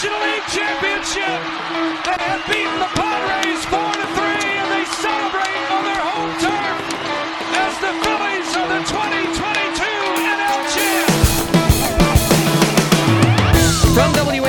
National 0.00 0.20
League 0.20 0.46
championship. 0.46 1.42
They 2.04 2.22
have 2.22 2.46
beaten 2.46 2.78
the 2.78 2.86
Padres 2.94 3.87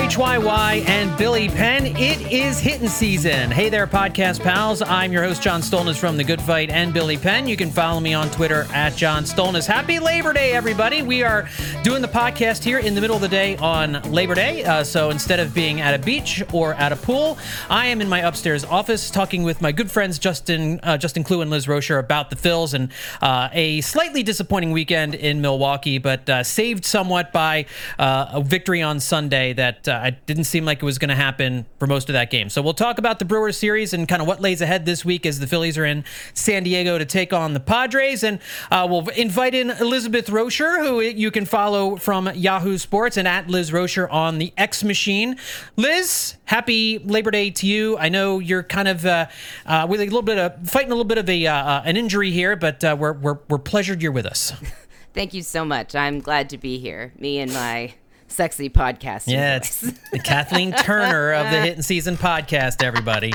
WHYY 0.09 0.87
and 0.87 1.15
Billy 1.19 1.49
Penn, 1.49 1.85
it 1.85 2.31
is 2.31 2.59
hitting 2.59 2.87
season. 2.87 3.51
Hey 3.51 3.69
there, 3.69 3.85
podcast 3.85 4.41
pals. 4.41 4.81
I'm 4.81 5.13
your 5.13 5.21
host, 5.21 5.43
John 5.43 5.61
Stolnis 5.61 5.99
from 5.99 6.17
The 6.17 6.23
Good 6.23 6.41
Phight 6.41 6.71
and 6.71 6.91
Billy 6.91 7.15
Penn. 7.15 7.47
You 7.47 7.55
can 7.55 7.69
follow 7.69 7.99
me 7.99 8.15
on 8.15 8.27
Twitter 8.31 8.65
at 8.73 8.95
John 8.95 9.23
Stolnis. 9.23 9.67
Happy 9.67 9.99
Labor 9.99 10.33
Day, 10.33 10.53
everybody. 10.53 11.03
We 11.03 11.21
are 11.21 11.47
doing 11.83 12.01
the 12.01 12.07
podcast 12.07 12.63
here 12.63 12.79
in 12.79 12.95
the 12.95 13.01
middle 13.01 13.17
of 13.17 13.21
the 13.21 13.27
day 13.27 13.55
on 13.57 14.01
Labor 14.11 14.33
Day. 14.33 14.63
Uh, 14.63 14.83
so 14.83 15.11
instead 15.11 15.39
of 15.39 15.53
being 15.53 15.79
at 15.79 15.93
a 15.93 15.99
beach 15.99 16.41
or 16.51 16.73
at 16.73 16.91
a 16.91 16.95
pool, 16.95 17.37
I 17.69 17.85
am 17.85 18.01
in 18.01 18.09
my 18.09 18.21
upstairs 18.21 18.65
office 18.65 19.11
talking 19.11 19.43
with 19.43 19.61
my 19.61 19.71
good 19.71 19.91
friends 19.91 20.17
Justin 20.17 20.79
uh, 20.81 20.97
Justin 20.97 21.23
Klugh 21.23 21.43
and 21.43 21.51
Liz 21.51 21.67
Roscher 21.67 21.99
about 21.99 22.31
the 22.31 22.35
Phils 22.35 22.73
and 22.73 22.91
uh, 23.21 23.49
a 23.51 23.81
slightly 23.81 24.23
disappointing 24.23 24.71
weekend 24.71 25.13
in 25.13 25.39
Milwaukee, 25.39 25.99
but 25.99 26.27
uh, 26.27 26.43
saved 26.43 26.83
somewhat 26.83 27.31
by 27.31 27.67
uh, 27.99 28.31
a 28.33 28.41
victory 28.41 28.81
on 28.81 28.99
Sunday 28.99 29.53
that 29.53 29.87
uh, 29.99 30.07
it 30.07 30.25
didn't 30.25 30.45
seem 30.45 30.65
like 30.65 30.81
it 30.81 30.85
was 30.85 30.97
going 30.97 31.09
to 31.09 31.15
happen 31.15 31.65
for 31.77 31.87
most 31.87 32.09
of 32.09 32.13
that 32.13 32.29
game. 32.29 32.49
So 32.49 32.61
we'll 32.61 32.73
talk 32.73 32.97
about 32.97 33.19
the 33.19 33.25
Brewers 33.25 33.57
series 33.57 33.93
and 33.93 34.07
kind 34.07 34.21
of 34.21 34.27
what 34.27 34.41
lays 34.41 34.61
ahead 34.61 34.85
this 34.85 35.03
week 35.03 35.25
as 35.25 35.39
the 35.39 35.47
Phillies 35.47 35.77
are 35.77 35.85
in 35.85 36.03
San 36.33 36.63
Diego 36.63 36.97
to 36.97 37.05
take 37.05 37.33
on 37.33 37.53
the 37.53 37.59
Padres, 37.59 38.23
and 38.23 38.39
uh, 38.71 38.87
we'll 38.89 39.07
invite 39.09 39.53
in 39.53 39.69
Elizabeth 39.69 40.27
Roscher, 40.27 40.79
who 40.79 41.01
you 41.01 41.31
can 41.31 41.45
follow 41.45 41.95
from 41.97 42.29
Yahoo 42.33 42.77
Sports 42.77 43.17
and 43.17 43.27
at 43.27 43.47
Liz 43.47 43.71
Roscher 43.71 44.11
on 44.11 44.37
the 44.37 44.53
X 44.57 44.83
Machine. 44.83 45.37
Liz, 45.75 46.35
happy 46.45 46.99
Labor 46.99 47.31
Day 47.31 47.49
to 47.51 47.67
you. 47.67 47.97
I 47.97 48.09
know 48.09 48.39
you're 48.39 48.63
kind 48.63 48.87
of 48.87 49.05
uh, 49.05 49.27
uh, 49.65 49.87
with 49.89 50.01
a 50.01 50.05
little 50.05 50.21
bit 50.21 50.37
of 50.37 50.69
fighting 50.69 50.91
a 50.91 50.95
little 50.95 51.05
bit 51.05 51.17
of 51.17 51.29
a 51.29 51.47
uh, 51.47 51.53
uh, 51.53 51.81
an 51.85 51.97
injury 51.97 52.31
here, 52.31 52.55
but 52.55 52.81
we're, 52.83 53.13
we're 53.13 53.39
we're 53.49 53.57
pleasured 53.57 54.01
you're 54.01 54.11
with 54.11 54.25
us. 54.25 54.53
Thank 55.13 55.33
you 55.33 55.41
so 55.41 55.65
much. 55.65 55.95
I'm 55.95 56.19
glad 56.19 56.49
to 56.51 56.57
be 56.57 56.77
here. 56.77 57.13
Me 57.17 57.39
and 57.39 57.51
my 57.53 57.93
sexy 58.29 58.69
podcast. 58.69 59.23
Yeah, 59.27 59.57
it's 59.57 59.81
the 60.11 60.19
Kathleen 60.19 60.71
Turner 60.71 61.33
of 61.33 61.51
the 61.51 61.61
Hitting 61.61 61.81
Season 61.81 62.17
podcast, 62.17 62.83
everybody. 62.83 63.33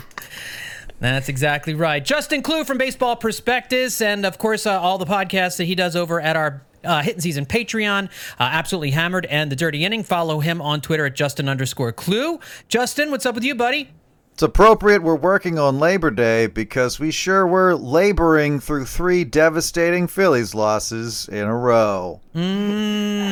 That's 1.00 1.28
exactly 1.28 1.74
right. 1.74 2.02
Justin 2.04 2.42
Klugh 2.42 2.66
from 2.66 2.78
Baseball 2.78 3.16
Prospectus, 3.16 4.00
and 4.00 4.24
of 4.24 4.38
course, 4.38 4.66
uh, 4.66 4.80
all 4.80 4.96
the 4.96 5.06
podcasts 5.06 5.58
that 5.58 5.64
he 5.64 5.74
does 5.74 5.96
over 5.96 6.20
at 6.20 6.36
our 6.36 6.62
uh, 6.84 7.02
Hitting 7.02 7.20
Season 7.20 7.46
Patreon. 7.46 8.06
Uh, 8.38 8.48
absolutely 8.52 8.90
hammered 8.90 9.26
and 9.26 9.50
the 9.50 9.56
Dirty 9.56 9.84
Inning. 9.84 10.02
Follow 10.02 10.40
him 10.40 10.60
on 10.60 10.80
Twitter 10.80 11.06
at 11.06 11.14
Justin 11.14 11.48
underscore 11.48 11.92
Klugh. 11.92 12.40
Justin, 12.68 13.10
what's 13.10 13.26
up 13.26 13.34
with 13.34 13.44
you, 13.44 13.54
buddy? 13.54 13.90
It's 14.34 14.42
appropriate 14.42 15.04
we're 15.04 15.14
working 15.14 15.60
on 15.60 15.78
Labor 15.78 16.10
Day 16.10 16.48
because 16.48 16.98
we 16.98 17.12
sure 17.12 17.46
were 17.46 17.77
laboring 17.77 18.58
through 18.58 18.86
three 18.86 19.22
devastating 19.22 20.08
Phillies 20.08 20.56
losses 20.56 21.28
in 21.28 21.44
a 21.44 21.56
row. 21.56 22.20
Mm, 22.34 23.30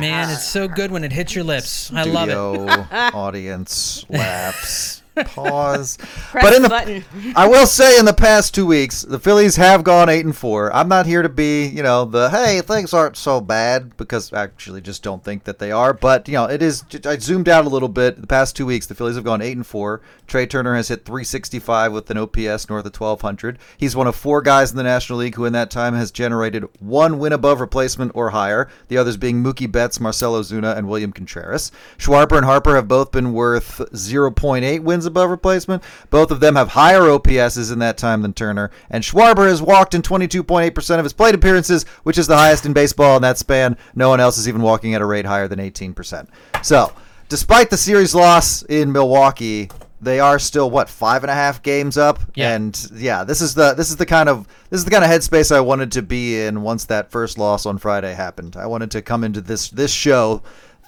man, 0.00 0.30
it's 0.30 0.48
so 0.48 0.66
good 0.66 0.90
when 0.90 1.04
it 1.04 1.12
hits 1.12 1.36
your 1.36 1.44
lips. 1.44 1.92
I 1.92 2.02
love 2.02 2.28
it. 2.28 2.34
Audience 3.14 4.04
laughs. 4.08 5.03
Pause. 5.14 5.96
Press 6.30 6.44
but 6.44 6.54
in 6.54 6.62
the 6.62 6.68
button. 6.68 7.04
I 7.36 7.46
will 7.46 7.66
say 7.66 7.98
in 7.98 8.04
the 8.04 8.14
past 8.14 8.54
two 8.54 8.66
weeks, 8.66 9.02
the 9.02 9.18
Phillies 9.18 9.56
have 9.56 9.84
gone 9.84 10.08
eight 10.08 10.24
and 10.24 10.36
four. 10.36 10.74
I'm 10.74 10.88
not 10.88 11.06
here 11.06 11.22
to 11.22 11.28
be, 11.28 11.66
you 11.66 11.82
know, 11.82 12.04
the 12.04 12.30
hey 12.30 12.60
things 12.60 12.92
aren't 12.92 13.16
so 13.16 13.40
bad 13.40 13.96
because 13.96 14.32
I 14.32 14.42
actually 14.42 14.80
just 14.80 15.02
don't 15.02 15.22
think 15.22 15.44
that 15.44 15.58
they 15.58 15.70
are. 15.70 15.92
But 15.92 16.28
you 16.28 16.34
know, 16.34 16.46
it 16.46 16.62
is. 16.62 16.84
I 17.04 17.18
zoomed 17.18 17.48
out 17.48 17.64
a 17.64 17.68
little 17.68 17.88
bit. 17.88 18.20
The 18.20 18.26
past 18.26 18.56
two 18.56 18.66
weeks, 18.66 18.86
the 18.86 18.94
Phillies 18.94 19.14
have 19.16 19.24
gone 19.24 19.42
eight 19.42 19.56
and 19.56 19.66
four. 19.66 20.02
Trey 20.26 20.46
Turner 20.46 20.74
has 20.74 20.88
hit 20.88 21.04
365 21.04 21.92
with 21.92 22.10
an 22.10 22.16
OPS 22.16 22.68
north 22.68 22.86
of 22.86 22.98
1200. 22.98 23.58
He's 23.76 23.94
one 23.94 24.06
of 24.06 24.16
four 24.16 24.40
guys 24.42 24.70
in 24.70 24.76
the 24.76 24.82
National 24.82 25.18
League 25.18 25.34
who, 25.34 25.44
in 25.44 25.52
that 25.52 25.70
time, 25.70 25.94
has 25.94 26.10
generated 26.10 26.64
one 26.80 27.18
win 27.18 27.32
above 27.32 27.60
replacement 27.60 28.12
or 28.14 28.30
higher. 28.30 28.68
The 28.88 28.98
others 28.98 29.16
being 29.16 29.42
Mookie 29.42 29.70
Betts, 29.70 30.00
Marcell 30.00 30.34
Ozuna, 30.34 30.76
and 30.76 30.88
William 30.88 31.12
Contreras. 31.12 31.70
Schwarber 31.98 32.36
and 32.36 32.46
Harper 32.46 32.74
have 32.74 32.88
both 32.88 33.12
been 33.12 33.32
worth 33.32 33.78
0.8 33.92 34.80
wins 34.80 35.03
above 35.06 35.30
replacement. 35.30 35.82
Both 36.10 36.30
of 36.30 36.40
them 36.40 36.56
have 36.56 36.68
higher 36.68 37.02
OPSs 37.02 37.72
in 37.72 37.78
that 37.80 37.96
time 37.98 38.22
than 38.22 38.32
Turner. 38.32 38.70
And 38.90 39.02
Schwarber 39.04 39.48
has 39.48 39.62
walked 39.62 39.94
in 39.94 40.02
22.8% 40.02 40.98
of 40.98 41.04
his 41.04 41.12
plate 41.12 41.34
appearances, 41.34 41.84
which 42.02 42.18
is 42.18 42.26
the 42.26 42.36
highest 42.36 42.66
in 42.66 42.72
baseball 42.72 43.16
in 43.16 43.22
that 43.22 43.38
span. 43.38 43.76
No 43.94 44.08
one 44.08 44.20
else 44.20 44.38
is 44.38 44.48
even 44.48 44.62
walking 44.62 44.94
at 44.94 45.02
a 45.02 45.06
rate 45.06 45.26
higher 45.26 45.48
than 45.48 45.58
18%. 45.58 46.28
So, 46.62 46.92
despite 47.28 47.70
the 47.70 47.76
series 47.76 48.14
loss 48.14 48.62
in 48.62 48.92
Milwaukee, 48.92 49.70
they 50.00 50.20
are 50.20 50.38
still 50.38 50.70
what 50.70 50.90
five 50.90 51.24
and 51.24 51.30
a 51.30 51.34
half 51.34 51.62
games 51.62 51.96
up, 51.96 52.20
Yeah. 52.34 52.54
and 52.54 52.88
yeah, 52.94 53.24
this 53.24 53.40
is 53.40 53.54
the 53.54 53.72
this 53.72 53.88
is 53.88 53.96
the 53.96 54.04
kind 54.04 54.28
of 54.28 54.46
this 54.68 54.76
is 54.78 54.84
the 54.84 54.90
kind 54.90 55.02
of 55.02 55.08
headspace 55.10 55.50
I 55.54 55.60
wanted 55.60 55.92
to 55.92 56.02
be 56.02 56.38
in 56.42 56.60
once 56.60 56.84
that 56.86 57.10
first 57.10 57.38
loss 57.38 57.64
on 57.64 57.78
Friday 57.78 58.12
happened. 58.12 58.54
I 58.54 58.66
wanted 58.66 58.90
to 58.90 59.00
come 59.02 59.24
into 59.24 59.40
this 59.40 59.70
this 59.70 59.90
show 59.90 60.42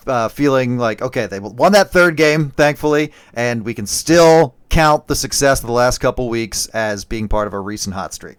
uh, 0.06 0.28
feeling 0.28 0.78
like 0.78 1.02
okay, 1.02 1.26
they 1.26 1.40
won 1.40 1.72
that 1.72 1.90
third 1.90 2.16
game, 2.16 2.50
thankfully, 2.50 3.12
and 3.34 3.64
we 3.64 3.74
can 3.74 3.86
still 3.86 4.54
count 4.68 5.06
the 5.06 5.16
success 5.16 5.60
of 5.60 5.66
the 5.66 5.72
last 5.72 5.98
couple 5.98 6.28
weeks 6.28 6.66
as 6.68 7.04
being 7.04 7.28
part 7.28 7.46
of 7.46 7.52
a 7.52 7.60
recent 7.60 7.94
hot 7.94 8.12
streak. 8.12 8.38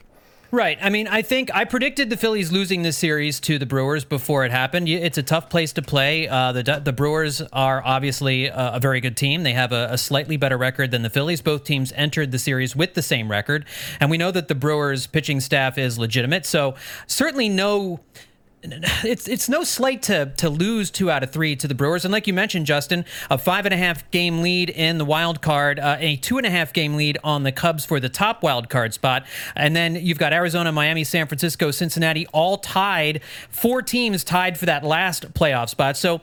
Right. 0.49 0.77
I 0.81 0.89
mean, 0.89 1.07
I 1.09 1.23
think 1.23 1.53
I 1.53 1.65
predicted 1.65 2.09
the 2.09 2.15
Phillies 2.15 2.53
losing 2.53 2.81
this 2.81 2.97
series 2.97 3.41
to 3.41 3.59
the 3.59 3.65
Brewers 3.65 4.05
before 4.05 4.45
it 4.45 4.51
happened. 4.51 4.87
It's 4.87 5.17
a 5.17 5.23
tough 5.23 5.49
place 5.49 5.73
to 5.73 5.81
play. 5.81 6.29
Uh, 6.29 6.53
the 6.53 6.81
the 6.83 6.93
Brewers 6.93 7.41
are 7.51 7.83
obviously 7.83 8.45
a, 8.45 8.75
a 8.75 8.79
very 8.79 9.01
good 9.01 9.17
team. 9.17 9.43
They 9.43 9.51
have 9.53 9.73
a, 9.73 9.89
a 9.91 9.97
slightly 9.97 10.37
better 10.37 10.57
record 10.57 10.91
than 10.91 11.01
the 11.01 11.09
Phillies. 11.09 11.41
Both 11.41 11.65
teams 11.65 11.91
entered 11.97 12.31
the 12.31 12.39
series 12.39 12.77
with 12.77 12.93
the 12.93 13.01
same 13.01 13.29
record, 13.29 13.65
and 13.99 14.09
we 14.09 14.17
know 14.17 14.31
that 14.31 14.47
the 14.47 14.55
Brewers 14.55 15.05
pitching 15.05 15.41
staff 15.41 15.77
is 15.77 15.99
legitimate. 15.99 16.45
So 16.45 16.75
certainly 17.07 17.49
no 17.49 17.99
it's 19.03 19.27
it's 19.27 19.47
no 19.47 19.63
slight 19.63 20.01
to 20.03 20.31
to 20.37 20.49
lose 20.49 20.89
two 20.89 21.11
out 21.11 21.21
of 21.21 21.31
three 21.31 21.55
to 21.55 21.67
the 21.67 21.75
Brewers, 21.75 22.05
and 22.05 22.11
like 22.11 22.25
you 22.25 22.33
mentioned, 22.33 22.65
Justin, 22.65 23.05
a 23.29 23.37
five 23.37 23.65
and 23.65 23.73
a 23.73 23.77
half 23.77 24.09
game 24.09 24.41
lead 24.41 24.71
in 24.71 24.97
the 24.97 25.05
wild 25.05 25.41
card, 25.41 25.79
uh, 25.79 25.97
a 25.99 26.15
two 26.17 26.37
and 26.37 26.45
a 26.45 26.49
half 26.49 26.73
game 26.73 26.95
lead 26.95 27.19
on 27.23 27.43
the 27.43 27.51
Cubs 27.51 27.85
for 27.85 27.99
the 27.99 28.09
top 28.09 28.41
wild 28.41 28.67
card 28.67 28.95
spot, 28.95 29.25
and 29.55 29.75
then 29.75 29.95
you've 29.95 30.17
got 30.17 30.33
Arizona, 30.33 30.71
Miami, 30.71 31.03
San 31.03 31.27
Francisco, 31.27 31.69
Cincinnati, 31.69 32.25
all 32.27 32.57
tied, 32.57 33.21
four 33.49 33.83
teams 33.83 34.23
tied 34.23 34.57
for 34.57 34.65
that 34.65 34.83
last 34.83 35.33
playoff 35.33 35.69
spot. 35.69 35.95
So 35.95 36.21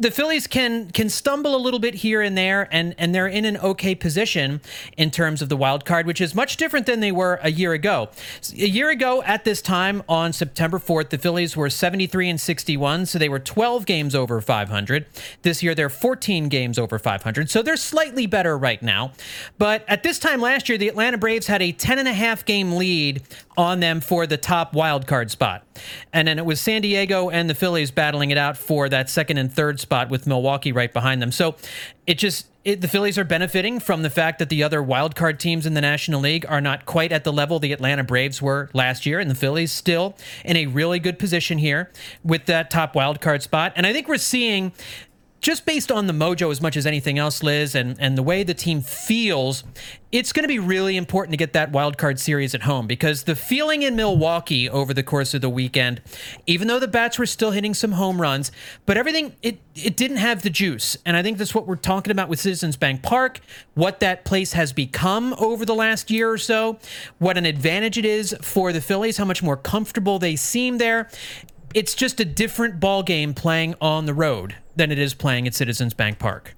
the 0.00 0.10
Phillies 0.10 0.46
can 0.46 0.90
can 0.90 1.10
stumble 1.10 1.54
a 1.54 1.58
little 1.58 1.78
bit 1.78 1.96
here 1.96 2.22
and 2.22 2.36
there, 2.36 2.68
and 2.72 2.94
and 2.96 3.14
they're 3.14 3.28
in 3.28 3.44
an 3.44 3.58
okay 3.58 3.94
position 3.94 4.62
in 4.96 5.10
terms 5.10 5.42
of 5.42 5.50
the 5.50 5.56
wild 5.56 5.84
card, 5.84 6.06
which 6.06 6.22
is 6.22 6.34
much 6.34 6.56
different 6.56 6.86
than 6.86 7.00
they 7.00 7.12
were 7.12 7.38
a 7.42 7.50
year 7.50 7.74
ago. 7.74 8.08
A 8.54 8.68
year 8.68 8.88
ago 8.88 9.22
at 9.22 9.44
this 9.44 9.60
time 9.60 10.02
on 10.08 10.32
September 10.32 10.78
4th, 10.78 11.10
the 11.10 11.18
Phillies 11.18 11.54
were 11.54 11.68
73 11.68 12.30
and 12.30 12.40
61, 12.40 13.06
so 13.06 13.18
they 13.18 13.28
were 13.28 13.38
12 13.38 13.84
games 13.84 14.14
over 14.14 14.40
500. 14.40 15.04
This 15.42 15.62
year 15.62 15.74
they're 15.74 15.90
14 15.90 16.48
games 16.48 16.78
over 16.78 16.98
500, 16.98 17.50
so 17.50 17.62
they're 17.62 17.76
slightly 17.76 18.26
better 18.26 18.56
right 18.56 18.82
now. 18.82 19.12
But 19.58 19.84
at 19.86 20.02
this 20.02 20.18
time 20.18 20.40
last 20.40 20.70
year, 20.70 20.78
the 20.78 20.88
Atlanta 20.88 21.18
Braves 21.18 21.46
had 21.46 21.60
a 21.60 21.72
10 21.72 21.98
and 21.98 22.08
a 22.08 22.14
half 22.14 22.46
game 22.46 22.72
lead 22.72 23.22
on 23.58 23.80
them 23.80 24.00
for 24.00 24.26
the 24.26 24.38
top 24.38 24.72
wild 24.72 25.06
card 25.06 25.30
spot. 25.30 25.64
And 26.12 26.28
then 26.28 26.38
it 26.38 26.44
was 26.44 26.60
San 26.60 26.82
Diego 26.82 27.30
and 27.30 27.48
the 27.48 27.54
Phillies 27.54 27.90
battling 27.90 28.30
it 28.30 28.38
out 28.38 28.56
for 28.56 28.88
that 28.88 29.10
second 29.10 29.38
and 29.38 29.52
third 29.52 29.80
spot 29.80 30.10
with 30.10 30.26
Milwaukee 30.26 30.72
right 30.72 30.92
behind 30.92 31.22
them. 31.22 31.32
So 31.32 31.56
it 32.06 32.18
just 32.18 32.46
it, 32.62 32.82
the 32.82 32.88
Phillies 32.88 33.16
are 33.16 33.24
benefiting 33.24 33.80
from 33.80 34.02
the 34.02 34.10
fact 34.10 34.38
that 34.38 34.50
the 34.50 34.62
other 34.62 34.82
wild 34.82 35.16
card 35.16 35.40
teams 35.40 35.64
in 35.64 35.72
the 35.72 35.80
National 35.80 36.20
League 36.20 36.44
are 36.46 36.60
not 36.60 36.84
quite 36.84 37.10
at 37.10 37.24
the 37.24 37.32
level 37.32 37.58
the 37.58 37.72
Atlanta 37.72 38.04
Braves 38.04 38.42
were 38.42 38.68
last 38.74 39.06
year, 39.06 39.18
and 39.18 39.30
the 39.30 39.34
Phillies 39.34 39.72
still 39.72 40.14
in 40.44 40.56
a 40.56 40.66
really 40.66 40.98
good 40.98 41.18
position 41.18 41.56
here 41.56 41.90
with 42.22 42.44
that 42.46 42.70
top 42.70 42.94
wild 42.94 43.20
card 43.20 43.42
spot. 43.42 43.72
And 43.76 43.86
I 43.86 43.94
think 43.94 44.08
we're 44.08 44.18
seeing 44.18 44.72
just 45.40 45.64
based 45.64 45.90
on 45.90 46.06
the 46.06 46.12
mojo 46.12 46.50
as 46.50 46.60
much 46.60 46.76
as 46.76 46.86
anything 46.86 47.18
else, 47.18 47.42
Liz, 47.42 47.74
and, 47.74 47.96
and 47.98 48.16
the 48.16 48.22
way 48.22 48.42
the 48.42 48.54
team 48.54 48.82
feels, 48.82 49.64
it's 50.12 50.32
going 50.32 50.42
to 50.42 50.48
be 50.48 50.58
really 50.58 50.96
important 50.96 51.32
to 51.32 51.36
get 51.36 51.52
that 51.52 51.70
wild 51.70 51.96
card 51.96 52.18
series 52.18 52.54
at 52.54 52.62
home 52.62 52.86
because 52.86 53.22
the 53.22 53.36
feeling 53.36 53.82
in 53.82 53.94
Milwaukee 53.94 54.68
over 54.68 54.92
the 54.92 55.04
course 55.04 55.34
of 55.34 55.40
the 55.40 55.48
weekend, 55.48 56.02
even 56.46 56.66
though 56.66 56.80
the 56.80 56.88
bats 56.88 57.18
were 57.18 57.26
still 57.26 57.52
hitting 57.52 57.74
some 57.74 57.92
home 57.92 58.20
runs, 58.20 58.50
but 58.86 58.96
everything 58.96 59.36
it 59.42 59.60
it 59.76 59.96
didn't 59.96 60.18
have 60.18 60.42
the 60.42 60.50
juice. 60.50 60.96
And 61.06 61.16
I 61.16 61.22
think 61.22 61.38
that's 61.38 61.54
what 61.54 61.66
we're 61.66 61.76
talking 61.76 62.10
about 62.10 62.28
with 62.28 62.40
Citizens 62.40 62.76
Bank 62.76 63.02
Park, 63.02 63.40
what 63.74 64.00
that 64.00 64.24
place 64.24 64.52
has 64.52 64.72
become 64.72 65.34
over 65.38 65.64
the 65.64 65.74
last 65.74 66.10
year 66.10 66.30
or 66.30 66.38
so, 66.38 66.78
what 67.18 67.38
an 67.38 67.46
advantage 67.46 67.96
it 67.96 68.04
is 68.04 68.36
for 68.42 68.72
the 68.72 68.80
Phillies, 68.80 69.16
how 69.16 69.24
much 69.24 69.42
more 69.42 69.56
comfortable 69.56 70.18
they 70.18 70.34
seem 70.36 70.78
there 70.78 71.08
it's 71.74 71.94
just 71.94 72.20
a 72.20 72.24
different 72.24 72.80
ball 72.80 73.02
game 73.02 73.34
playing 73.34 73.74
on 73.80 74.06
the 74.06 74.14
road 74.14 74.56
than 74.76 74.90
it 74.90 74.98
is 74.98 75.14
playing 75.14 75.46
at 75.46 75.54
Citizens 75.54 75.94
Bank 75.94 76.18
Park. 76.18 76.54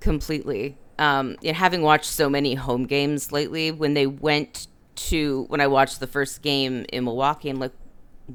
completely. 0.00 0.76
Um, 0.98 1.36
and 1.44 1.56
having 1.56 1.82
watched 1.82 2.04
so 2.04 2.28
many 2.28 2.54
home 2.54 2.84
games 2.86 3.32
lately, 3.32 3.72
when 3.72 3.94
they 3.94 4.06
went 4.06 4.68
to 4.96 5.44
when 5.48 5.60
I 5.60 5.66
watched 5.66 5.98
the 5.98 6.06
first 6.06 6.40
game 6.40 6.86
in 6.92 7.04
Milwaukee, 7.04 7.48
I'm 7.50 7.58
like, 7.58 7.72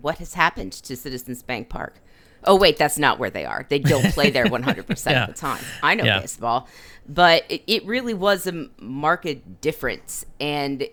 what 0.02 0.18
has 0.18 0.34
happened 0.34 0.74
to 0.74 0.96
Citizens 0.98 1.42
Bank 1.42 1.70
Park. 1.70 2.02
Oh 2.44 2.58
wait, 2.58 2.78
that's 2.78 2.98
not 2.98 3.18
where 3.18 3.30
they 3.30 3.46
are. 3.46 3.66
They 3.70 3.80
don't 3.80 4.14
play 4.14 4.30
there 4.30 4.46
100% 4.48 5.10
Yeah. 5.12 5.22
of 5.24 5.28
the 5.28 5.34
time. 5.34 5.64
I 5.82 5.96
know 5.96 6.04
Yeah. 6.04 6.20
baseball, 6.20 6.68
but 7.08 7.44
it, 7.50 7.64
it 7.68 7.86
really 7.86 8.14
was 8.14 8.46
a 8.46 8.68
marked 8.80 9.62
difference, 9.62 10.26
and 10.42 10.86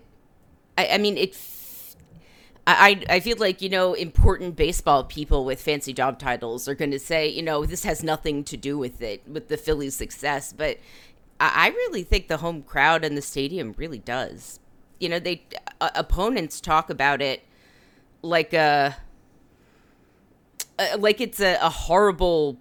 I, 0.77 0.87
I 0.93 0.97
mean 0.99 1.17
it. 1.17 1.35
I, 2.67 3.01
I 3.09 3.15
I 3.15 3.19
feel 3.21 3.37
like 3.37 3.61
you 3.61 3.69
know 3.69 3.93
important 3.93 4.55
baseball 4.55 5.05
people 5.05 5.45
with 5.45 5.61
fancy 5.61 5.93
job 5.93 6.19
titles 6.19 6.67
are 6.67 6.75
going 6.75 6.91
to 6.91 6.99
say 6.99 7.27
you 7.27 7.41
know 7.41 7.65
this 7.65 7.83
has 7.83 8.03
nothing 8.03 8.43
to 8.43 8.57
do 8.57 8.77
with 8.77 9.01
it 9.01 9.23
with 9.27 9.47
the 9.47 9.57
Phillies' 9.57 9.95
success, 9.95 10.53
but 10.53 10.77
I, 11.39 11.51
I 11.55 11.67
really 11.69 12.03
think 12.03 12.27
the 12.27 12.37
home 12.37 12.61
crowd 12.61 13.03
and 13.05 13.17
the 13.17 13.21
stadium 13.21 13.73
really 13.77 13.99
does. 13.99 14.59
You 14.99 15.09
know, 15.09 15.19
they 15.19 15.43
uh, 15.79 15.89
opponents 15.95 16.59
talk 16.59 16.89
about 16.89 17.21
it 17.21 17.43
like 18.21 18.51
a 18.53 18.97
uh, 20.79 20.97
like 20.99 21.21
it's 21.21 21.39
a, 21.39 21.57
a 21.61 21.69
horrible 21.69 22.57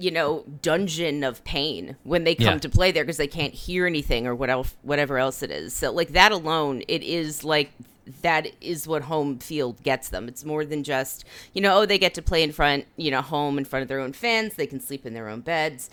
you 0.00 0.10
know 0.10 0.44
dungeon 0.62 1.24
of 1.24 1.42
pain 1.44 1.96
when 2.04 2.24
they 2.24 2.34
come 2.34 2.46
Yeah. 2.54 2.58
to 2.58 2.68
play 2.68 2.92
there 2.92 3.04
because 3.04 3.16
they 3.16 3.26
can't 3.26 3.52
hear 3.52 3.86
anything 3.86 4.26
or 4.26 4.34
what 4.34 4.48
else 4.48 4.74
whatever 4.82 5.18
else 5.18 5.42
it 5.42 5.50
is 5.50 5.74
so 5.74 5.90
like 5.92 6.10
that 6.10 6.30
alone 6.30 6.82
it 6.86 7.02
is 7.02 7.42
like 7.42 7.72
that 8.22 8.48
is 8.60 8.86
what 8.86 9.02
home 9.02 9.38
field 9.38 9.82
gets 9.82 10.08
them. 10.08 10.28
It's 10.28 10.44
more 10.44 10.64
than 10.64 10.84
just 10.84 11.24
you 11.52 11.60
know 11.60 11.78
oh 11.80 11.86
they 11.86 11.98
get 11.98 12.14
to 12.14 12.22
play 12.22 12.42
in 12.42 12.52
front 12.52 12.86
you 12.96 13.10
know 13.10 13.22
home 13.22 13.58
in 13.58 13.64
front 13.64 13.82
of 13.82 13.88
their 13.88 14.00
own 14.00 14.12
fans. 14.12 14.54
They 14.54 14.66
can 14.66 14.80
sleep 14.80 15.06
in 15.06 15.14
their 15.14 15.28
own 15.28 15.40
beds. 15.40 15.90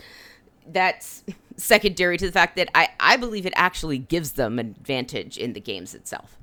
That's 0.67 1.23
secondary 1.57 2.17
to 2.17 2.25
the 2.25 2.31
fact 2.33 2.57
that 2.57 2.69
i 2.75 2.89
i 2.99 3.15
believe 3.15 3.45
it 3.45 3.53
actually 3.55 3.97
gives 3.97 4.33
them 4.33 4.59
an 4.59 4.75
advantage 4.77 5.37
in 5.37 5.53
the 5.53 5.59
games 5.61 5.95
itself 5.95 6.37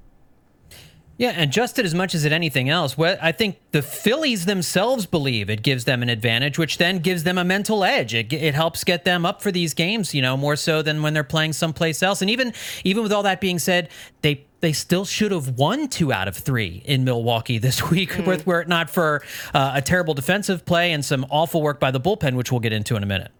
Yeah, 1.22 1.34
and 1.36 1.52
just 1.52 1.78
as 1.78 1.94
much 1.94 2.16
as 2.16 2.26
at 2.26 2.32
anything 2.32 2.68
else, 2.68 2.98
I 2.98 3.30
think 3.30 3.60
the 3.70 3.80
Phillies 3.80 4.44
themselves 4.44 5.06
believe 5.06 5.48
it 5.48 5.62
gives 5.62 5.84
them 5.84 6.02
an 6.02 6.08
advantage, 6.08 6.58
which 6.58 6.78
then 6.78 6.98
gives 6.98 7.22
them 7.22 7.38
a 7.38 7.44
mental 7.44 7.84
edge. 7.84 8.12
It, 8.12 8.32
it 8.32 8.56
helps 8.56 8.82
get 8.82 9.04
them 9.04 9.24
up 9.24 9.40
for 9.40 9.52
these 9.52 9.72
games, 9.72 10.16
you 10.16 10.20
know, 10.20 10.36
more 10.36 10.56
so 10.56 10.82
than 10.82 11.00
when 11.00 11.14
they're 11.14 11.22
playing 11.22 11.52
someplace 11.52 12.02
else. 12.02 12.22
And 12.22 12.30
even 12.30 12.52
even 12.82 13.04
with 13.04 13.12
all 13.12 13.22
that 13.22 13.40
being 13.40 13.60
said, 13.60 13.88
they 14.22 14.44
they 14.62 14.72
still 14.72 15.04
should 15.04 15.30
have 15.30 15.50
won 15.50 15.86
two 15.86 16.12
out 16.12 16.26
of 16.26 16.36
three 16.36 16.82
in 16.86 17.04
Milwaukee 17.04 17.58
this 17.58 17.88
week, 17.92 18.18
with 18.26 18.44
were 18.44 18.62
it 18.62 18.66
not 18.66 18.90
for 18.90 19.22
uh, 19.54 19.74
a 19.76 19.80
terrible 19.80 20.14
defensive 20.14 20.66
play 20.66 20.90
and 20.90 21.04
some 21.04 21.24
awful 21.30 21.62
work 21.62 21.78
by 21.78 21.92
the 21.92 22.00
bullpen, 22.00 22.34
which 22.34 22.50
we'll 22.50 22.58
get 22.58 22.72
into 22.72 22.96
in 22.96 23.04
a 23.04 23.06
minute. 23.06 23.30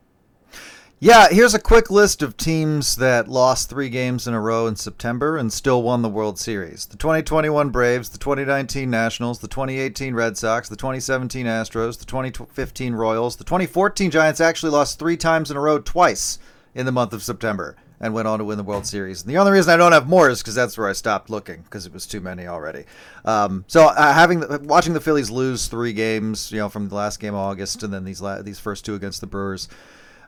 Yeah, 1.04 1.26
here's 1.32 1.52
a 1.52 1.58
quick 1.58 1.90
list 1.90 2.22
of 2.22 2.37
teams 2.37 2.94
that 2.94 3.26
lost 3.26 3.69
three 3.69 3.88
games 3.88 4.28
in 4.28 4.34
a 4.34 4.40
row 4.40 4.69
in 4.69 4.76
September 4.76 5.37
and 5.37 5.52
still 5.52 5.82
won 5.82 6.00
the 6.00 6.08
World 6.08 6.38
Series. 6.38 6.87
The 6.87 6.96
2021 6.96 7.70
Braves, 7.70 8.10
the 8.10 8.19
2019 8.19 8.88
Nationals, 8.88 9.40
the 9.40 9.49
2018 9.49 10.14
Red 10.14 10.38
Sox, 10.38 10.69
the 10.69 10.76
2017 10.76 11.46
Astros, 11.46 11.99
the 11.99 12.04
2015 12.04 12.94
Royals. 12.94 13.34
The 13.34 13.43
2014 13.43 14.12
Giants 14.12 14.40
actually 14.40 14.70
lost 14.70 15.00
three 15.00 15.16
times 15.16 15.50
in 15.50 15.56
a 15.56 15.60
row 15.60 15.81
twice 15.81 16.38
in 16.72 16.87
the 16.87 16.93
month 16.93 17.12
of 17.12 17.25
September 17.25 17.75
and 17.99 18.14
went 18.14 18.28
on 18.28 18.38
to 18.38 18.44
win 18.44 18.56
the 18.56 18.62
World 18.62 18.87
Series. 18.87 19.22
And 19.22 19.28
the 19.28 19.38
only 19.38 19.50
reason 19.50 19.75
I 19.75 19.78
don't 19.78 19.90
have 19.90 20.08
more 20.08 20.31
is 20.31 20.40
because 20.40 20.54
that's 20.54 20.78
where 20.78 20.88
I 20.88 20.93
stopped 20.93 21.31
looking 21.31 21.62
because 21.62 21.84
it 21.84 21.93
was 21.93 22.06
too 22.06 22.20
many 22.20 22.46
already. 22.46 22.84
Um, 23.25 23.64
so 23.66 23.87
uh, 23.87 24.12
having 24.12 24.38
the, 24.38 24.60
watching 24.62 24.93
the 24.93 25.00
Phillies 25.00 25.32
lose 25.32 25.66
three 25.66 25.94
games, 25.94 26.52
you 26.52 26.58
know, 26.58 26.69
from 26.69 26.88
the 26.88 26.94
last 26.94 27.19
game 27.19 27.34
of 27.34 27.40
August 27.40 27.82
and 27.82 27.93
then 27.93 28.04
these 28.04 28.20
la- 28.20 28.40
these 28.40 28.60
first 28.60 28.84
two 28.84 28.94
against 28.94 29.20
the 29.20 29.26
Brewers. 29.26 29.69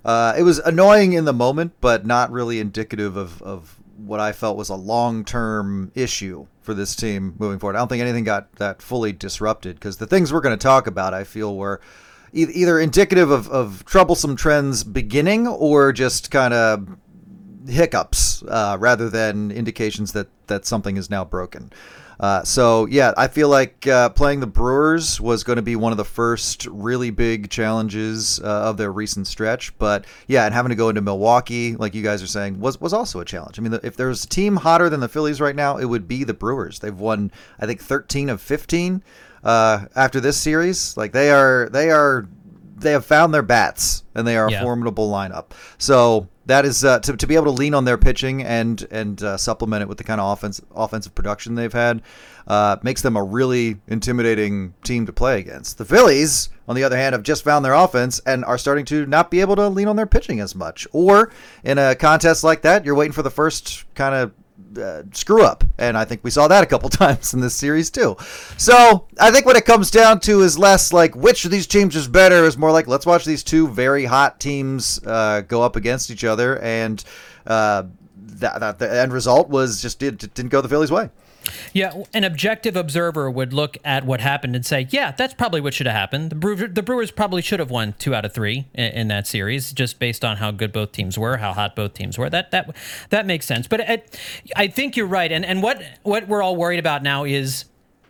Uh, 0.04 0.34
it 0.36 0.42
was 0.42 0.58
annoying 0.58 1.14
in 1.14 1.24
the 1.24 1.32
moment, 1.32 1.72
but 1.80 2.04
not 2.04 2.30
really 2.30 2.60
indicative 2.60 3.16
of, 3.16 3.40
of 3.42 3.78
what 3.96 4.20
I 4.20 4.32
felt 4.32 4.56
was 4.56 4.68
a 4.68 4.74
long 4.74 5.24
term 5.24 5.90
issue 5.94 6.46
for 6.60 6.74
this 6.74 6.94
team 6.96 7.34
moving 7.38 7.58
forward. 7.58 7.76
I 7.76 7.78
don't 7.78 7.88
think 7.88 8.02
anything 8.02 8.24
got 8.24 8.52
that 8.56 8.82
fully 8.82 9.12
disrupted 9.12 9.76
because 9.76 9.96
the 9.96 10.06
things 10.06 10.32
we're 10.32 10.40
going 10.40 10.56
to 10.56 10.62
talk 10.62 10.86
about, 10.86 11.14
I 11.14 11.24
feel, 11.24 11.56
were 11.56 11.80
e- 12.32 12.46
either 12.52 12.78
indicative 12.78 13.30
of, 13.30 13.48
of 13.48 13.84
troublesome 13.84 14.36
trends 14.36 14.84
beginning 14.84 15.46
or 15.46 15.92
just 15.92 16.30
kind 16.30 16.52
of 16.52 16.88
hiccups 17.66 18.42
uh, 18.48 18.76
rather 18.78 19.08
than 19.08 19.50
indications 19.50 20.12
that, 20.12 20.28
that 20.48 20.66
something 20.66 20.96
is 20.96 21.08
now 21.08 21.24
broken. 21.24 21.72
Uh, 22.20 22.42
so 22.42 22.86
yeah, 22.86 23.12
I 23.16 23.28
feel 23.28 23.48
like 23.48 23.86
uh, 23.86 24.10
playing 24.10 24.40
the 24.40 24.46
Brewers 24.46 25.20
was 25.20 25.44
going 25.44 25.56
to 25.56 25.62
be 25.62 25.76
one 25.76 25.92
of 25.92 25.98
the 25.98 26.04
first 26.04 26.66
really 26.66 27.10
big 27.10 27.50
challenges 27.50 28.40
uh, 28.40 28.44
of 28.44 28.76
their 28.76 28.92
recent 28.92 29.26
stretch. 29.26 29.76
But 29.78 30.04
yeah, 30.26 30.44
and 30.44 30.54
having 30.54 30.70
to 30.70 30.76
go 30.76 30.88
into 30.88 31.00
Milwaukee, 31.00 31.76
like 31.76 31.94
you 31.94 32.02
guys 32.02 32.22
are 32.22 32.28
saying, 32.28 32.60
was 32.60 32.80
was 32.80 32.92
also 32.92 33.20
a 33.20 33.24
challenge. 33.24 33.58
I 33.58 33.62
mean, 33.62 33.78
if 33.82 33.96
there 33.96 34.08
was 34.08 34.24
a 34.24 34.28
team 34.28 34.56
hotter 34.56 34.88
than 34.88 35.00
the 35.00 35.08
Phillies 35.08 35.40
right 35.40 35.56
now, 35.56 35.76
it 35.76 35.86
would 35.86 36.06
be 36.08 36.24
the 36.24 36.34
Brewers. 36.34 36.78
They've 36.78 36.98
won, 36.98 37.30
I 37.58 37.66
think, 37.66 37.80
13 37.80 38.28
of 38.28 38.40
15 38.40 39.02
uh, 39.42 39.86
after 39.94 40.20
this 40.20 40.36
series. 40.36 40.96
Like 40.96 41.12
they 41.12 41.30
are, 41.30 41.68
they 41.70 41.90
are, 41.90 42.28
they 42.84 42.92
have 42.92 43.04
found 43.04 43.34
their 43.34 43.42
bats, 43.42 44.04
and 44.14 44.24
they 44.26 44.36
are 44.36 44.48
Yeah. 44.48 44.60
a 44.60 44.62
formidable 44.62 45.10
lineup. 45.10 45.46
So 45.78 46.28
that 46.46 46.64
is 46.64 46.84
uh, 46.84 47.00
to, 47.00 47.16
to 47.16 47.26
be 47.26 47.34
able 47.34 47.46
to 47.46 47.50
lean 47.50 47.74
on 47.74 47.84
their 47.84 47.98
pitching 47.98 48.42
and 48.44 48.86
and 48.90 49.20
uh, 49.22 49.36
supplement 49.36 49.82
it 49.82 49.88
with 49.88 49.98
the 49.98 50.04
kind 50.04 50.20
of 50.20 50.30
offense 50.32 50.60
offensive 50.76 51.14
production 51.14 51.54
they've 51.56 51.72
had 51.72 52.02
uh, 52.46 52.76
makes 52.82 53.02
them 53.02 53.16
a 53.16 53.22
really 53.22 53.78
intimidating 53.88 54.74
team 54.84 55.06
to 55.06 55.12
play 55.12 55.40
against. 55.40 55.78
The 55.78 55.84
Phillies, 55.84 56.50
on 56.68 56.76
the 56.76 56.84
other 56.84 56.96
hand, 56.96 57.14
have 57.14 57.22
just 57.22 57.42
found 57.42 57.64
their 57.64 57.72
offense 57.72 58.20
and 58.26 58.44
are 58.44 58.58
starting 58.58 58.84
to 58.86 59.06
not 59.06 59.30
be 59.30 59.40
able 59.40 59.56
to 59.56 59.68
lean 59.68 59.88
on 59.88 59.96
their 59.96 60.06
pitching 60.06 60.38
as 60.40 60.54
much. 60.54 60.86
Or 60.92 61.32
in 61.64 61.78
a 61.78 61.94
contest 61.94 62.44
like 62.44 62.62
that, 62.62 62.84
you're 62.84 62.94
waiting 62.94 63.12
for 63.12 63.22
the 63.22 63.30
first 63.30 63.84
kind 63.94 64.14
of 64.14 64.32
uh, 64.78 65.02
screw 65.12 65.44
up, 65.44 65.64
and 65.78 65.96
I 65.96 66.04
think 66.04 66.22
we 66.24 66.30
saw 66.30 66.48
that 66.48 66.62
a 66.62 66.66
couple 66.66 66.88
times 66.90 67.34
in 67.34 67.40
this 67.40 67.54
series 67.54 67.90
too. 67.90 68.16
So 68.56 69.06
I 69.20 69.30
think 69.30 69.46
what 69.46 69.56
it 69.56 69.64
comes 69.64 69.90
down 69.90 70.20
to 70.20 70.40
is 70.42 70.58
less 70.58 70.92
like 70.92 71.14
which 71.14 71.44
of 71.44 71.50
these 71.50 71.66
teams 71.66 71.96
is 71.96 72.08
better, 72.08 72.44
is 72.44 72.58
more 72.58 72.72
like 72.72 72.86
let's 72.86 73.06
watch 73.06 73.24
these 73.24 73.42
two 73.42 73.68
very 73.68 74.04
hot 74.04 74.40
teams 74.40 75.00
uh, 75.06 75.42
go 75.42 75.62
up 75.62 75.76
against 75.76 76.10
each 76.10 76.24
other, 76.24 76.58
and 76.60 77.02
uh, 77.46 77.84
that, 78.16 78.60
that 78.60 78.78
the 78.78 78.92
end 78.92 79.12
result 79.12 79.48
was 79.48 79.80
just 79.80 79.98
did, 79.98 80.18
didn't 80.18 80.50
go 80.50 80.60
the 80.60 80.68
Phillies' 80.68 80.90
way. 80.90 81.10
Yeah, 81.72 82.04
an 82.12 82.24
objective 82.24 82.76
observer 82.76 83.30
would 83.30 83.52
look 83.52 83.76
at 83.84 84.04
what 84.04 84.20
happened 84.20 84.56
and 84.56 84.64
say, 84.64 84.86
"Yeah, 84.90 85.12
that's 85.12 85.34
probably 85.34 85.60
what 85.60 85.74
should 85.74 85.86
have 85.86 85.96
happened. 85.96 86.30
The, 86.30 86.36
Brew- 86.36 86.68
the 86.68 86.82
Brewers 86.82 87.10
probably 87.10 87.42
should 87.42 87.60
have 87.60 87.70
won 87.70 87.94
two 87.98 88.14
out 88.14 88.24
of 88.24 88.32
three 88.32 88.66
in, 88.74 88.92
in 88.92 89.08
that 89.08 89.26
series, 89.26 89.72
just 89.72 89.98
based 89.98 90.24
on 90.24 90.38
how 90.38 90.50
good 90.50 90.72
both 90.72 90.92
teams 90.92 91.18
were, 91.18 91.36
how 91.38 91.52
hot 91.52 91.76
both 91.76 91.94
teams 91.94 92.16
were. 92.18 92.30
That 92.30 92.50
that 92.50 92.74
that 93.10 93.26
makes 93.26 93.46
sense. 93.46 93.66
But 93.66 93.80
it, 93.80 94.20
I 94.56 94.68
think 94.68 94.96
you're 94.96 95.06
right. 95.06 95.30
And 95.30 95.44
and 95.44 95.62
what 95.62 95.82
what 96.02 96.28
we're 96.28 96.42
all 96.42 96.56
worried 96.56 96.78
about 96.78 97.02
now 97.02 97.24
is 97.24 97.66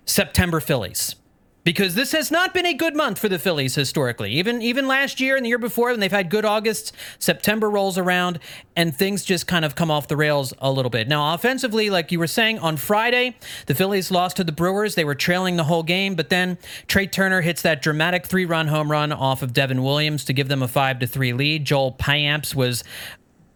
September 0.06 0.60
Phillies. 0.60 1.16
Because 1.64 1.94
this 1.94 2.12
has 2.12 2.30
not 2.30 2.52
been 2.52 2.66
a 2.66 2.74
good 2.74 2.94
month 2.94 3.18
for 3.18 3.28
the 3.30 3.38
Phillies 3.38 3.74
historically. 3.74 4.32
Even 4.32 4.60
even 4.60 4.86
last 4.86 5.18
year 5.18 5.34
and 5.34 5.44
the 5.44 5.48
year 5.48 5.58
before, 5.58 5.90
when 5.90 6.00
they've 6.00 6.12
had 6.12 6.28
good 6.28 6.44
Augusts, 6.44 6.92
September 7.18 7.70
rolls 7.70 7.96
around 7.96 8.38
and 8.76 8.94
things 8.94 9.24
just 9.24 9.46
kind 9.46 9.64
of 9.64 9.74
come 9.74 9.90
off 9.90 10.06
the 10.06 10.16
rails 10.16 10.52
a 10.58 10.70
little 10.70 10.90
bit. 10.90 11.08
Now, 11.08 11.32
offensively, 11.32 11.88
like 11.88 12.12
you 12.12 12.18
were 12.18 12.26
saying, 12.26 12.58
on 12.58 12.76
Friday, 12.76 13.36
the 13.64 13.74
Phillies 13.74 14.10
lost 14.10 14.36
to 14.36 14.44
the 14.44 14.52
Brewers. 14.52 14.94
They 14.94 15.04
were 15.04 15.14
trailing 15.14 15.56
the 15.56 15.64
whole 15.64 15.82
game, 15.82 16.14
but 16.14 16.28
then 16.28 16.58
Trey 16.86 17.06
Turner 17.06 17.40
hits 17.40 17.62
that 17.62 17.80
dramatic 17.80 18.26
three-run 18.26 18.68
home 18.68 18.90
run 18.90 19.10
off 19.10 19.42
of 19.42 19.54
Devin 19.54 19.82
Williams 19.82 20.24
to 20.26 20.34
give 20.34 20.48
them 20.48 20.62
a 20.62 20.68
five 20.68 20.98
to 20.98 21.06
three 21.06 21.32
lead. 21.32 21.64
Joel 21.64 21.92
Payamps 21.92 22.54
was 22.54 22.84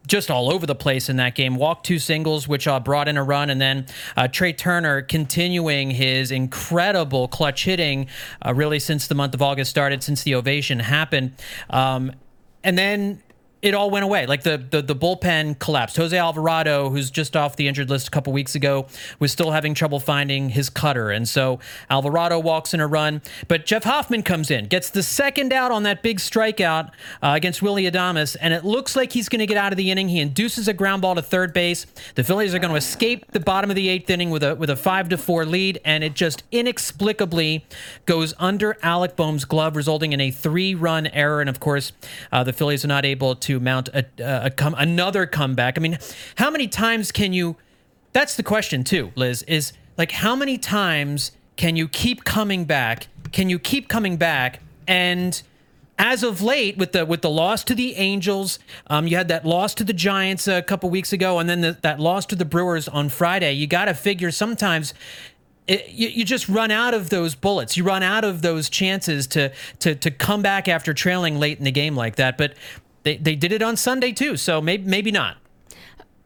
just 0.09 0.31
all 0.31 0.53
over 0.53 0.67
the 0.67 0.75
place 0.75 1.09
in 1.09 1.17
that 1.17 1.35
game. 1.35 1.55
Walked 1.55 1.87
two 1.87 1.99
singles, 1.99 2.49
which 2.49 2.67
uh, 2.67 2.81
brought 2.81 3.07
in 3.07 3.17
a 3.17 3.23
run, 3.23 3.51
and 3.51 3.61
then 3.61 3.87
uh, 4.17 4.27
Trey 4.27 4.53
Turner 4.53 5.03
continuing 5.03 5.91
his 5.91 6.31
incredible 6.31 7.29
clutch 7.29 7.65
hitting, 7.65 8.09
uh, 8.45 8.53
really 8.55 8.81
since 8.81 9.07
the 9.07 9.15
month 9.15 9.35
of 9.35 9.43
August 9.43 9.71
started, 9.71 10.03
since 10.03 10.23
the 10.25 10.35
ovation 10.35 10.81
happened, 10.81 11.33
um, 11.71 12.13
and 12.65 12.77
then. 12.77 13.23
It 13.61 13.75
all 13.75 13.91
went 13.91 14.05
away. 14.05 14.27
Like 14.27 14.45
the, 14.45 14.57
the 14.71 14.83
the 14.83 14.95
bullpen 14.95 15.59
collapsed. 15.59 15.97
Jose 15.97 16.17
Alvarado, 16.17 16.91
who's 16.91 17.11
just 17.11 17.37
off 17.37 17.57
the 17.57 17.67
injured 17.67 17.91
list 17.91 18.07
a 18.07 18.11
couple 18.11 18.33
weeks 18.33 18.55
ago, 18.55 18.87
was 19.19 19.33
still 19.33 19.51
having 19.51 19.75
trouble 19.75 19.99
finding 19.99 20.51
his 20.51 20.71
cutter, 20.71 21.11
and 21.11 21.29
so 21.29 21.59
Alvarado 21.91 22.39
walks 22.39 22.73
in 22.73 22.79
a 22.79 22.87
run. 22.87 23.21
But 23.49 23.67
Jeff 23.67 23.83
Hoffman 23.83 24.23
comes 24.23 24.51
in, 24.51 24.67
gets 24.67 24.91
the 24.91 25.03
second 25.03 25.53
out 25.53 25.73
on 25.73 25.83
that 25.83 26.03
big 26.05 26.19
strikeout 26.19 26.91
uh, 27.21 27.33
against 27.35 27.61
Willy 27.61 27.91
Adames, 27.91 28.37
and 28.41 28.55
it 28.55 28.65
looks 28.65 28.95
like 28.95 29.13
he's 29.13 29.29
going 29.29 29.41
to 29.41 29.47
get 29.47 29.57
out 29.57 29.73
of 29.73 29.77
the 29.77 29.91
inning. 29.91 30.09
He 30.09 30.21
induces 30.21 30.69
a 30.69 30.73
ground 30.73 31.03
ball 31.03 31.17
to 31.17 31.23
third 31.23 31.53
base. 31.53 31.85
The 32.15 32.23
Phillies 32.23 32.55
are 32.55 32.61
going 32.61 32.71
to 32.71 32.77
escape 32.77 33.33
the 33.33 33.41
bottom 33.41 33.71
of 33.71 33.77
the 33.77 33.89
eighth 33.89 34.09
inning 34.09 34.31
with 34.31 34.45
a 34.45 34.55
with 34.55 34.71
a 34.71 34.77
five 34.77 35.09
to 35.09 35.19
four 35.19 35.45
lead, 35.45 35.81
and 35.85 36.05
it 36.05 36.15
just 36.15 36.45
inexplicably 36.53 37.67
goes 38.07 38.35
under 38.39 38.77
Alec 38.83 39.17
Bohm's 39.17 39.45
glove, 39.45 39.75
resulting 39.75 40.13
in 40.13 40.21
a 40.21 40.31
three 40.31 40.77
run 40.77 41.09
error. 41.09 41.41
And 41.41 41.51
of 41.51 41.59
course, 41.59 41.91
uh, 42.31 42.45
the 42.45 42.53
Phillies 42.53 42.85
are 42.85 42.89
not 42.89 43.05
able 43.05 43.35
to 43.35 43.48
mount 43.59 43.89
a, 43.89 44.07
a, 44.19 44.47
a 44.47 44.51
come 44.51 44.75
another 44.77 45.27
comeback. 45.27 45.79
I 45.79 45.81
mean, 45.81 45.99
how 46.37 46.51
many 46.51 46.69
times 46.69 47.13
can 47.13 47.33
you? 47.33 47.57
That's 48.13 48.37
the 48.37 48.43
question 48.43 48.85
too, 48.85 49.13
Liz. 49.15 49.43
Is 49.45 49.73
like 49.97 50.13
how 50.13 50.37
many 50.37 50.59
times 50.59 51.33
can 51.57 51.77
you 51.77 51.89
keep 51.89 52.25
coming 52.25 52.65
back? 52.65 53.09
Can 53.33 53.51
you 53.51 53.59
keep 53.59 53.89
coming 53.89 54.17
back 54.17 54.61
and 54.87 55.43
as 55.99 56.23
of 56.23 56.41
late, 56.41 56.79
with 56.79 56.93
the 56.93 57.05
with 57.05 57.23
the 57.23 57.31
loss 57.31 57.65
to 57.65 57.75
the 57.75 57.97
Angels, 57.97 58.61
um, 58.87 59.09
you 59.09 59.17
had 59.17 59.29
that 59.29 59.45
loss 59.45 59.75
to 59.75 59.85
the 59.85 59.93
Giants 59.93 60.47
a 60.47 60.63
couple 60.63 60.89
weeks 60.91 61.13
ago, 61.13 61.41
and 61.41 61.51
then 61.51 61.61
the, 61.61 61.77
that 61.83 61.99
loss 61.99 62.25
to 62.27 62.37
the 62.37 62.45
Brewers 62.45 62.87
on 62.87 63.09
Friday. 63.09 63.53
You 63.53 63.67
got 63.67 63.87
to 63.87 63.95
figure 63.95 64.31
sometimes 64.31 64.95
it, 65.67 65.89
you, 65.91 66.09
you 66.09 66.25
just 66.25 66.49
run 66.49 66.71
out 66.71 66.95
of 66.95 67.11
those 67.11 67.35
bullets. 67.35 67.77
You 67.77 67.85
run 67.85 68.03
out 68.03 68.25
of 68.25 68.43
those 68.43 68.71
chances 68.71 69.27
to 69.29 69.53
to 69.81 69.95
to 69.97 70.11
come 70.11 70.41
back 70.41 70.69
after 70.69 70.95
trailing 70.95 71.39
late 71.39 71.59
in 71.59 71.65
the 71.65 71.73
game 71.73 71.97
like 71.97 72.17
that. 72.17 72.39
But 72.39 72.55
they, 73.09 73.17
they 73.17 73.37
did 73.37 73.53
it 73.53 73.63
on 73.63 73.77
Sunday 73.77 74.13
too, 74.13 74.37
so 74.37 74.61
maybe 74.61 74.85
maybe 74.85 75.11
not. 75.11 75.39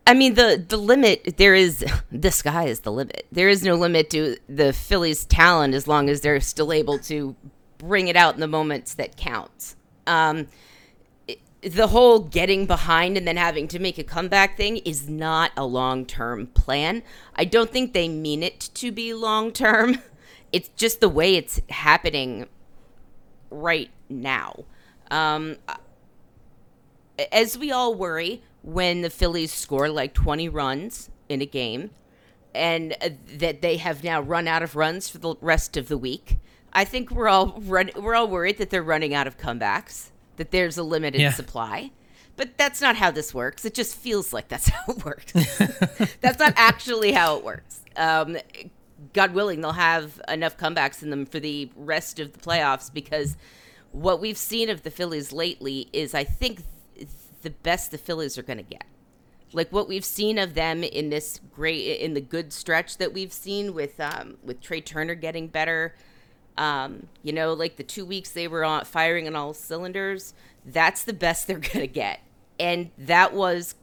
I 0.05 0.15
mean 0.15 0.35
the 0.35 0.65
the 0.67 0.77
limit 0.77 1.37
there 1.37 1.55
is 1.55 1.85
the 2.11 2.33
sky 2.33 2.65
is 2.65 2.81
the 2.81 2.91
limit. 2.91 3.27
There 3.31 3.49
is 3.49 3.62
no 3.62 3.77
limit 3.77 4.11
to 4.11 4.37
the 4.49 4.73
Phillies' 4.73 5.25
talent 5.25 5.75
as 5.75 5.87
long 5.87 6.09
as 6.09 6.23
they're 6.23 6.41
still 6.41 6.73
able 6.73 6.99
to 7.01 7.37
bring 7.79 8.09
it 8.09 8.17
out 8.17 8.35
in 8.35 8.41
the 8.41 8.49
moments 8.49 8.95
that 8.95 9.17
count. 9.17 9.77
Um, 10.09 10.49
the 11.61 11.87
whole 11.87 12.19
getting 12.19 12.67
behind 12.67 13.17
and 13.17 13.29
then 13.29 13.37
having 13.37 13.69
to 13.69 13.79
make 13.79 13.97
a 13.97 14.03
comeback 14.03 14.57
thing 14.57 14.79
is 14.79 15.09
not 15.09 15.53
a 15.57 15.65
long 15.65 16.05
term 16.05 16.49
plan. 16.49 17.05
I 17.37 17.45
don't 17.45 17.71
think 17.71 17.93
they 17.93 18.09
mean 18.09 18.43
it 18.43 18.59
to 18.75 18.91
be 18.91 19.15
long 19.15 19.53
term. 19.53 19.99
It's 20.53 20.69
just 20.77 21.01
the 21.01 21.09
way 21.09 21.37
it's 21.37 21.62
happening 21.71 22.47
right 23.51 23.89
now. 24.11 24.67
Um, 25.11 25.57
as 27.31 27.59
we 27.59 27.71
all 27.71 27.95
worry 27.95 28.43
when 28.62 29.02
the 29.02 29.11
Phillies 29.11 29.52
score 29.52 29.88
like 29.88 30.14
20 30.14 30.49
runs 30.49 31.11
in 31.29 31.43
a 31.43 31.47
game 31.47 31.91
and 32.55 32.95
uh, 33.00 33.11
that 33.38 33.62
they 33.62 33.76
have 33.79 34.05
now 34.05 34.21
run 34.21 34.47
out 34.47 34.62
of 34.62 34.76
runs 34.76 35.09
for 35.09 35.19
the 35.19 35.35
rest 35.41 35.76
of 35.76 35.88
the 35.88 35.99
week. 35.99 36.38
I 36.73 36.85
think 36.85 37.11
we're 37.11 37.29
all 37.29 37.61
run, 37.61 37.91
we're 37.97 38.14
all 38.14 38.29
worried 38.29 38.59
that 38.59 38.71
they're 38.71 38.83
running 38.83 39.14
out 39.14 39.26
of 39.26 39.38
comebacks 39.38 40.11
that 40.37 40.50
there's 40.50 40.79
a 40.79 40.83
limited 40.83 41.21
yeah. 41.21 41.33
supply. 41.33 41.91
But 42.37 42.57
that's 42.57 42.81
not 42.81 42.97
how 42.97 43.11
this 43.11 43.35
works. 43.35 43.64
It 43.64 43.75
just 43.75 43.95
feels 43.95 44.33
like 44.33 44.49
that's 44.49 44.69
how 44.71 44.83
it 44.88 45.05
works. 45.05 45.33
that's 46.21 46.38
not 46.38 46.55
actually 46.57 47.12
how 47.12 47.37
it 47.37 47.45
works. 47.45 47.81
Um, 47.97 48.38
God 49.12 49.35
willing, 49.35 49.61
they'll 49.61 49.73
have 49.73 50.21
enough 50.29 50.57
comebacks 50.57 51.02
in 51.02 51.11
them 51.11 51.26
for 51.26 51.41
the 51.41 51.71
rest 51.76 52.19
of 52.21 52.33
the 52.33 52.38
playoffs 52.38 52.93
because 52.93 53.37
what 53.91 54.21
we've 54.21 54.38
seen 54.38 54.71
of 54.71 54.83
the 54.83 54.91
Phillies 54.91 55.33
lately 55.33 55.88
is, 55.93 56.14
I 56.14 56.25
think, 56.25 56.62
the 57.43 57.51
best 57.51 57.91
the 57.91 57.99
Phillies 57.99 58.39
are 58.39 58.43
going 58.43 58.59
to 58.59 58.63
get. 58.63 58.85
Like 59.53 59.71
what 59.71 59.89
we've 59.89 60.05
seen 60.05 60.39
of 60.39 60.55
them 60.55 60.83
in 60.83 61.11
this 61.11 61.41
great, 61.53 62.01
in 62.01 62.15
the 62.15 62.21
good 62.21 62.53
stretch 62.53 62.97
that 62.99 63.13
we've 63.13 63.33
seen 63.33 63.75
with 63.75 64.01
um, 64.01 64.39
with 64.43 64.61
Trey 64.61 64.81
Turner 64.81 65.15
getting 65.15 65.49
better, 65.49 65.95
um, 66.57 67.09
you 67.23 67.33
know, 67.33 67.53
like 67.53 67.77
the 67.77 67.83
two 67.83 68.07
weeks 68.07 68.31
they 68.31 68.49
were 68.49 68.65
on 68.65 68.85
firing 68.85 69.27
on 69.27 69.37
all 69.37 69.53
cylinders, 69.53 70.33
that's 70.65 71.05
the 71.05 71.13
best 71.13 71.47
they're 71.47 71.59
gonna 71.73 71.87
get. 71.87 72.21
And 72.59 72.91
that 72.97 73.35
was 73.35 73.75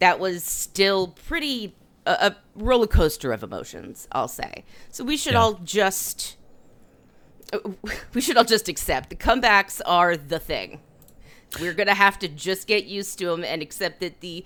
that 0.00 0.20
was 0.20 0.44
still 0.44 1.08
pretty 1.08 1.74
a, 2.06 2.10
a 2.10 2.36
roller 2.54 2.86
coaster 2.86 3.32
of 3.32 3.42
emotions, 3.42 4.08
I'll 4.12 4.28
say. 4.28 4.64
So 4.90 5.04
we 5.04 5.16
should 5.16 5.32
yeah. 5.32 5.40
all 5.40 5.54
just 5.64 6.36
we 8.14 8.20
should 8.20 8.36
all 8.36 8.44
just 8.44 8.68
accept 8.68 9.10
the 9.10 9.16
comebacks 9.16 9.80
are 9.86 10.16
the 10.16 10.38
thing. 10.38 10.80
We're 11.58 11.74
gonna 11.74 11.94
have 11.94 12.18
to 12.20 12.28
just 12.28 12.66
get 12.66 12.84
used 12.84 13.18
to 13.18 13.26
them 13.26 13.44
and 13.44 13.62
accept 13.62 14.00
that 14.00 14.20
the 14.20 14.44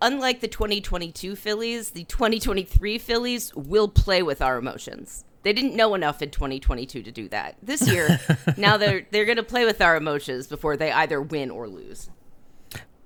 unlike 0.00 0.40
the 0.40 0.48
2022 0.48 1.36
Phillies, 1.36 1.90
the 1.90 2.04
2023 2.04 2.98
Phillies 2.98 3.54
will 3.54 3.88
play 3.88 4.22
with 4.22 4.40
our 4.42 4.58
emotions. 4.58 5.24
They 5.42 5.52
didn't 5.52 5.76
know 5.76 5.94
enough 5.94 6.20
in 6.20 6.30
2022 6.30 7.02
to 7.02 7.10
do 7.10 7.28
that. 7.28 7.56
This 7.62 7.88
year, 7.88 8.20
now 8.56 8.76
they're 8.76 9.06
they're 9.10 9.24
going 9.24 9.36
to 9.36 9.42
play 9.42 9.64
with 9.64 9.80
our 9.80 9.96
emotions 9.96 10.46
before 10.46 10.76
they 10.76 10.92
either 10.92 11.22
win 11.22 11.50
or 11.50 11.68
lose. 11.68 12.10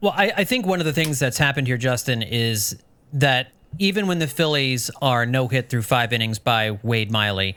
Well, 0.01 0.15
I, 0.17 0.33
I 0.39 0.45
think 0.45 0.67
one 0.67 0.81
of 0.81 0.87
the 0.87 0.93
things 0.93 1.19
that's 1.19 1.39
happened 1.39 1.69
here, 1.69 1.77
Justin, 1.77 2.23
is 2.23 2.83
that 3.13 3.53
even 3.79 4.07
when 4.07 4.19
the 4.19 4.27
Phillies 4.27 4.91
are 5.01 5.25
no 5.25 5.47
hit 5.49 5.69
through 5.71 5.83
five 5.83 6.13
innings 6.13 6.39
by 6.39 6.79
Wade 6.83 7.11
Miley, 7.11 7.57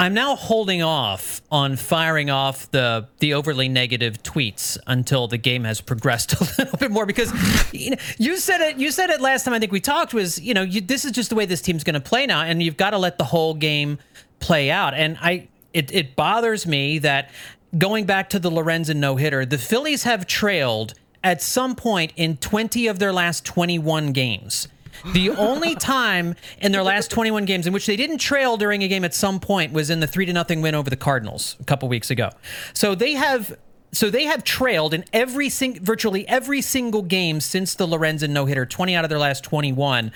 I'm 0.00 0.14
now 0.14 0.34
holding 0.34 0.80
off 0.80 1.42
on 1.50 1.76
firing 1.76 2.30
off 2.30 2.70
the 2.70 3.06
the 3.18 3.34
overly 3.34 3.68
negative 3.68 4.22
tweets 4.22 4.78
until 4.86 5.28
the 5.28 5.36
game 5.36 5.64
has 5.64 5.82
progressed 5.82 6.32
a 6.40 6.44
little 6.56 6.78
bit 6.78 6.90
more 6.90 7.04
because 7.04 7.30
you, 7.74 7.90
know, 7.90 7.96
you 8.16 8.38
said 8.38 8.62
it 8.62 8.78
you 8.78 8.92
said 8.92 9.10
it 9.10 9.20
last 9.20 9.44
time 9.44 9.52
I 9.52 9.58
think 9.58 9.72
we 9.72 9.80
talked 9.80 10.14
was 10.14 10.40
you 10.40 10.54
know 10.54 10.62
you, 10.62 10.80
this 10.80 11.04
is 11.04 11.12
just 11.12 11.28
the 11.28 11.36
way 11.36 11.44
this 11.44 11.60
team's 11.60 11.84
going 11.84 11.94
to 11.94 12.00
play 12.00 12.24
now 12.24 12.40
and 12.40 12.62
you've 12.62 12.78
got 12.78 12.90
to 12.90 12.98
let 12.98 13.18
the 13.18 13.24
whole 13.24 13.52
game 13.52 13.98
play 14.38 14.70
out. 14.70 14.94
And 14.94 15.18
I 15.20 15.48
it 15.74 15.92
it 15.92 16.16
bothers 16.16 16.66
me 16.66 16.98
that 17.00 17.30
going 17.76 18.06
back 18.06 18.30
to 18.30 18.38
the 18.38 18.50
Lorenzen 18.50 18.96
no 18.96 19.16
hitter 19.16 19.44
the 19.44 19.58
Phillies 19.58 20.04
have 20.04 20.26
trailed 20.26 20.94
at 21.22 21.42
some 21.42 21.76
point 21.76 22.14
in 22.16 22.38
20 22.38 22.86
of 22.86 22.98
their 23.00 23.12
last 23.12 23.44
21 23.44 24.12
games 24.12 24.66
the 25.12 25.30
only 25.30 25.74
time 25.74 26.34
in 26.60 26.72
their 26.72 26.82
last 26.82 27.10
21 27.10 27.44
games 27.44 27.66
in 27.66 27.72
which 27.72 27.86
they 27.86 27.96
didn't 27.96 28.18
trail 28.18 28.56
during 28.56 28.82
a 28.82 28.88
game 28.88 29.04
at 29.04 29.14
some 29.14 29.40
point 29.40 29.72
was 29.72 29.90
in 29.90 30.00
the 30.00 30.06
3 30.06 30.26
to 30.26 30.32
nothing 30.32 30.62
win 30.62 30.74
over 30.74 30.90
the 30.90 30.96
Cardinals 30.96 31.56
a 31.60 31.64
couple 31.64 31.88
weeks 31.88 32.10
ago. 32.10 32.30
So 32.74 32.94
they 32.94 33.12
have 33.14 33.56
so 33.92 34.08
they 34.08 34.24
have 34.24 34.44
trailed 34.44 34.94
in 34.94 35.04
every 35.12 35.48
sing- 35.48 35.82
virtually 35.82 36.26
every 36.28 36.62
single 36.62 37.02
game 37.02 37.40
since 37.40 37.74
the 37.74 37.86
Lorenzen 37.86 38.30
no 38.30 38.46
hitter, 38.46 38.64
20 38.64 38.94
out 38.94 39.04
of 39.04 39.10
their 39.10 39.18
last 39.18 39.42
21. 39.42 40.12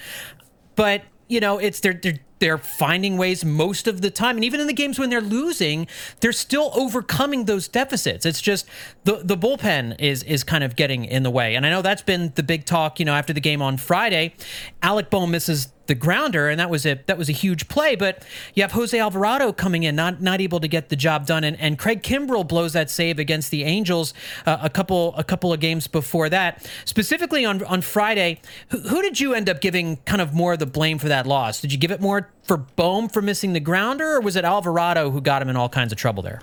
But 0.77 1.03
you 1.29 1.41
know, 1.41 1.59
it's 1.59 1.81
they're, 1.81 1.95
they're 1.95 2.19
they're 2.41 2.59
finding 2.59 3.17
ways 3.17 3.45
most 3.45 3.87
of 3.87 4.03
the 4.03 4.11
time, 4.11 4.37
and 4.37 4.45
even 4.45 4.61
in 4.61 4.67
the 4.67 4.73
games 4.73 4.99
when 4.99 5.09
they're 5.09 5.21
losing, 5.21 5.87
they're 6.21 6.33
still 6.33 6.71
overcoming 6.75 7.47
those 7.47 7.69
deficits. 7.69 8.27
It's 8.27 8.43
just 8.43 8.67
the 9.05 9.23
the 9.25 9.37
bullpen 9.37 9.99
is 9.99 10.23
is 10.25 10.45
kind 10.45 10.65
of 10.65 10.77
getting 10.77 11.05
in 11.05 11.23
the 11.23 11.31
way, 11.31 11.55
and 11.55 11.65
I 11.65 11.71
know 11.71 11.83
that's 11.83 12.03
been 12.03 12.33
the 12.35 12.43
big 12.43 12.65
talk. 12.65 12.99
You 12.99 13.07
know, 13.07 13.15
after 13.15 13.33
the 13.33 13.41
game 13.41 13.63
on 13.63 13.77
Friday, 13.77 14.35
Alec 14.83 15.11
Bohm 15.11 15.31
misses 15.31 15.69
the 15.87 15.95
grounder, 15.95 16.49
and 16.49 16.59
that 16.59 16.71
was 16.71 16.87
a 16.87 17.01
that 17.07 17.19
was 17.19 17.29
a 17.29 17.33
huge 17.33 17.69
play. 17.69 17.97
But 17.97 18.25
you 18.55 18.63
have 18.63 18.73
Jose 18.73 18.99
Alvarado 18.99 19.53
coming 19.53 19.83
in, 19.83 19.97
not 19.97 20.21
not 20.21 20.41
able 20.41 20.61
to 20.61 20.69
get 20.69 20.89
the 20.89 20.97
job 20.97 21.27
done, 21.27 21.45
and, 21.45 21.59
and 21.61 21.79
Craig 21.79 22.03
Kimbrel 22.03 22.47
blows 22.47 22.73
that 22.73 22.91
save 22.91 23.19
against 23.19 23.51
the 23.51 23.65
Angels 23.65 24.15
uh, 24.47 24.59
a 24.63 24.71
couple 24.71 25.15
a 25.17 25.25
couple 25.25 25.53
of 25.53 25.61
games 25.61 25.87
before 25.87 26.29
that. 26.29 26.67
Specifically 26.85 27.45
on 27.45 27.63
on 27.65 27.83
Friday, 27.83 28.41
who, 28.69 28.81
who, 28.81 29.03
did 29.03 29.21
you 29.21 29.35
end 29.35 29.49
up 29.49 29.61
giving 29.61 29.97
kind 29.99 30.21
of 30.21 30.33
more 30.33 30.55
of 30.55 30.59
the 30.59 30.67
blame 30.67 30.99
for 30.99 31.09
that 31.09 31.27
loss? 31.27 31.61
Did 31.61 31.73
you 31.73 31.79
give 31.79 31.91
it 31.91 32.01
more 32.01 32.31
for 32.43 32.57
Bohm 32.57 33.09
for 33.09 33.23
missing 33.23 33.53
the 33.53 33.61
grounder, 33.61 34.17
or 34.17 34.21
was 34.21 34.37
it 34.37 34.45
Alvarado 34.45 35.11
who 35.11 35.21
got 35.21 35.43
him 35.43 35.49
in 35.49 35.57
all 35.57 35.69
kinds 35.69 35.93
of 35.93 35.99
trouble 35.99 36.23
there? 36.23 36.41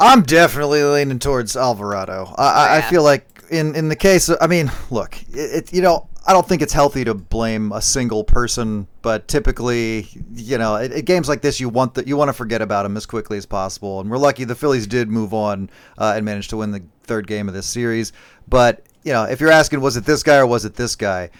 I'm 0.00 0.22
definitely 0.22 0.82
leaning 0.82 1.18
towards 1.18 1.56
Alvarado. 1.56 2.34
I, 2.36 2.78
yeah. 2.78 2.86
I 2.86 2.90
feel 2.90 3.02
like 3.02 3.26
in 3.50 3.74
in 3.76 3.88
the 3.88 3.96
case, 3.96 4.30
of, 4.30 4.38
I 4.40 4.46
mean, 4.46 4.72
look, 4.90 5.20
it, 5.30 5.68
it, 5.68 5.72
you 5.72 5.82
know, 5.82 6.08
I 6.26 6.32
don't 6.32 6.48
think 6.48 6.62
it's 6.62 6.72
healthy 6.72 7.04
to 7.04 7.12
blame 7.14 7.70
a 7.72 7.82
single 7.82 8.24
person, 8.24 8.86
but 9.02 9.28
typically, 9.28 10.08
you 10.34 10.56
know, 10.56 10.76
at, 10.76 10.92
at 10.92 11.04
games 11.04 11.28
like 11.28 11.42
this, 11.42 11.60
you 11.60 11.68
want 11.68 11.94
that 11.94 12.06
you 12.06 12.16
want 12.16 12.30
to 12.30 12.32
forget 12.32 12.62
about 12.62 12.84
them 12.84 12.96
as 12.96 13.04
quickly 13.04 13.36
as 13.36 13.44
possible. 13.44 14.00
And 14.00 14.10
we're 14.10 14.18
lucky 14.18 14.44
the 14.44 14.54
Phillies 14.54 14.86
did 14.86 15.10
move 15.10 15.34
on 15.34 15.68
uh, 15.98 16.14
and 16.16 16.24
managed 16.24 16.50
to 16.50 16.56
win 16.56 16.70
the 16.70 16.82
third 17.02 17.26
game 17.26 17.46
of 17.46 17.54
this 17.54 17.66
series. 17.66 18.12
But 18.48 18.82
you 19.02 19.12
know, 19.12 19.24
if 19.24 19.38
you're 19.38 19.50
asking, 19.50 19.82
was 19.82 19.98
it 19.98 20.04
this 20.06 20.22
guy 20.22 20.38
or 20.38 20.46
was 20.46 20.64
it 20.64 20.74
this 20.74 20.96
guy? 20.96 21.30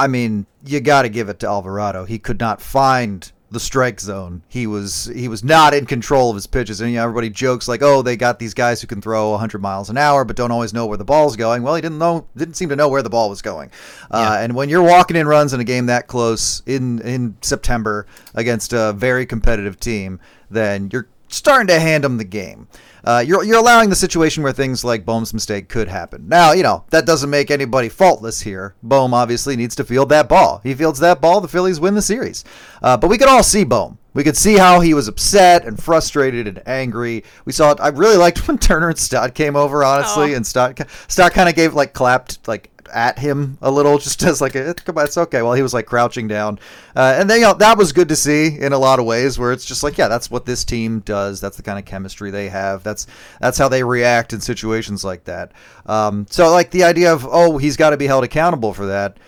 I 0.00 0.08
mean, 0.08 0.46
you 0.64 0.80
got 0.80 1.02
to 1.02 1.08
give 1.08 1.28
it 1.28 1.38
to 1.40 1.46
Alvarado. 1.46 2.06
He 2.06 2.18
could 2.18 2.40
not 2.40 2.60
find 2.60 3.30
the 3.50 3.60
strike 3.60 4.00
zone. 4.00 4.42
He 4.48 4.66
was 4.66 5.10
he 5.14 5.28
was 5.28 5.42
not 5.42 5.74
in 5.74 5.86
control 5.86 6.30
of 6.30 6.36
his 6.36 6.46
pitches, 6.46 6.80
and 6.80 6.90
you 6.90 6.96
know, 6.96 7.04
everybody 7.04 7.30
jokes 7.30 7.66
like, 7.66 7.82
"Oh, 7.82 8.02
they 8.02 8.16
got 8.16 8.38
these 8.38 8.54
guys 8.54 8.80
who 8.80 8.86
can 8.86 9.00
throw 9.00 9.30
100 9.30 9.60
miles 9.60 9.90
an 9.90 9.98
hour, 9.98 10.24
but 10.24 10.36
don't 10.36 10.52
always 10.52 10.72
know 10.72 10.86
where 10.86 10.96
the 10.96 11.04
ball's 11.04 11.36
going." 11.36 11.62
Well, 11.62 11.74
he 11.74 11.82
didn't 11.82 11.98
know, 11.98 12.26
didn't 12.36 12.54
seem 12.54 12.68
to 12.68 12.76
know 12.76 12.88
where 12.88 13.02
the 13.02 13.10
ball 13.10 13.28
was 13.28 13.42
going. 13.42 13.70
Uh, 14.10 14.18
yeah. 14.18 14.30
Uh, 14.30 14.42
and 14.42 14.54
when 14.54 14.68
you're 14.68 14.82
walking 14.82 15.16
in 15.16 15.26
runs 15.26 15.52
in 15.52 15.60
a 15.60 15.64
game 15.64 15.86
that 15.86 16.06
close 16.06 16.62
in 16.66 17.00
in 17.02 17.36
September 17.42 18.06
against 18.34 18.72
a 18.72 18.92
very 18.92 19.26
competitive 19.26 19.80
team, 19.80 20.20
then 20.50 20.88
you're 20.92 21.08
starting 21.30 21.68
to 21.68 21.80
hand 21.80 22.04
them 22.04 22.18
the 22.18 22.24
game 22.24 22.68
uh, 23.04 23.22
you're, 23.26 23.44
you're 23.44 23.58
allowing 23.58 23.88
the 23.88 23.96
situation 23.96 24.42
where 24.42 24.52
things 24.52 24.84
like 24.84 25.04
Bohm's 25.04 25.32
mistake 25.32 25.68
could 25.68 25.88
happen. 25.88 26.28
Now, 26.28 26.52
you 26.52 26.62
know, 26.62 26.84
that 26.90 27.06
doesn't 27.06 27.30
make 27.30 27.50
anybody 27.50 27.88
faultless 27.88 28.40
here. 28.40 28.74
Bohm 28.82 29.14
obviously 29.14 29.56
needs 29.56 29.74
to 29.76 29.84
field 29.84 30.10
that 30.10 30.28
ball. 30.28 30.60
He 30.62 30.74
fields 30.74 31.00
that 31.00 31.20
ball, 31.20 31.40
the 31.40 31.48
Phillies 31.48 31.80
win 31.80 31.94
the 31.94 32.02
series. 32.02 32.44
Uh, 32.82 32.96
but 32.96 33.08
we 33.08 33.18
could 33.18 33.28
all 33.28 33.42
see 33.42 33.64
Bohm. 33.64 33.98
We 34.12 34.24
could 34.24 34.36
see 34.36 34.58
how 34.58 34.80
he 34.80 34.92
was 34.92 35.06
upset 35.06 35.64
and 35.64 35.80
frustrated 35.80 36.48
and 36.48 36.62
angry. 36.66 37.22
We 37.44 37.52
saw 37.52 37.70
it. 37.70 37.80
I 37.80 37.88
really 37.88 38.16
liked 38.16 38.46
when 38.48 38.58
Turner 38.58 38.88
and 38.88 38.98
Stott 38.98 39.34
came 39.34 39.54
over, 39.54 39.84
honestly, 39.84 40.32
oh. 40.32 40.36
and 40.36 40.46
Stott 40.46 40.80
Stott 41.08 41.32
kind 41.32 41.48
of 41.48 41.54
gave 41.54 41.74
like 41.74 41.92
clapped 41.92 42.46
like 42.48 42.70
at 42.92 43.18
him 43.18 43.58
a 43.60 43.70
little, 43.70 43.98
just 44.10 44.22
as 44.22 44.40
like, 44.40 44.54
a, 44.54 44.74
come 44.74 44.98
on, 44.98 45.04
it's 45.04 45.18
okay. 45.18 45.42
While 45.42 45.54
he 45.54 45.62
was 45.62 45.74
like 45.74 45.86
crouching 45.86 46.28
down, 46.28 46.58
uh, 46.94 47.16
and 47.18 47.28
then 47.28 47.40
you 47.40 47.46
know 47.46 47.54
that 47.54 47.78
was 47.78 47.92
good 47.92 48.08
to 48.08 48.16
see 48.16 48.58
in 48.58 48.72
a 48.72 48.78
lot 48.78 48.98
of 48.98 49.04
ways, 49.04 49.38
where 49.38 49.52
it's 49.52 49.64
just 49.64 49.82
like, 49.82 49.98
yeah, 49.98 50.08
that's 50.08 50.30
what 50.30 50.46
this 50.46 50.64
team 50.64 51.00
does. 51.00 51.40
That's 51.40 51.56
the 51.56 51.62
kind 51.62 51.78
of 51.78 51.84
chemistry 51.84 52.30
they 52.30 52.48
have. 52.48 52.82
That's 52.82 53.06
that's 53.40 53.58
how 53.58 53.68
they 53.68 53.82
react 53.82 54.32
in 54.32 54.40
situations 54.40 55.04
like 55.04 55.24
that. 55.24 55.52
Um, 55.86 56.26
so 56.30 56.50
like 56.50 56.70
the 56.70 56.84
idea 56.84 57.12
of 57.12 57.26
oh, 57.28 57.58
he's 57.58 57.76
got 57.76 57.90
to 57.90 57.96
be 57.96 58.06
held 58.06 58.24
accountable 58.24 58.74
for 58.74 58.86
that. 58.86 59.18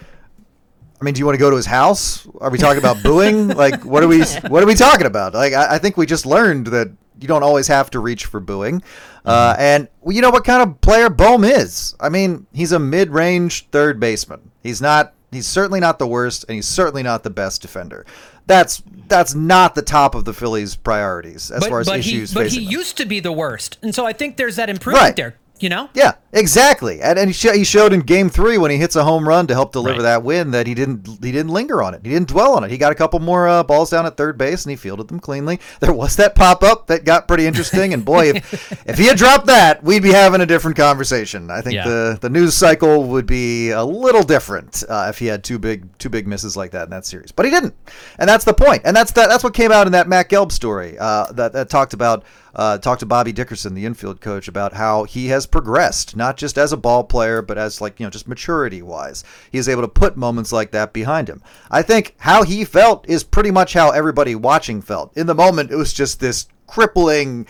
I 1.00 1.04
mean, 1.04 1.14
do 1.14 1.18
you 1.18 1.26
want 1.26 1.34
to 1.34 1.40
go 1.40 1.50
to 1.50 1.56
his 1.56 1.66
house? 1.66 2.28
Are 2.40 2.48
we 2.48 2.58
talking 2.58 2.78
about 2.78 3.02
booing? 3.02 3.48
Like, 3.62 3.84
what 3.84 4.02
are 4.04 4.08
we 4.08 4.22
what 4.22 4.62
are 4.62 4.66
we 4.66 4.74
talking 4.74 5.06
about? 5.06 5.34
Like, 5.34 5.52
I, 5.52 5.74
I 5.74 5.78
think 5.78 5.96
we 5.96 6.06
just 6.06 6.26
learned 6.26 6.68
that 6.68 6.92
you 7.22 7.28
don't 7.28 7.42
always 7.42 7.68
have 7.68 7.90
to 7.90 8.00
reach 8.00 8.26
for 8.26 8.40
booing. 8.40 8.82
Uh, 9.24 9.54
and 9.58 9.88
you 10.08 10.20
know 10.20 10.30
what 10.30 10.44
kind 10.44 10.62
of 10.68 10.80
player 10.80 11.08
Bohm 11.08 11.44
is. 11.44 11.94
I 12.00 12.08
mean, 12.08 12.46
he's 12.52 12.72
a 12.72 12.78
mid-range 12.78 13.68
third 13.70 14.00
baseman. 14.00 14.50
He's 14.62 14.80
not. 14.82 15.14
He's 15.30 15.46
certainly 15.46 15.80
not 15.80 15.98
the 15.98 16.06
worst, 16.06 16.44
and 16.48 16.56
he's 16.56 16.68
certainly 16.68 17.02
not 17.02 17.22
the 17.22 17.30
best 17.30 17.62
defender. 17.62 18.04
that's 18.46 18.82
that's 19.08 19.34
not 19.34 19.74
the 19.76 19.82
top 19.82 20.14
of 20.14 20.24
the 20.24 20.32
Phillies' 20.34 20.74
priorities 20.76 21.50
as 21.50 21.66
far 21.66 21.80
as 21.80 21.88
issues 21.88 22.30
he, 22.30 22.34
but 22.34 22.48
he 22.48 22.64
them. 22.64 22.72
used 22.72 22.96
to 22.98 23.06
be 23.06 23.20
the 23.20 23.32
worst, 23.32 23.78
and 23.82 23.94
so 23.94 24.04
I 24.04 24.12
think 24.12 24.36
there's 24.36 24.56
that 24.56 24.68
improvement 24.68 25.02
Right. 25.04 25.16
there. 25.16 25.36
You 25.60 25.68
know, 25.68 25.88
Yeah, 25.94 26.12
exactly. 26.32 27.00
And, 27.02 27.18
and 27.18 27.28
he, 27.28 27.32
sh- 27.34 27.54
he 27.54 27.64
showed 27.64 27.92
in 27.92 28.00
Game 28.00 28.28
Three 28.28 28.58
when 28.58 28.70
he 28.70 28.76
hits 28.78 28.96
a 28.96 29.04
home 29.04 29.28
run 29.28 29.46
to 29.48 29.54
help 29.54 29.72
deliver 29.72 29.98
Right. 29.98 30.02
that 30.02 30.22
win 30.22 30.52
that 30.52 30.66
he 30.66 30.74
didn't 30.74 31.06
he 31.22 31.32
didn't 31.32 31.48
linger 31.52 31.82
on 31.82 31.94
it. 31.94 32.00
He 32.04 32.10
didn't 32.10 32.28
dwell 32.28 32.54
on 32.54 32.64
it. 32.64 32.70
He 32.70 32.78
got 32.78 32.92
a 32.92 32.94
couple 32.94 33.20
more 33.20 33.46
uh, 33.48 33.62
balls 33.62 33.90
down 33.90 34.06
at 34.06 34.16
third 34.16 34.38
base 34.38 34.64
and 34.64 34.70
he 34.70 34.76
fielded 34.76 35.08
them 35.08 35.20
cleanly. 35.20 35.60
There 35.80 35.92
was 35.92 36.16
that 36.16 36.34
pop 36.34 36.62
up 36.62 36.86
that 36.86 37.04
got 37.04 37.28
pretty 37.28 37.46
interesting. 37.46 37.92
And 37.92 38.04
boy, 38.04 38.30
if 38.30 38.72
if 38.86 38.98
he 38.98 39.06
had 39.06 39.18
dropped 39.18 39.46
that, 39.46 39.82
we'd 39.82 40.02
be 40.02 40.12
having 40.12 40.40
a 40.40 40.46
different 40.46 40.76
conversation. 40.76 41.50
I 41.50 41.60
think 41.60 41.74
Yeah. 41.74 41.84
the 41.88 42.18
the 42.20 42.30
news 42.30 42.54
cycle 42.54 43.04
would 43.04 43.26
be 43.26 43.70
a 43.70 43.84
little 43.84 44.22
different 44.22 44.82
uh, 44.88 45.06
if 45.10 45.18
he 45.18 45.26
had 45.26 45.44
two 45.44 45.58
big 45.58 45.96
two 45.98 46.08
big 46.08 46.26
misses 46.26 46.56
like 46.56 46.70
that 46.72 46.84
in 46.84 46.90
that 46.90 47.04
series. 47.06 47.32
But 47.32 47.44
he 47.44 47.50
didn't, 47.50 47.74
and 48.18 48.28
that's 48.28 48.44
the 48.44 48.54
point. 48.54 48.82
And 48.84 48.96
that's 48.96 49.12
that, 49.12 49.28
that's 49.28 49.44
what 49.44 49.54
came 49.54 49.72
out 49.72 49.86
in 49.86 49.92
that 49.92 50.08
Matt 50.08 50.28
Gelb 50.30 50.52
story 50.52 50.96
uh, 50.98 51.30
that 51.32 51.52
that 51.52 51.68
talked 51.68 51.92
about 51.94 52.24
uh, 52.54 52.76
talked 52.78 53.00
to 53.00 53.06
Bobby 53.06 53.32
Dickerson, 53.32 53.74
the 53.74 53.86
infield 53.86 54.20
coach, 54.20 54.46
about 54.46 54.74
how 54.74 55.04
he 55.04 55.28
has 55.28 55.46
progressed, 55.46 56.14
not 56.22 56.36
just 56.36 56.56
as 56.56 56.72
a 56.72 56.76
ball 56.76 57.02
player, 57.02 57.42
but 57.42 57.58
as 57.58 57.80
like 57.80 57.98
you 57.98 58.06
know 58.06 58.10
just 58.10 58.28
maturity 58.28 58.80
wise. 58.80 59.24
He 59.50 59.58
is 59.58 59.68
able 59.68 59.82
to 59.82 59.88
put 59.88 60.16
moments 60.16 60.52
like 60.52 60.70
that 60.70 60.92
behind 60.92 61.28
him. 61.28 61.42
I 61.70 61.82
think 61.82 62.14
how 62.18 62.44
he 62.44 62.64
felt 62.64 63.08
is 63.08 63.24
pretty 63.24 63.50
much 63.50 63.72
how 63.72 63.90
everybody 63.90 64.34
watching 64.36 64.80
felt. 64.82 65.16
In 65.16 65.26
the 65.26 65.34
moment, 65.34 65.72
it 65.72 65.76
was 65.76 65.92
just 65.92 66.20
this 66.20 66.46
crippling, 66.68 67.46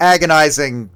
agonizing 0.00 0.90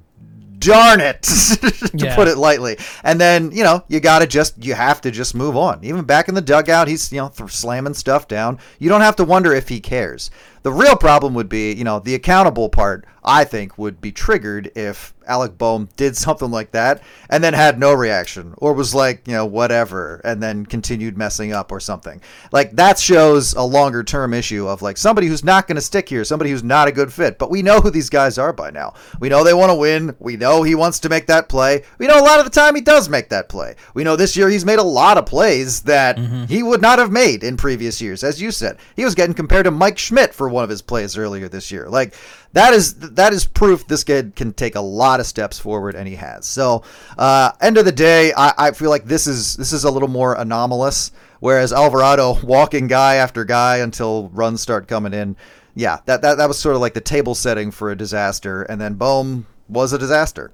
darn 0.59 0.99
it 0.99 1.21
to 1.23 1.89
Yeah. 1.95 2.15
put 2.15 2.27
it 2.27 2.37
lightly 2.37 2.77
and 3.03 3.19
then 3.19 3.51
you 3.51 3.63
know 3.63 3.83
you 3.87 3.99
gotta 3.99 4.27
just 4.27 4.63
you 4.63 4.75
have 4.75 5.01
to 5.01 5.09
just 5.09 5.33
move 5.33 5.57
on 5.57 5.79
even 5.81 6.03
back 6.03 6.29
in 6.29 6.35
the 6.35 6.41
dugout 6.41 6.87
he's 6.87 7.11
you 7.11 7.17
know 7.19 7.29
th- 7.29 7.49
slamming 7.49 7.95
stuff 7.95 8.27
down 8.27 8.59
you 8.77 8.87
don't 8.87 9.01
have 9.01 9.15
to 9.15 9.23
wonder 9.23 9.53
if 9.55 9.69
he 9.69 9.79
cares 9.79 10.29
the 10.63 10.71
real 10.71 10.95
problem 10.95 11.33
would 11.33 11.49
be 11.49 11.73
you 11.73 11.83
know 11.83 11.99
the 11.99 12.15
accountable 12.15 12.69
part 12.69 13.05
i 13.23 13.43
think 13.43 13.77
would 13.77 14.01
be 14.01 14.11
triggered 14.11 14.71
if 14.75 15.13
alec 15.27 15.57
bohm 15.57 15.87
did 15.95 16.15
something 16.17 16.51
like 16.51 16.71
that 16.71 17.01
and 17.29 17.43
then 17.43 17.53
had 17.53 17.79
no 17.79 17.93
reaction 17.93 18.53
or 18.57 18.73
was 18.73 18.93
like 18.93 19.27
you 19.27 19.33
know 19.33 19.45
whatever 19.45 20.21
and 20.23 20.41
then 20.41 20.65
continued 20.65 21.17
messing 21.17 21.53
up 21.53 21.71
or 21.71 21.79
something. 21.79 22.21
Like 22.51 22.71
that 22.71 22.99
shows 22.99 23.53
a 23.53 23.61
longer 23.61 24.03
term 24.03 24.33
issue 24.33 24.67
of 24.67 24.81
like 24.81 24.97
somebody 24.97 25.27
who's 25.27 25.43
not 25.43 25.67
going 25.67 25.75
to 25.75 25.81
stick 25.81 26.09
here 26.09 26.23
somebody 26.23 26.51
who's 26.51 26.63
not 26.63 26.87
a 26.87 26.91
good 26.91 27.11
fit. 27.11 27.37
But 27.37 27.49
we 27.49 27.61
know 27.61 27.79
who 27.79 27.89
these 27.89 28.09
guys 28.09 28.37
are 28.37 28.53
by 28.53 28.71
now. 28.71 28.93
We 29.19 29.29
know 29.29 29.43
they 29.43 29.53
want 29.53 29.71
to 29.71 29.75
win. 29.75 30.15
We 30.19 30.37
know 30.37 30.63
he 30.63 30.75
wants 30.75 30.99
to 31.01 31.09
make 31.09 31.27
that 31.27 31.49
play. 31.49 31.83
We 31.97 32.07
know 32.07 32.19
a 32.19 32.23
lot 32.23 32.39
of 32.39 32.45
the 32.45 32.51
time 32.51 32.75
he 32.75 32.81
does 32.81 33.09
make 33.09 33.29
that 33.29 33.49
play. 33.49 33.75
We 33.93 34.03
know 34.03 34.15
this 34.15 34.35
year 34.35 34.49
he's 34.49 34.65
made 34.65 34.79
a 34.79 34.83
lot 34.83 35.17
of 35.17 35.25
plays 35.25 35.81
that 35.83 36.17
mm-hmm. 36.17 36.45
he 36.45 36.63
would 36.63 36.81
not 36.81 36.99
have 36.99 37.11
made 37.11 37.43
in 37.43 37.57
previous 37.57 38.01
years 38.01 38.23
as 38.23 38.41
you 38.41 38.51
said. 38.51 38.77
He 38.95 39.05
was 39.05 39.15
getting 39.15 39.35
compared 39.35 39.65
to 39.65 39.71
mike 39.71 39.97
schmidt 39.97 40.33
for 40.33 40.49
one 40.51 40.63
of 40.63 40.69
his 40.69 40.81
plays 40.81 41.17
earlier 41.17 41.47
this 41.47 41.71
year. 41.71 41.87
Like 41.89 42.13
that 42.53 42.73
is 42.73 42.95
that 42.95 43.33
is 43.33 43.45
proof 43.45 43.87
this 43.87 44.03
kid 44.03 44.35
can 44.35 44.53
take 44.53 44.75
a 44.75 44.81
lot 44.81 45.19
of 45.19 45.25
steps 45.25 45.57
forward 45.57 45.95
and 45.95 46.07
he 46.07 46.15
has. 46.15 46.45
So 46.45 46.83
uh 47.17 47.51
end 47.61 47.77
of 47.77 47.85
the 47.85 47.91
day 47.91 48.33
i, 48.37 48.53
I 48.57 48.71
feel 48.71 48.89
like 48.89 49.05
this 49.05 49.27
is 49.27 49.55
this 49.55 49.73
is 49.73 49.83
a 49.83 49.91
little 49.91 50.07
more 50.07 50.35
anomalous 50.35 51.11
whereas 51.39 51.73
alvarado 51.73 52.39
walking 52.43 52.87
guy 52.87 53.15
after 53.15 53.43
guy 53.43 53.77
until 53.77 54.29
runs 54.29 54.61
start 54.61 54.87
coming 54.87 55.13
in 55.13 55.35
yeah 55.75 55.99
that, 56.05 56.21
that 56.21 56.37
that 56.37 56.47
was 56.47 56.59
sort 56.59 56.75
of 56.75 56.81
like 56.81 56.93
the 56.93 57.01
table 57.01 57.35
setting 57.35 57.71
for 57.71 57.91
a 57.91 57.95
disaster 57.95 58.63
and 58.63 58.79
then 58.79 58.95
boom 58.95 59.45
was 59.71 59.93
a 59.93 59.97
disaster. 59.97 60.51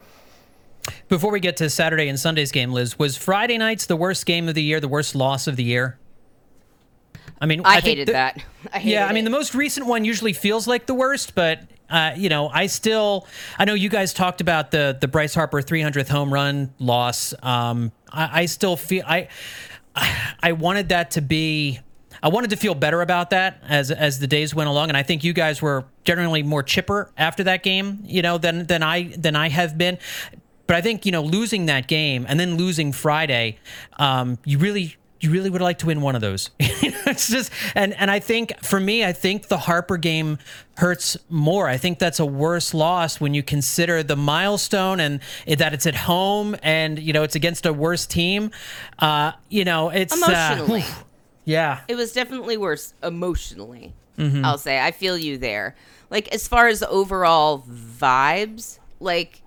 Before 1.10 1.32
we 1.32 1.40
get 1.40 1.58
to 1.58 1.70
Saturday 1.70 2.08
and 2.08 2.20
Sunday's 2.20 2.52
game, 2.52 2.72
Liz, 2.72 2.98
was 2.98 3.18
Friday 3.18 3.58
night's 3.58 3.86
the 3.86 3.96
worst 3.96 4.26
game 4.26 4.48
of 4.48 4.56
the 4.56 4.64
year, 4.64 4.80
the 4.80 4.88
worst 4.88 5.16
loss 5.16 5.48
of 5.48 5.58
the 5.58 5.64
year? 5.64 5.98
I 7.40 7.46
mean, 7.46 7.62
I, 7.66 7.76
think 7.76 7.84
hated 7.86 8.08
the- 8.08 8.14
that. 8.14 8.44
I 8.74 8.80
hated 8.80 8.94
yeah, 8.94 9.08
I 9.08 9.14
mean, 9.14 9.24
it. 9.24 9.26
the 9.26 9.32
most 9.32 9.54
recent 9.56 9.86
one 9.86 10.06
usually 10.06 10.34
feels 10.34 10.68
like 10.68 10.86
the 10.86 10.94
worst, 10.94 11.36
but 11.36 11.64
uh, 11.90 12.14
you 12.18 12.30
know, 12.30 12.50
I 12.50 12.68
still, 12.68 13.28
I 13.58 13.66
know 13.66 13.74
you 13.74 13.90
guys 13.90 14.14
talked 14.14 14.42
about 14.42 14.72
the 14.72 14.98
the 15.00 15.08
Bryce 15.08 15.34
Harper 15.34 15.62
300th 15.62 16.10
home 16.10 16.34
run 16.34 16.74
loss. 16.80 17.34
Um, 17.42 17.92
I, 18.12 18.42
I 18.42 18.46
still 18.46 18.76
feel 18.76 19.04
I, 19.08 19.30
I 20.42 20.52
wanted 20.54 20.90
that 20.90 21.12
to 21.12 21.22
be. 21.22 21.80
I 22.22 22.30
wanted 22.30 22.50
to 22.50 22.56
feel 22.56 22.74
better 22.74 23.02
about 23.02 23.30
that 23.30 23.62
as 23.68 23.92
as 23.92 24.20
the 24.20 24.28
days 24.28 24.54
went 24.54 24.70
along, 24.70 24.90
and 24.90 24.98
I 24.98 25.04
think 25.04 25.24
you 25.24 25.34
guys 25.34 25.62
were 25.62 25.86
generally 26.04 26.44
more 26.44 26.64
chipper 26.64 27.12
after 27.18 27.44
that 27.44 27.64
game, 27.64 28.00
you 28.04 28.22
know, 28.22 28.38
than 28.38 28.66
than 28.66 28.84
I 28.84 29.16
than 29.16 29.36
I 29.36 29.50
have 29.50 29.78
been. 29.78 29.98
But 30.66 30.76
I 30.76 30.82
think 30.82 31.06
you 31.06 31.12
know 31.12 31.22
losing 31.22 31.68
that 31.68 31.88
game 31.88 32.26
and 32.28 32.40
then 32.40 32.58
losing 32.58 32.92
Friday, 32.92 33.60
um, 33.98 34.40
you 34.44 34.58
really 34.58 34.98
you 35.20 35.32
really 35.32 35.50
would 35.50 35.62
like 35.62 35.80
to 35.80 35.88
win 35.88 36.02
one 36.02 36.16
of 36.16 36.22
those. 36.22 36.50
it's 36.60 37.30
just 37.30 37.52
and 37.76 37.94
and 37.96 38.12
I 38.12 38.20
think 38.20 38.54
for 38.64 38.80
me, 38.80 39.04
I 39.04 39.14
think 39.14 39.48
the 39.48 39.58
Harper 39.58 39.98
game 39.98 40.38
hurts 40.78 41.18
more. 41.30 41.68
I 41.68 41.78
think 41.78 42.00
that's 42.00 42.20
a 42.20 42.26
worse 42.26 42.74
loss 42.74 43.20
when 43.20 43.34
you 43.34 43.42
consider 43.44 44.04
the 44.04 44.16
milestone 44.16 45.00
and 45.00 45.20
it, 45.46 45.58
that 45.60 45.74
it's 45.74 45.86
at 45.88 45.96
home 45.96 46.56
and 46.62 47.00
you 47.00 47.14
know 47.14 47.24
it's 47.24 47.36
against 47.36 47.66
a 47.66 47.74
worse 47.74 48.06
team. 48.06 48.52
Uh, 49.00 49.32
you 49.50 49.66
know, 49.66 49.90
it's 49.90 50.14
uh, 50.14 50.26
Emotionally. 50.26 50.86
yeah. 51.46 51.82
It 51.88 51.96
was 51.96 52.14
definitely 52.14 52.58
worse 52.58 52.94
emotionally. 53.02 53.94
Mm-hmm. 54.18 54.46
I'll 54.46 54.58
say. 54.58 54.80
I 54.80 54.92
feel 54.92 55.18
you 55.18 55.38
there. 55.38 55.76
Like 56.10 56.28
as 56.34 56.48
far 56.48 56.68
as 56.68 56.84
overall 56.84 57.64
vibes, 57.70 58.80
like 59.00 59.42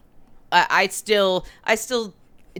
I, 0.53 0.67
I 0.71 0.87
still 0.89 1.47
I 1.65 1.75
still 1.75 2.15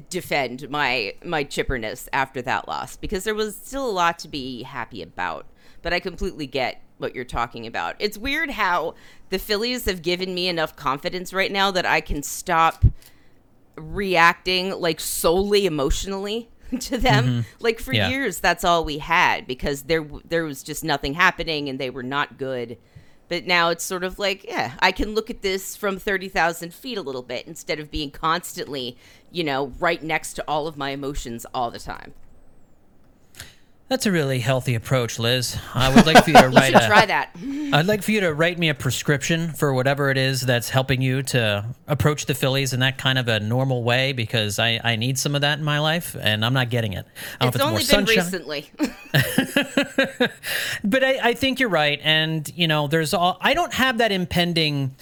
defend 0.09 0.69
my 0.71 1.15
my 1.25 1.45
chipperness 1.45 2.09
after 2.13 2.41
that 2.43 2.67
loss 2.69 2.97
because 2.97 3.25
there 3.25 3.35
was 3.35 3.57
still 3.57 3.89
a 3.89 3.91
lot 3.93 4.19
to 4.21 4.29
be 4.29 4.63
happy 4.63 5.03
about. 5.03 5.47
But 5.83 5.93
I 5.93 6.01
completely 6.01 6.47
get 6.47 6.83
what 6.99 7.15
you're 7.15 7.25
talking 7.25 7.67
about. 7.67 7.97
It's 7.99 8.19
weird 8.19 8.51
how 8.51 8.95
the 9.31 9.39
Phillies 9.39 9.87
have 9.87 10.03
given 10.03 10.35
me 10.35 10.49
enough 10.49 10.77
confidence 10.77 11.33
right 11.33 11.51
now 11.51 11.71
that 11.71 11.87
I 11.87 12.01
can 12.03 12.23
stop 12.23 12.85
reacting 13.77 14.71
like 14.79 15.01
solely 15.01 15.67
emotionally 15.67 16.49
to 16.81 16.99
them. 16.99 17.25
Mm-hmm. 17.27 17.41
Like 17.61 17.81
for 17.81 17.93
Yeah. 17.95 18.09
years, 18.09 18.41
that's 18.41 18.65
all 18.65 18.85
we 18.85 18.99
had 18.99 19.47
because 19.47 19.83
there 19.83 20.07
there 20.29 20.45
was 20.45 20.63
just 20.63 20.85
nothing 20.85 21.15
happening 21.15 21.69
and 21.69 21.79
they 21.79 21.91
were 21.91 22.03
not 22.03 22.39
good. 22.39 22.79
But 23.31 23.47
now 23.47 23.71
it's 23.71 23.85
sort 23.85 24.05
of 24.05 24.19
like, 24.19 24.45
yeah, 24.45 24.73
I 24.81 24.93
can 24.93 25.15
look 25.15 25.31
at 25.31 25.41
this 25.41 25.77
from 25.77 25.99
thirty 25.99 26.29
thousand 26.29 26.75
feet 26.75 26.99
a 26.99 27.03
little 27.03 27.23
bit 27.23 27.47
instead 27.47 27.79
of 27.81 27.91
being 27.91 28.11
constantly, 28.11 28.99
you 29.31 29.45
know, 29.45 29.73
right 29.79 30.03
next 30.03 30.35
to 30.35 30.45
all 30.47 30.67
of 30.67 30.77
my 30.77 30.91
emotions 30.91 31.47
all 31.55 31.71
the 31.71 31.79
time. 31.79 32.13
That's 33.89 34.07
a 34.07 34.13
really 34.13 34.39
healthy 34.39 34.77
approach, 34.77 35.19
Liz. 35.19 35.57
I 35.75 35.93
would 35.93 36.07
like 36.07 36.23
for 36.23 36.31
you 36.31 36.37
to 36.37 36.43
You 36.49 36.57
write 36.57 36.73
should 36.73 36.83
a, 36.83 36.87
try 36.87 37.07
that. 37.07 37.31
I'd 37.73 37.87
like 37.87 38.05
for 38.05 38.13
you 38.13 38.21
to 38.21 38.33
write 38.33 38.57
me 38.57 38.69
a 38.69 38.75
prescription 38.75 39.51
for 39.51 39.75
whatever 39.75 40.11
it 40.11 40.17
is 40.17 40.43
that's 40.43 40.69
helping 40.71 41.03
you 41.03 41.25
to 41.25 41.65
approach 41.89 42.27
the 42.27 42.35
Phillies 42.35 42.73
in 42.73 42.79
that 42.81 42.99
kind 42.99 43.19
of 43.19 43.27
a 43.27 43.41
normal 43.41 43.83
way 43.83 44.13
because 44.13 44.61
I, 44.61 44.81
I 44.85 44.95
need 44.95 45.19
some 45.19 45.35
of 45.35 45.41
that 45.41 45.59
in 45.59 45.65
my 45.65 45.81
life 45.81 46.15
and 46.21 46.45
I'm 46.45 46.53
not 46.55 46.71
getting 46.71 46.93
it. 46.93 47.05
I 47.41 47.47
don't 47.47 47.49
It's 47.49 47.59
know 47.59 47.65
only 47.65 47.75
been 47.79 47.81
it's 47.81 47.91
sunshine. 47.91 48.17
recently. 48.17 48.71
But 50.85 51.05
I, 51.05 51.31
I 51.31 51.35
think 51.35 51.61
you're 51.61 51.69
right. 51.69 52.01
And, 52.03 52.51
you 52.57 52.67
know, 52.67 52.87
there's 52.87 53.15
all, 53.15 53.39
I 53.41 53.55
don't 53.55 53.75
have 53.75 53.99
that 53.99 54.13
impending 54.13 54.95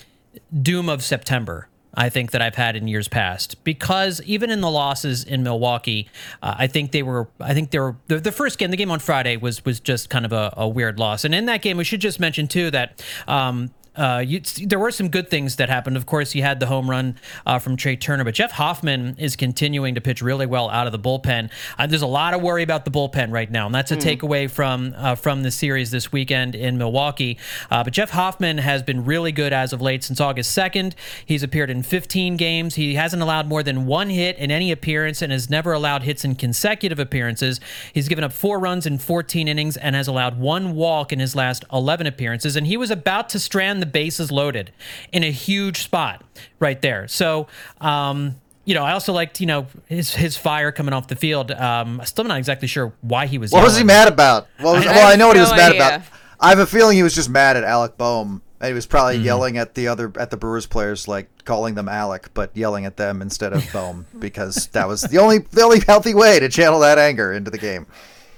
doom 0.62 0.88
of 0.88 1.02
September. 1.02 1.68
I 1.94 2.10
think 2.10 2.30
that 2.30 2.40
I've 2.40 2.54
had 2.54 2.76
in 2.76 2.86
years 2.86 3.08
past 3.08 3.62
because 3.64 4.22
even 4.22 4.50
in 4.50 4.60
the 4.60 4.70
losses 4.70 5.24
in 5.24 5.42
Milwaukee, 5.42 6.08
uh, 6.42 6.54
I 6.56 6.68
think 6.68 6.92
they 6.92 7.02
were. 7.02 7.28
I 7.40 7.54
think 7.54 7.72
they 7.72 7.80
were 7.80 7.96
the, 8.06 8.20
the 8.20 8.30
first 8.30 8.58
game. 8.58 8.70
The 8.70 8.76
game 8.76 8.92
on 8.92 9.00
Friday 9.00 9.36
was 9.36 9.64
was 9.64 9.80
just 9.80 10.08
kind 10.08 10.24
of 10.24 10.32
a, 10.32 10.54
a 10.56 10.68
weird 10.68 11.00
loss. 11.00 11.24
And 11.24 11.34
in 11.34 11.46
that 11.46 11.60
game, 11.60 11.76
we 11.76 11.82
should 11.82 12.00
just 12.00 12.20
mention 12.20 12.46
too 12.46 12.70
that 12.70 13.02
um, 13.26 13.70
uh, 13.96 14.22
you, 14.24 14.40
there 14.40 14.78
were 14.78 14.90
some 14.90 15.08
good 15.08 15.28
things 15.28 15.56
that 15.56 15.68
happened. 15.68 15.96
Of 15.96 16.06
course, 16.06 16.32
he 16.32 16.40
had 16.40 16.60
the 16.60 16.66
home 16.66 16.88
run 16.88 17.16
uh, 17.46 17.58
from 17.58 17.76
Trey 17.76 17.96
Turner, 17.96 18.24
but 18.24 18.34
Jeff 18.34 18.52
Hoffman 18.52 19.16
is 19.18 19.36
continuing 19.36 19.94
to 19.96 20.00
pitch 20.00 20.22
really 20.22 20.46
well 20.46 20.70
out 20.70 20.86
of 20.86 20.92
the 20.92 20.98
bullpen. 20.98 21.50
Uh, 21.78 21.86
there's 21.86 22.02
a 22.02 22.06
lot 22.06 22.34
of 22.34 22.40
worry 22.40 22.62
about 22.62 22.84
the 22.84 22.90
bullpen 22.90 23.32
right 23.32 23.50
now, 23.50 23.66
and 23.66 23.74
that's 23.74 23.90
a 23.90 23.96
takeaway 23.96 24.50
from 24.50 24.94
uh, 24.96 25.14
from 25.14 25.42
the 25.42 25.50
series 25.50 25.90
this 25.90 26.12
weekend 26.12 26.54
in 26.54 26.78
Milwaukee. 26.78 27.38
Uh, 27.70 27.82
but 27.82 27.92
Jeff 27.92 28.10
Hoffman 28.10 28.58
has 28.58 28.82
been 28.82 29.04
really 29.04 29.32
good 29.32 29.52
as 29.52 29.72
of 29.72 29.82
late 29.82 30.04
since 30.04 30.20
August 30.20 30.56
2nd. 30.56 30.94
He's 31.26 31.42
appeared 31.42 31.70
in 31.70 31.82
15 31.82 32.36
games. 32.36 32.76
He 32.76 32.94
hasn't 32.94 33.22
allowed 33.22 33.48
more 33.48 33.62
than 33.62 33.86
one 33.86 34.10
hit 34.10 34.36
in 34.38 34.50
any 34.50 34.70
appearance 34.70 35.22
and 35.22 35.32
has 35.32 35.50
never 35.50 35.72
allowed 35.72 36.04
hits 36.04 36.24
in 36.24 36.36
consecutive 36.36 36.98
appearances. 36.98 37.60
He's 37.92 38.08
given 38.08 38.24
up 38.24 38.32
four 38.32 38.58
runs 38.58 38.86
in 38.86 38.98
14 38.98 39.48
innings 39.48 39.76
and 39.76 39.96
has 39.96 40.06
allowed 40.06 40.38
one 40.38 40.74
walk 40.74 41.12
in 41.12 41.18
his 41.18 41.34
last 41.34 41.64
11 41.72 42.06
appearances. 42.06 42.56
And 42.56 42.66
he 42.66 42.76
was 42.76 42.90
about 42.90 43.28
to 43.30 43.38
strand 43.38 43.82
the 43.82 43.86
bases 43.92 44.30
loaded 44.30 44.72
in 45.12 45.24
a 45.24 45.30
huge 45.30 45.82
spot 45.82 46.24
right 46.60 46.80
there. 46.82 47.08
So, 47.08 47.46
um, 47.80 48.36
you 48.64 48.74
know, 48.74 48.84
I 48.84 48.92
also 48.92 49.12
liked, 49.12 49.40
you 49.40 49.46
know, 49.46 49.66
his 49.86 50.14
his 50.14 50.36
fire 50.36 50.70
coming 50.72 50.92
off 50.92 51.08
the 51.08 51.16
field. 51.16 51.50
Um, 51.50 52.00
I'm 52.00 52.06
still 52.06 52.24
not 52.24 52.38
exactly 52.38 52.68
sure 52.68 52.92
why 53.00 53.26
he 53.26 53.38
was. 53.38 53.50
What 53.50 53.64
was 53.64 53.76
he 53.78 53.84
mad 53.84 54.08
about? 54.08 54.46
What 54.60 54.76
was, 54.76 54.86
I 54.86 54.92
well, 54.92 55.06
I 55.06 55.10
have 55.10 55.18
know 55.18 55.28
what 55.28 55.36
he 55.36 55.40
was 55.40 55.50
mad 55.52 55.72
idea. 55.72 55.86
about. 55.96 56.02
I 56.40 56.50
have 56.50 56.58
a 56.58 56.66
feeling 56.66 56.96
he 56.96 57.02
was 57.02 57.14
just 57.14 57.30
mad 57.30 57.56
at 57.56 57.64
Alec 57.64 57.96
Bohm. 57.96 58.42
And 58.60 58.68
he 58.68 58.74
was 58.74 58.86
probably 58.86 59.14
Mm-hmm. 59.14 59.24
yelling 59.24 59.56
at 59.56 59.74
the 59.76 59.86
other 59.86 60.12
at 60.18 60.30
the 60.30 60.36
Brewers 60.36 60.66
players, 60.66 61.06
like 61.06 61.28
calling 61.44 61.76
them 61.76 61.88
Alec, 61.88 62.30
but 62.34 62.50
yelling 62.56 62.86
at 62.86 62.96
them 62.96 63.22
instead 63.22 63.52
of 63.52 63.64
Bohm, 63.72 64.04
because 64.18 64.66
that 64.72 64.88
was 64.88 65.02
the 65.02 65.18
only 65.18 65.38
the 65.38 65.62
only 65.62 65.78
healthy 65.78 66.12
way 66.12 66.40
to 66.40 66.48
channel 66.48 66.80
that 66.80 66.98
anger 66.98 67.32
into 67.32 67.52
the 67.52 67.58
game. 67.58 67.86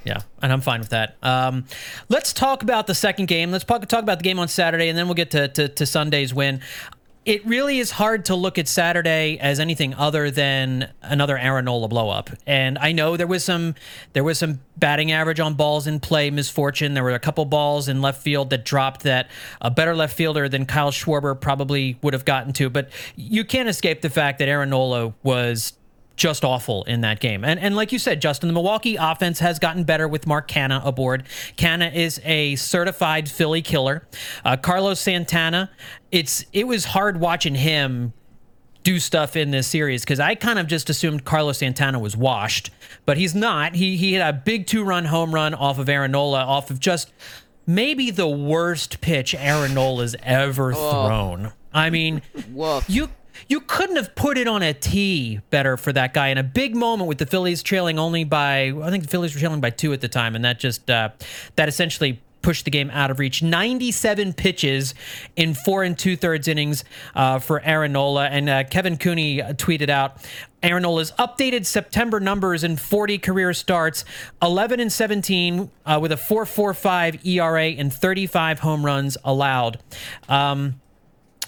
Yeah, 0.04 0.22
and 0.40 0.52
I'm 0.52 0.60
fine 0.60 0.80
with 0.80 0.90
that. 0.90 1.16
Um, 1.22 1.66
let's 2.08 2.32
talk 2.32 2.62
about 2.62 2.86
the 2.86 2.94
second 2.94 3.26
game. 3.26 3.50
Let's 3.50 3.64
talk, 3.64 3.82
about 3.82 4.18
the 4.18 4.24
game 4.24 4.38
on 4.38 4.48
Saturday, 4.48 4.88
and 4.88 4.96
then 4.96 5.06
we'll 5.06 5.14
get 5.14 5.30
to, 5.32 5.48
to, 5.48 5.68
to 5.68 5.86
Sunday's 5.86 6.32
win. 6.32 6.60
It 7.26 7.44
really 7.46 7.78
is 7.78 7.90
hard 7.90 8.24
to 8.24 8.34
look 8.34 8.56
at 8.58 8.66
Saturday 8.66 9.38
as 9.38 9.60
anything 9.60 9.92
other 9.92 10.30
than 10.30 10.90
another 11.02 11.36
Aaron 11.36 11.66
Nola 11.66 11.86
blowup. 11.86 12.34
And 12.46 12.78
I 12.78 12.92
know 12.92 13.18
there 13.18 13.26
was 13.26 13.44
some 13.44 13.74
there 14.14 14.24
was 14.24 14.38
some 14.38 14.60
batting 14.78 15.12
average 15.12 15.38
on 15.38 15.52
balls 15.52 15.86
in 15.86 16.00
play 16.00 16.30
misfortune. 16.30 16.94
There 16.94 17.04
were 17.04 17.10
a 17.10 17.18
couple 17.18 17.44
balls 17.44 17.88
in 17.88 18.00
left 18.00 18.22
field 18.22 18.48
that 18.50 18.64
dropped 18.64 19.02
that 19.02 19.28
a 19.60 19.70
better 19.70 19.94
left 19.94 20.16
fielder 20.16 20.48
than 20.48 20.64
Kyle 20.64 20.90
Schwarber 20.90 21.38
probably 21.38 21.98
would 22.00 22.14
have 22.14 22.24
gotten 22.24 22.54
to. 22.54 22.70
But 22.70 22.88
you 23.16 23.44
can't 23.44 23.68
escape 23.68 24.00
the 24.00 24.10
fact 24.10 24.38
that 24.38 24.48
Aaron 24.48 24.70
Nola 24.70 25.12
was 25.22 25.74
just 26.20 26.44
awful 26.44 26.84
in 26.84 27.00
that 27.00 27.18
game. 27.18 27.44
And 27.44 27.58
and 27.58 27.74
like 27.74 27.92
you 27.92 27.98
said, 27.98 28.20
Justin, 28.20 28.48
the 28.48 28.52
Milwaukee 28.52 28.96
offense 28.96 29.38
has 29.38 29.58
gotten 29.58 29.84
better 29.84 30.06
with 30.06 30.26
Mark 30.26 30.48
Canha 30.48 30.84
aboard. 30.84 31.24
Canha 31.56 31.92
is 31.94 32.20
a 32.24 32.56
certified 32.56 33.28
Philly 33.28 33.62
killer. 33.62 34.06
Uh, 34.44 34.58
Carlos 34.58 35.00
Santana, 35.00 35.70
it's 36.12 36.44
it 36.52 36.66
was 36.66 36.84
hard 36.84 37.18
watching 37.18 37.54
him 37.54 38.12
do 38.82 39.00
stuff 39.00 39.34
in 39.34 39.50
this 39.50 39.66
series 39.66 40.02
because 40.02 40.20
I 40.20 40.34
kind 40.34 40.58
of 40.58 40.66
just 40.66 40.90
assumed 40.90 41.24
Carlos 41.24 41.58
Santana 41.58 41.98
was 41.98 42.18
washed, 42.18 42.70
but 43.06 43.16
he's 43.16 43.34
not. 43.34 43.74
He 43.74 43.96
he 43.96 44.12
had 44.12 44.34
a 44.34 44.38
big 44.38 44.66
two 44.66 44.84
run 44.84 45.06
home 45.06 45.34
run 45.34 45.54
off 45.54 45.78
of 45.78 45.88
Aaron 45.88 46.12
Nola 46.12 46.44
off 46.44 46.70
of 46.70 46.80
just 46.80 47.14
maybe 47.66 48.10
the 48.10 48.28
worst 48.28 49.00
pitch 49.00 49.34
Aaron 49.34 49.72
Nola's 49.72 50.14
ever 50.22 50.74
thrown. 50.74 51.52
I 51.72 51.88
mean, 51.88 52.20
Woof. 52.52 52.84
you 52.90 53.08
you 53.48 53.60
couldn't 53.60 53.96
have 53.96 54.14
put 54.14 54.38
it 54.38 54.46
on 54.46 54.62
a 54.62 54.72
tee 54.72 55.40
better 55.50 55.76
for 55.76 55.92
that 55.92 56.14
guy 56.14 56.28
in 56.28 56.38
a 56.38 56.42
big 56.42 56.74
moment 56.74 57.08
with 57.08 57.18
the 57.18 57.26
Phillies 57.26 57.62
trailing 57.62 57.98
only 57.98 58.24
by 58.24 58.72
I 58.82 58.90
think 58.90 59.04
the 59.04 59.10
Phillies 59.10 59.34
were 59.34 59.40
trailing 59.40 59.60
by 59.60 59.70
two 59.70 59.92
at 59.92 60.00
the 60.00 60.08
time, 60.08 60.34
and 60.34 60.44
that 60.44 60.58
just 60.58 60.90
uh, 60.90 61.10
that 61.56 61.68
essentially 61.68 62.20
pushed 62.42 62.64
the 62.64 62.70
game 62.70 62.90
out 62.90 63.10
of 63.10 63.18
reach. 63.18 63.42
97 63.42 64.32
pitches 64.32 64.94
in 65.36 65.54
four 65.54 65.82
and 65.82 65.98
two 65.98 66.16
thirds 66.16 66.48
innings 66.48 66.84
uh, 67.14 67.38
for 67.38 67.60
Aaron 67.60 67.92
Nola, 67.92 68.28
and 68.28 68.48
uh, 68.48 68.64
Kevin 68.64 68.96
Cooney 68.96 69.38
tweeted 69.38 69.88
out. 69.88 70.16
Aaron 70.62 70.82
Nola's 70.82 71.12
updated 71.12 71.64
September 71.64 72.20
numbers 72.20 72.64
in 72.64 72.76
40 72.76 73.18
career 73.18 73.54
starts 73.54 74.04
11 74.42 74.78
and 74.78 74.92
17 74.92 75.70
uh, 75.86 75.98
with 76.00 76.12
a 76.12 76.16
4.45 76.16 77.24
ERA 77.26 77.64
and 77.64 77.92
35 77.92 78.58
home 78.60 78.84
runs 78.84 79.16
allowed. 79.24 79.78
Um, 80.28 80.79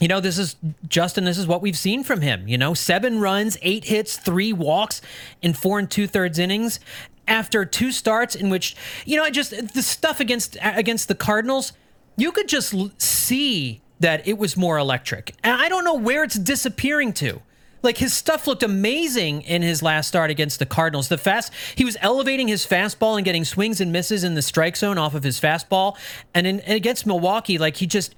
you 0.02 0.08
know, 0.08 0.18
this 0.18 0.36
is 0.36 0.56
Justin. 0.88 1.22
This 1.22 1.38
is 1.38 1.46
what 1.46 1.62
we've 1.62 1.78
seen 1.78 2.02
from 2.02 2.22
him. 2.22 2.48
You 2.48 2.58
know, 2.58 2.74
seven 2.74 3.20
runs, 3.20 3.56
eight 3.62 3.84
hits, 3.84 4.16
three 4.16 4.52
walks 4.52 5.00
in 5.42 5.54
four 5.54 5.78
and 5.78 5.88
two 5.88 6.08
thirds 6.08 6.40
innings. 6.40 6.80
After 7.28 7.64
two 7.64 7.92
starts 7.92 8.34
in 8.34 8.50
which, 8.50 8.74
you 9.06 9.16
know, 9.16 9.22
I 9.22 9.30
just 9.30 9.52
the 9.74 9.82
stuff 9.82 10.18
against 10.18 10.56
against 10.60 11.06
the 11.06 11.14
Cardinals, 11.14 11.72
you 12.16 12.32
could 12.32 12.48
just 12.48 12.74
see 13.00 13.80
that 14.00 14.26
it 14.26 14.38
was 14.38 14.56
more 14.56 14.76
electric. 14.76 15.36
And 15.44 15.62
I 15.62 15.68
don't 15.68 15.84
know 15.84 15.94
where 15.94 16.24
it's 16.24 16.34
disappearing 16.34 17.12
to. 17.14 17.40
Like 17.84 17.98
his 17.98 18.12
stuff 18.12 18.46
looked 18.46 18.62
amazing 18.62 19.42
in 19.42 19.62
his 19.62 19.82
last 19.82 20.08
start 20.08 20.30
against 20.30 20.58
the 20.58 20.66
Cardinals. 20.66 21.08
The 21.08 21.18
fast 21.18 21.52
he 21.76 21.84
was 21.84 21.96
elevating 22.00 22.48
his 22.48 22.66
fastball 22.66 23.16
and 23.16 23.24
getting 23.24 23.44
swings 23.44 23.80
and 23.80 23.92
misses 23.92 24.24
in 24.24 24.34
the 24.34 24.42
strike 24.42 24.76
zone 24.76 24.98
off 24.98 25.14
of 25.14 25.22
his 25.22 25.40
fastball, 25.40 25.96
and, 26.34 26.46
in, 26.46 26.60
and 26.60 26.74
against 26.74 27.06
Milwaukee, 27.06 27.58
like 27.58 27.76
he 27.76 27.86
just 27.86 28.14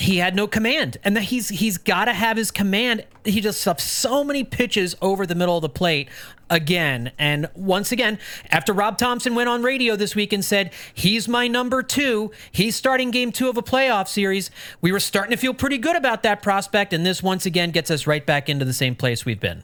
he 0.00 0.16
had 0.16 0.34
no 0.34 0.46
command 0.46 0.96
and 1.04 1.14
that 1.14 1.24
he's 1.24 1.50
he's 1.50 1.76
got 1.76 2.06
to 2.06 2.14
have 2.14 2.38
his 2.38 2.50
command. 2.50 3.04
He 3.22 3.42
just 3.42 3.60
stuffed 3.60 3.82
so 3.82 4.24
many 4.24 4.44
pitches 4.44 4.96
over 5.02 5.26
the 5.26 5.34
middle 5.34 5.56
of 5.56 5.62
the 5.62 5.68
plate 5.68 6.08
again. 6.48 7.12
And 7.18 7.50
once 7.54 7.92
again 7.92 8.18
after 8.48 8.72
rob 8.72 8.96
thompson 8.96 9.34
went 9.34 9.50
on 9.50 9.62
radio 9.62 9.96
this 9.96 10.16
week 10.16 10.32
and 10.32 10.42
said 10.42 10.72
he's 10.94 11.28
my 11.28 11.46
number 11.48 11.82
two 11.82 12.32
he's 12.50 12.74
starting 12.74 13.10
game 13.10 13.30
two 13.30 13.50
of 13.50 13.58
a 13.58 13.62
playoff 13.62 14.08
series 14.08 14.50
we 14.80 14.90
were 14.90 15.00
starting 15.00 15.32
to 15.32 15.36
feel 15.36 15.52
pretty 15.52 15.78
good 15.78 15.96
about 15.96 16.22
that 16.22 16.42
prospect 16.42 16.92
and 16.92 17.04
this 17.04 17.22
once 17.22 17.44
again 17.44 17.70
gets 17.70 17.90
us 17.90 18.06
right 18.06 18.24
back 18.24 18.48
into 18.48 18.64
the 18.64 18.72
same 18.72 18.94
place 18.96 19.24
we've 19.24 19.40
been 19.40 19.62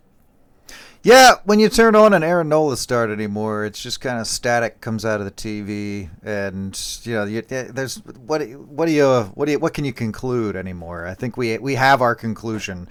Yeah, 1.07 1.35
when 1.45 1.61
you 1.61 1.69
turn 1.69 1.95
on 1.95 2.15
an 2.15 2.25
Aaron 2.25 2.49
Nola 2.49 2.77
start 2.77 3.11
anymore, 3.11 3.65
it's 3.65 3.81
just 3.81 4.01
kind 4.01 4.19
of 4.19 4.27
static 4.27 4.81
comes 4.81 5.05
out 5.05 5.21
of 5.21 5.25
the 5.25 5.31
TV, 5.31 6.11
and 6.25 6.77
you 7.05 7.15
know, 7.15 7.23
you, 7.23 7.45
eh, 7.49 7.69
there's 7.71 7.99
what 7.99 8.43
what 8.43 8.87
do 8.87 8.93
you 8.93 9.23
what 9.35 9.47
do 9.47 9.53
you, 9.53 9.59
what 9.61 9.73
can 9.73 9.85
you 9.85 9.93
conclude 9.93 10.57
anymore? 10.57 11.07
I 11.07 11.15
think 11.15 11.37
we 11.37 11.59
we 11.59 11.77
have 11.77 12.03
our 12.03 12.17
conclusion. 12.17 12.89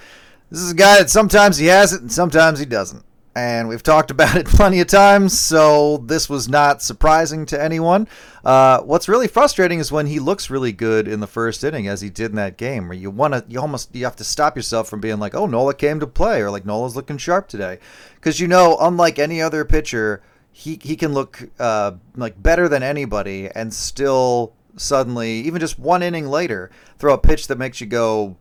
This 0.50 0.62
is 0.62 0.72
a 0.72 0.76
guy 0.76 1.00
that 1.00 1.10
sometimes 1.10 1.58
he 1.58 1.66
has 1.66 1.92
it 1.92 2.00
and 2.00 2.10
sometimes 2.10 2.58
he 2.58 2.66
doesn't, 2.66 3.04
and 3.36 3.68
we've 3.68 3.84
talked 3.84 4.12
about 4.12 4.38
it 4.38 4.46
plenty 4.46 4.80
of 4.80 4.88
times. 4.88 5.38
So 5.38 5.98
this 5.98 6.30
was 6.30 6.48
not 6.48 6.82
surprising 6.82 7.46
to 7.48 7.62
anyone. 7.62 8.08
Uh, 8.44 8.82
what's 8.82 9.10
really 9.10 9.28
frustrating 9.28 9.80
is 9.80 9.92
when 9.92 10.08
he 10.08 10.20
looks 10.20 10.50
really 10.50 10.72
good 10.72 11.08
in 11.08 11.20
the 11.20 11.28
first 11.28 11.64
inning, 11.64 11.88
as 11.88 12.02
he 12.02 12.10
did 12.10 12.32
in 12.32 12.38
that 12.38 12.58
game, 12.58 12.88
where 12.88 12.98
you 12.98 13.12
want 13.12 13.34
to, 13.34 13.44
you 13.48 13.60
almost, 13.60 13.94
you 13.94 14.06
have 14.06 14.16
to 14.16 14.24
stop 14.24 14.56
yourself 14.56 14.88
from 14.88 15.02
being 15.02 15.20
like, 15.20 15.36
"Oh, 15.36 15.46
Nola 15.46 15.74
came 15.74 16.00
to 16.00 16.08
play," 16.08 16.42
or 16.42 16.50
like 16.50 16.66
Nola's 16.66 16.96
looking 16.96 17.18
sharp 17.18 17.48
today, 17.48 17.80
because 18.16 18.40
you 18.40 18.48
know, 18.48 18.78
unlike 18.80 19.20
any 19.20 19.42
other 19.42 19.66
pitcher, 19.66 20.22
he 20.52 20.80
he 20.82 20.96
can 20.96 21.14
look 21.14 21.50
uh, 21.60 21.94
like 22.16 22.42
better 22.42 22.70
than 22.70 22.84
anybody, 22.84 23.50
and 23.54 23.74
still 23.74 24.54
suddenly, 24.78 25.40
even 25.40 25.60
just 25.60 25.80
one 25.80 26.04
inning 26.04 26.28
later, 26.28 26.70
throw 27.00 27.14
a 27.14 27.18
pitch 27.18 27.48
that 27.48 27.58
makes 27.58 27.82
you 27.82 27.88
go, 27.88 28.38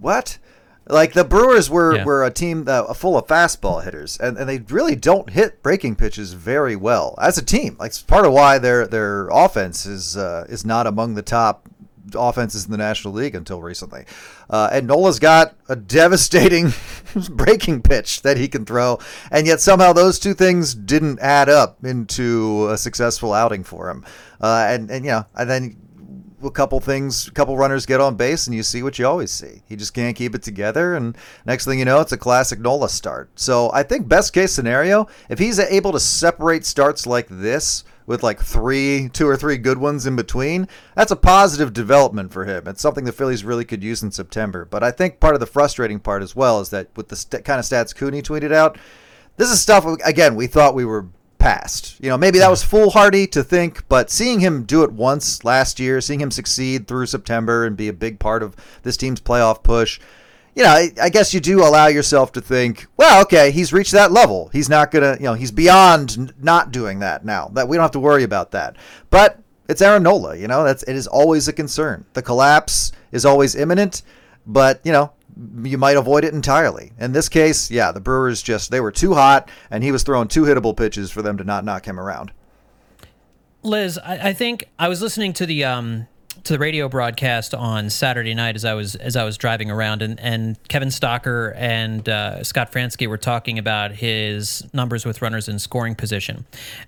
"What?" 0.00 0.38
Like 0.88 1.12
the 1.12 1.24
Brewers 1.24 1.70
were, 1.70 1.96
Yeah. 1.96 2.04
were 2.04 2.24
a 2.24 2.30
team 2.30 2.64
uh, 2.66 2.92
full 2.94 3.16
of 3.16 3.26
fastball 3.26 3.84
hitters, 3.84 4.18
and, 4.18 4.36
and 4.36 4.48
they 4.48 4.58
really 4.58 4.96
don't 4.96 5.30
hit 5.30 5.62
breaking 5.62 5.96
pitches 5.96 6.32
very 6.32 6.74
well 6.76 7.14
as 7.20 7.38
a 7.38 7.44
team. 7.44 7.76
Like 7.78 7.90
it's 7.90 8.02
part 8.02 8.26
of 8.26 8.32
why 8.32 8.58
their 8.58 8.86
their 8.86 9.28
offense 9.28 9.86
is 9.86 10.16
uh, 10.16 10.46
is 10.48 10.64
not 10.66 10.86
among 10.86 11.14
the 11.14 11.22
top 11.22 11.68
offenses 12.14 12.64
in 12.66 12.72
the 12.72 12.76
National 12.76 13.14
League 13.14 13.34
until 13.34 13.62
recently. 13.62 14.04
Uh, 14.50 14.68
and 14.72 14.86
Nola's 14.88 15.18
got 15.18 15.54
a 15.68 15.76
devastating 15.76 16.72
breaking 17.30 17.80
pitch 17.80 18.22
that 18.22 18.36
he 18.36 18.48
can 18.48 18.66
throw, 18.66 18.98
and 19.30 19.46
yet 19.46 19.60
somehow 19.60 19.92
those 19.92 20.18
two 20.18 20.34
things 20.34 20.74
didn't 20.74 21.20
add 21.20 21.48
up 21.48 21.84
into 21.84 22.68
a 22.70 22.76
successful 22.76 23.32
outing 23.32 23.62
for 23.64 23.88
him. 23.88 24.04
Uh, 24.40 24.66
and 24.68 24.90
and 24.90 25.04
you 25.04 25.12
know, 25.12 25.26
and 25.36 25.48
then 25.48 25.76
a 26.44 26.50
couple 26.50 26.80
things, 26.80 27.28
a 27.28 27.30
couple 27.30 27.56
runners 27.56 27.86
get 27.86 28.00
on 28.00 28.16
base, 28.16 28.46
and 28.46 28.54
you 28.54 28.62
see 28.62 28.82
what 28.82 28.98
you 28.98 29.06
always 29.06 29.30
see. 29.30 29.62
He 29.68 29.76
just 29.76 29.94
can't 29.94 30.16
keep 30.16 30.34
it 30.34 30.42
together, 30.42 30.94
and 30.94 31.16
next 31.44 31.64
thing 31.64 31.78
you 31.78 31.84
know, 31.84 32.00
it's 32.00 32.12
a 32.12 32.16
classic 32.16 32.60
Nola 32.60 32.88
start. 32.88 33.30
So 33.34 33.70
I 33.72 33.82
think 33.82 34.08
best 34.08 34.32
case 34.32 34.52
scenario, 34.52 35.06
if 35.28 35.38
he's 35.38 35.58
able 35.58 35.92
to 35.92 36.00
separate 36.00 36.64
starts 36.64 37.06
like 37.06 37.28
this 37.28 37.84
with 38.06 38.22
like 38.22 38.40
three, 38.40 39.08
two 39.12 39.28
or 39.28 39.36
three 39.36 39.56
good 39.56 39.78
ones 39.78 40.06
in 40.06 40.16
between, 40.16 40.68
that's 40.94 41.12
a 41.12 41.16
positive 41.16 41.72
development 41.72 42.32
for 42.32 42.44
him. 42.44 42.66
It's 42.66 42.82
something 42.82 43.04
the 43.04 43.12
Phillies 43.12 43.44
really 43.44 43.64
could 43.64 43.82
use 43.82 44.02
in 44.02 44.10
September. 44.10 44.64
But 44.64 44.82
I 44.82 44.90
think 44.90 45.20
part 45.20 45.34
of 45.34 45.40
the 45.40 45.46
frustrating 45.46 46.00
part 46.00 46.22
as 46.22 46.34
well 46.34 46.60
is 46.60 46.70
that 46.70 46.88
with 46.96 47.08
the 47.08 47.16
st- 47.16 47.44
kind 47.44 47.58
of 47.58 47.64
stats 47.64 47.94
Cooney 47.94 48.22
tweeted 48.22 48.52
out, 48.52 48.76
this 49.36 49.50
is 49.50 49.60
stuff 49.60 49.86
again 50.04 50.34
we 50.34 50.46
thought 50.46 50.74
we 50.74 50.84
were 50.84 51.06
past. 51.42 51.96
You 52.00 52.08
know, 52.08 52.16
maybe 52.16 52.38
that 52.38 52.50
was 52.50 52.62
foolhardy 52.62 53.26
to 53.28 53.42
think, 53.42 53.86
but 53.88 54.10
seeing 54.10 54.40
him 54.40 54.62
do 54.62 54.84
it 54.84 54.92
once 54.92 55.44
last 55.44 55.80
year, 55.80 56.00
seeing 56.00 56.20
him 56.20 56.30
succeed 56.30 56.86
through 56.86 57.06
September 57.06 57.66
and 57.66 57.76
be 57.76 57.88
a 57.88 57.92
big 57.92 58.20
part 58.20 58.42
of 58.42 58.54
this 58.84 58.96
team's 58.96 59.20
playoff 59.20 59.62
push, 59.62 59.98
you 60.54 60.62
know, 60.62 60.68
I, 60.68 60.92
I 61.00 61.08
guess 61.08 61.34
you 61.34 61.40
do 61.40 61.62
allow 61.62 61.88
yourself 61.88 62.32
to 62.32 62.40
think, 62.40 62.86
well, 62.96 63.22
okay, 63.22 63.50
he's 63.50 63.72
reached 63.72 63.92
that 63.92 64.12
level. 64.12 64.50
He's 64.52 64.68
not 64.68 64.90
gonna, 64.90 65.16
you 65.18 65.24
know, 65.24 65.34
he's 65.34 65.50
beyond 65.50 66.16
n- 66.18 66.32
not 66.40 66.70
doing 66.70 67.00
that 67.00 67.24
now. 67.24 67.48
That 67.54 67.68
we 67.68 67.76
don't 67.76 67.84
have 67.84 67.90
to 67.92 68.00
worry 68.00 68.22
about 68.22 68.52
that. 68.52 68.76
But 69.10 69.40
it's 69.68 69.82
Aaron 69.82 70.02
Nola, 70.02 70.36
you 70.36 70.46
know, 70.46 70.62
that's 70.62 70.82
it 70.84 70.94
is 70.94 71.06
always 71.06 71.48
a 71.48 71.52
concern. 71.52 72.04
The 72.12 72.22
collapse 72.22 72.92
is 73.10 73.24
always 73.24 73.56
imminent, 73.56 74.02
but 74.46 74.80
you 74.84 74.92
know, 74.92 75.12
you 75.62 75.78
might 75.78 75.96
avoid 75.96 76.24
it 76.24 76.34
entirely. 76.34 76.92
In 76.98 77.12
this 77.12 77.28
case, 77.28 77.70
yeah, 77.70 77.92
the 77.92 78.00
Brewers 78.00 78.42
just 78.42 78.70
they 78.70 78.80
were 78.80 78.92
too 78.92 79.14
hot, 79.14 79.48
and 79.70 79.82
he 79.82 79.92
was 79.92 80.02
throwing 80.02 80.28
two 80.28 80.42
hittable 80.42 80.76
pitches 80.76 81.10
for 81.10 81.22
them 81.22 81.38
to 81.38 81.44
not 81.44 81.64
knock 81.64 81.86
him 81.86 81.98
around. 81.98 82.32
Liz, 83.62 83.98
I, 83.98 84.30
I 84.30 84.32
think 84.32 84.68
I 84.78 84.88
was 84.88 85.00
listening 85.00 85.32
to 85.34 85.46
the 85.46 85.64
um 85.64 86.08
to 86.44 86.54
the 86.54 86.58
radio 86.58 86.88
broadcast 86.88 87.54
on 87.54 87.90
Saturday 87.90 88.34
night 88.34 88.56
as 88.56 88.64
I 88.64 88.74
was 88.74 88.94
as 88.96 89.16
I 89.16 89.24
was 89.24 89.36
driving 89.36 89.70
around, 89.70 90.02
and, 90.02 90.18
and 90.20 90.56
Kevin 90.68 90.88
Stocker 90.88 91.54
and 91.56 92.08
uh, 92.08 92.42
Scott 92.42 92.72
Franzke 92.72 93.06
were 93.06 93.18
talking 93.18 93.58
about 93.58 93.92
his 93.92 94.64
numbers 94.72 95.04
with 95.04 95.22
runners 95.22 95.48
in 95.48 95.58
scoring 95.58 95.94
position, 95.94 96.44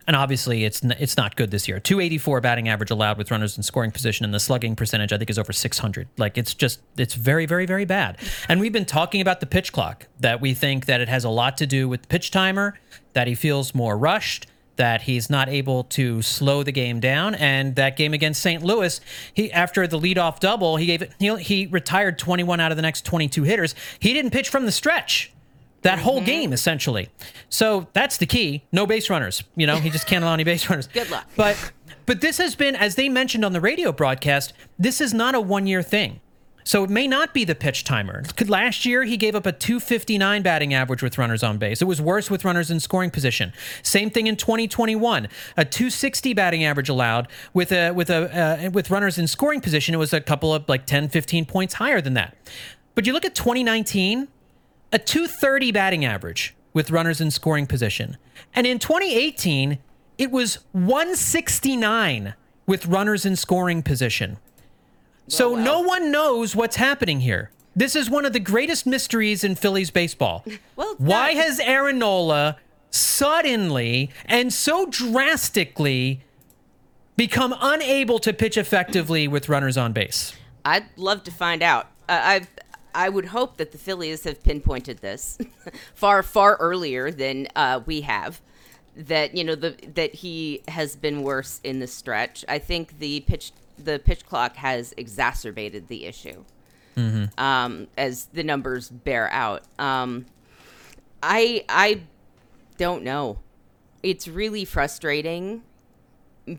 and 0.07 0.17
obviously 0.17 0.65
it's 0.65 0.83
n- 0.85 0.97
it's 0.99 1.17
not 1.17 1.37
good 1.37 1.51
this 1.51 1.69
year. 1.69 1.79
Two 1.79 2.01
eighty 2.01 2.19
four 2.19 2.41
batting 2.41 2.69
average 2.69 2.91
allowed 2.91 3.19
with 3.19 3.31
runners 3.31 3.57
in 3.57 3.63
scoring 3.63 3.91
position, 3.91 4.25
and 4.25 4.35
the 4.35 4.41
slugging 4.41 4.75
percentage 4.75 5.13
I 5.13 5.19
think 5.19 5.31
is 5.31 5.39
over 5.39 5.53
six 5.53 5.79
hundred. 5.79 6.09
Like 6.17 6.37
it's 6.37 6.55
just 6.55 6.81
it's 6.97 7.15
very 7.15 7.47
very 7.47 7.67
very 7.67 7.85
bad. 7.85 8.19
And 8.49 8.61
we've 8.61 8.73
been 8.73 8.85
talking 8.85 9.21
about 9.21 9.41
the 9.41 9.47
pitch 9.47 9.73
clock 9.73 10.07
that 10.21 10.41
we 10.41 10.55
think 10.55 10.87
that 10.87 11.01
it 11.01 11.09
has 11.09 11.25
a 11.25 11.31
lot 11.31 11.57
to 11.59 11.67
do 11.67 11.89
with 11.89 12.03
the 12.03 12.09
pitch 12.09 12.31
timer, 12.31 12.79
that 13.13 13.27
he 13.27 13.35
feels 13.35 13.75
more 13.75 13.97
rushed 13.97 14.47
that 14.77 15.03
he's 15.03 15.31
not 15.31 15.49
able 15.49 15.85
to 15.85 16.23
slow 16.23 16.63
the 16.63 16.73
game 16.73 17.01
down. 17.01 17.35
And 17.35 17.77
that 17.77 17.97
game 17.97 18.13
against 18.13 18.43
St. 18.43 18.63
Louis, 18.63 19.01
he 19.33 19.53
after 19.53 19.87
the 19.87 19.99
leadoff 19.99 20.41
double, 20.41 20.77
he 20.77 20.87
gave 20.87 21.03
it. 21.03 21.13
He, 21.19 21.35
he 21.37 21.67
retired 21.67 22.19
21 22.19 22.61
out 22.61 22.73
of 22.73 22.77
the 22.77 22.83
next 22.83 23.05
22 23.05 23.43
hitters. 23.45 23.75
He 23.99 24.13
didn't 24.13 24.31
pitch 24.31 24.49
from 24.49 24.67
the 24.67 24.73
stretch. 24.73 25.33
that 25.83 25.99
whole 25.99 26.17
mm-hmm. 26.17 26.25
game 26.27 26.53
essentially. 26.53 27.09
So 27.49 27.89
that's 27.93 28.17
the 28.17 28.27
key. 28.27 28.65
No 28.73 28.87
base 28.87 29.11
runners. 29.11 29.45
You 29.55 29.67
know, 29.67 29.77
he 29.77 29.91
just 29.91 30.07
can't 30.07 30.25
allow 30.25 30.35
any 30.35 30.45
base 30.45 30.69
runners. 30.69 30.87
Good 30.93 31.11
luck. 31.11 31.27
But 31.37 31.73
but 32.07 32.21
this 32.21 32.39
has 32.39 32.55
been, 32.55 32.77
as 32.77 32.97
they 32.97 33.09
mentioned 33.09 33.45
on 33.45 33.53
the 33.53 33.61
radio 33.61 33.93
broadcast, 33.93 34.53
this 34.79 35.01
is 35.01 35.15
not 35.15 35.35
a 35.35 35.41
one 35.41 35.67
year 35.67 35.83
thing. 35.83 36.21
So 36.65 36.83
it 36.83 36.91
may 36.91 37.07
not 37.07 37.35
be 37.35 37.45
the 37.45 37.55
pitch 37.55 37.85
timer. 37.85 38.23
Last 38.47 38.87
year, 38.87 39.05
he 39.05 39.19
gave 39.19 39.35
up 39.35 39.45
a 39.45 39.53
259 39.53 40.43
batting 40.43 40.73
average 40.73 41.03
with 41.03 41.19
runners 41.19 41.43
on 41.43 41.59
base. 41.59 41.83
It 41.83 41.85
was 41.85 42.01
worse 42.01 42.31
with 42.31 42.43
runners 42.43 42.71
in 42.71 42.81
scoring 42.81 43.11
position. 43.11 43.53
Same 43.83 44.09
thing 44.09 44.27
in 44.27 44.37
2021, 44.37 45.29
a 45.59 45.65
260 45.65 46.33
batting 46.33 46.65
average 46.65 46.89
allowed 46.89 47.29
with 47.53 47.71
a 47.71 47.93
with 47.93 48.09
a 48.09 48.67
uh, 48.67 48.71
with 48.71 48.91
runners 48.91 49.19
in 49.19 49.27
scoring 49.27 49.61
position. 49.61 49.95
It 49.95 49.99
was 49.99 50.15
a 50.15 50.23
couple 50.23 50.55
of 50.55 50.67
like 50.67 50.87
10, 50.87 51.11
15 51.11 51.45
points 51.45 51.75
higher 51.75 52.01
than 52.01 52.15
that. 52.15 52.35
But 52.95 53.07
you 53.07 53.13
look 53.13 53.27
at 53.27 53.35
2019, 53.35 54.29
a 54.93 54.99
230 54.99 55.71
batting 55.71 56.05
average 56.05 56.55
with 56.73 56.91
runners 56.91 57.21
in 57.21 57.31
scoring 57.31 57.67
position, 57.67 58.17
and 58.55 58.67
in 58.67 58.79
2018, 58.79 59.79
it 60.17 60.31
was 60.31 60.61
169 60.73 62.35
with 62.67 62.87
runners 62.87 63.27
in 63.27 63.37
scoring 63.37 63.83
position. 63.83 64.39
So 65.29 65.53
wow. 65.53 65.63
no 65.63 65.81
one 65.81 66.11
knows 66.11 66.55
what's 66.55 66.77
happening 66.77 67.21
here. 67.21 67.51
This 67.77 67.97
is 67.97 68.09
one 68.09 68.25
of 68.25 68.33
the 68.33 68.41
greatest 68.41 68.87
mysteries 68.87 69.43
in 69.43 69.55
Phillies 69.55 69.91
baseball. 69.91 70.45
Well, 70.77 70.97
why 70.99 71.35
has 71.35 71.61
Aaron 71.61 72.01
Nola 72.01 72.57
suddenly 72.91 74.11
and 74.27 74.53
so 74.53 74.87
drastically 74.87 76.21
become 77.17 77.55
unable 77.61 78.19
to 78.19 78.33
pitch 78.33 78.57
effectively 78.57 79.29
with 79.29 79.49
runners 79.49 79.77
on 79.77 79.93
base? 79.93 80.33
I'd 80.65 80.87
love 80.97 81.23
to 81.25 81.31
find 81.31 81.63
out. 81.63 81.87
Uh, 82.09 82.19
I 82.23 82.47
I 82.95 83.09
would 83.09 83.27
hope 83.27 83.57
that 83.59 83.73
the 83.73 83.79
Phillies 83.79 84.25
have 84.25 84.43
pinpointed 84.43 84.99
this 84.99 85.39
far 85.95 86.23
far 86.23 86.57
earlier 86.57 87.11
than 87.11 87.49
uh, 87.55 87.81
we 87.87 88.01
have. 88.03 88.41
That 88.97 89.37
you 89.37 89.45
know 89.45 89.55
the 89.55 89.77
that 89.95 90.15
he 90.15 90.63
has 90.69 90.97
been 90.97 91.23
worse 91.23 91.61
in 91.63 91.81
the 91.81 91.87
stretch. 91.87 92.45
I 92.49 92.59
think 92.59 92.99
the 92.99 93.21
pitch 93.21 93.53
the 93.79 93.99
pitch 93.99 94.25
clock 94.27 94.57
has 94.57 94.95
exacerbated 94.97 95.89
the 95.89 96.05
issue, 96.07 96.45
um, 97.39 97.89
as 97.97 98.27
the 98.27 98.43
numbers 98.43 98.89
bear 98.89 99.31
out. 99.31 99.63
Um, 99.79 100.27
I 101.23 101.65
I 101.69 102.03
don't 102.79 103.03
know. 103.03 103.39
It's 104.03 104.29
really 104.29 104.65
frustrating 104.65 105.63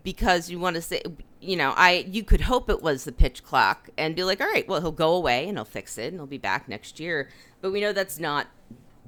because 0.02 0.50
you 0.50 0.58
want 0.58 0.74
to 0.74 0.82
say 0.82 1.00
you 1.40 1.54
know 1.54 1.72
i 1.76 2.04
you 2.10 2.24
could 2.24 2.40
hope 2.40 2.68
it 2.68 2.82
was 2.82 3.04
the 3.04 3.12
pitch 3.12 3.44
clock 3.44 3.88
and 3.96 4.16
be 4.16 4.24
like 4.24 4.40
all 4.40 4.48
right 4.48 4.66
well 4.66 4.80
he'll 4.80 4.90
go 4.90 5.14
away 5.14 5.46
and 5.46 5.56
he'll 5.56 5.64
fix 5.64 5.96
it 5.96 6.08
and 6.08 6.16
he'll 6.16 6.26
be 6.26 6.38
back 6.38 6.68
next 6.68 6.98
year. 6.98 7.28
But 7.60 7.70
we 7.72 7.80
know 7.80 7.92
that's 7.92 8.18
not 8.18 8.48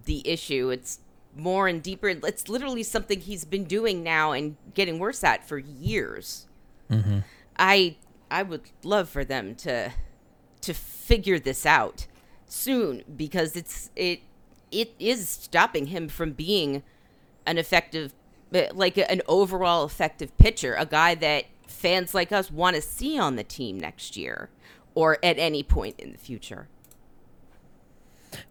the 0.05 0.27
issue. 0.27 0.71
It's 0.71 1.01
more 1.37 1.68
and 1.68 1.83
deeper. 1.83 2.09
It's 2.09 2.49
literally 2.49 2.83
something 2.83 3.21
he's 3.21 3.44
been 3.44 3.64
doing 3.64 4.03
now 4.03 4.33
and 4.33 4.57
getting 4.75 4.99
worse 4.99 5.23
at 5.25 5.47
for 5.47 5.59
years 5.59 6.47
i 7.59 7.97
i 8.31 8.42
would 8.42 8.62
love 8.83 9.09
for 9.09 9.25
them 9.25 9.55
to 9.55 9.90
to 10.61 10.75
figure 10.75 11.38
this 11.38 11.64
out 11.64 12.07
soon 12.47 13.03
because 13.16 13.57
it's 13.57 13.90
it 13.97 14.21
it 14.71 14.94
is 14.99 15.29
stopping 15.29 15.87
him 15.87 16.09
from 16.09 16.33
being 16.33 16.83
an 17.47 17.59
effective 17.59 18.12
uh, 18.55 18.62
like 18.73 18.97
an 18.97 19.23
overall 19.29 19.85
effective 19.85 20.37
pitcher 20.38 20.75
a 20.75 20.87
guy 20.87 21.14
that 21.14 21.44
fans 21.66 22.14
like 22.14 22.33
us 22.33 22.51
want 22.51 22.77
to 22.77 22.83
see 22.83 23.18
on 23.18 23.37
the 23.37 23.44
team 23.44 23.79
next 23.79 24.16
year 24.16 24.49
or 24.94 25.18
at 25.23 25.38
any 25.38 25.62
point 25.62 25.99
in 25.99 26.12
the 26.12 26.18
future 26.18 26.68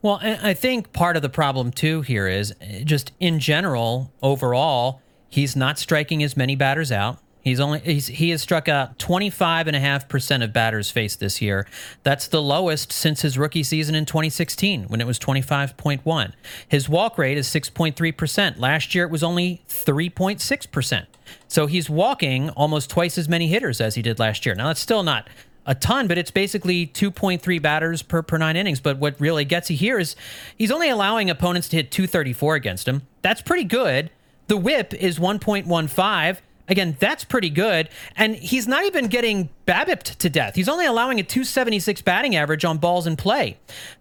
Well, 0.01 0.19
I 0.21 0.53
think 0.53 0.91
part 0.91 1.15
of 1.15 1.21
the 1.21 1.29
problem 1.29 1.71
too 1.71 2.01
here 2.01 2.27
is 2.27 2.51
uh, 2.53 2.83
just 2.83 3.11
in 3.19 3.39
general, 3.39 4.11
overall, 4.23 5.01
he's 5.29 5.55
not 5.55 5.77
striking 5.77 6.23
as 6.23 6.35
many 6.35 6.55
batters 6.55 6.91
out. 6.91 7.19
He's 7.47 7.61
only 7.61 7.79
he's, 7.79 8.07
he 8.07 8.31
has 8.31 8.41
struck 8.41 8.67
out 8.67 8.99
25.5% 8.99 10.43
of 10.43 10.51
batters 10.51 10.91
faced 10.91 11.21
this 11.21 11.41
year. 11.41 11.65
That's 12.03 12.27
the 12.27 12.41
lowest 12.41 12.91
since 12.91 13.21
his 13.21 13.37
rookie 13.37 13.63
season 13.63 13.95
in 13.95 14.05
2016 14.05 14.83
when 14.83 14.99
it 14.99 15.07
was 15.07 15.17
25.1. 15.17 16.33
His 16.67 16.89
walk 16.89 17.17
rate 17.17 17.37
is 17.37 17.47
6.3%. 17.47 18.59
Last 18.59 18.93
year 18.93 19.05
it 19.05 19.11
was 19.11 19.23
only 19.23 19.61
3.6%. 19.69 21.05
So 21.47 21.67
he's 21.67 21.89
walking 21.89 22.49
almost 22.49 22.89
twice 22.89 23.17
as 23.17 23.29
many 23.29 23.47
hitters 23.47 23.79
as 23.79 23.95
he 23.95 24.01
did 24.01 24.19
last 24.19 24.45
year. 24.45 24.53
Now 24.53 24.67
that's 24.67 24.81
still 24.81 25.03
not 25.03 25.29
a 25.65 25.73
ton, 25.73 26.07
but 26.07 26.17
it's 26.17 26.31
basically 26.31 26.87
2.3 26.87 27.61
batters 27.61 28.01
per, 28.01 28.21
per 28.21 28.37
nine 28.37 28.57
innings. 28.57 28.81
But 28.81 28.97
what 28.97 29.19
really 29.21 29.45
gets 29.45 29.69
you 29.69 29.77
here 29.77 29.99
is 29.99 30.17
he's 30.57 30.71
only 30.71 30.89
allowing 30.89 31.29
opponents 31.29 31.69
to 31.69 31.77
hit 31.77 31.91
234 31.91 32.55
against 32.55 32.87
him. 32.89 33.03
That's 33.21 33.41
pretty 33.41 33.65
good. 33.65 34.09
The 34.47 34.57
whip 34.57 34.93
is 34.93 35.19
1.15. 35.19 36.37
Again, 36.67 36.97
that's 36.99 37.23
pretty 37.23 37.49
good. 37.49 37.89
And 38.15 38.35
he's 38.35 38.67
not 38.67 38.83
even 38.85 39.07
getting 39.07 39.49
babbipped 39.65 40.19
to 40.19 40.29
death. 40.29 40.55
He's 40.55 40.67
only 40.67 40.85
allowing 40.85 41.19
a 41.19 41.23
276 41.23 42.01
batting 42.01 42.35
average 42.35 42.65
on 42.65 42.77
balls 42.77 43.07
in 43.07 43.15
play. 43.15 43.57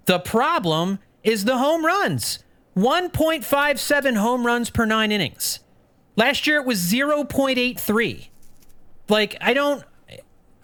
The 0.07 0.19
problem 0.19 0.99
is 1.23 1.45
the 1.45 1.59
home 1.59 1.85
runs 1.85 2.41
1.57 2.77 4.17
home 4.17 4.47
runs 4.47 4.71
per 4.71 4.85
nine 4.85 5.11
innings. 5.11 5.61
Last 6.15 6.47
year 6.47 6.59
it 6.59 6.67
was 6.67 6.79
0.83. 6.81 8.29
Like, 9.09 9.37
I 9.41 9.55
don't. 9.55 9.85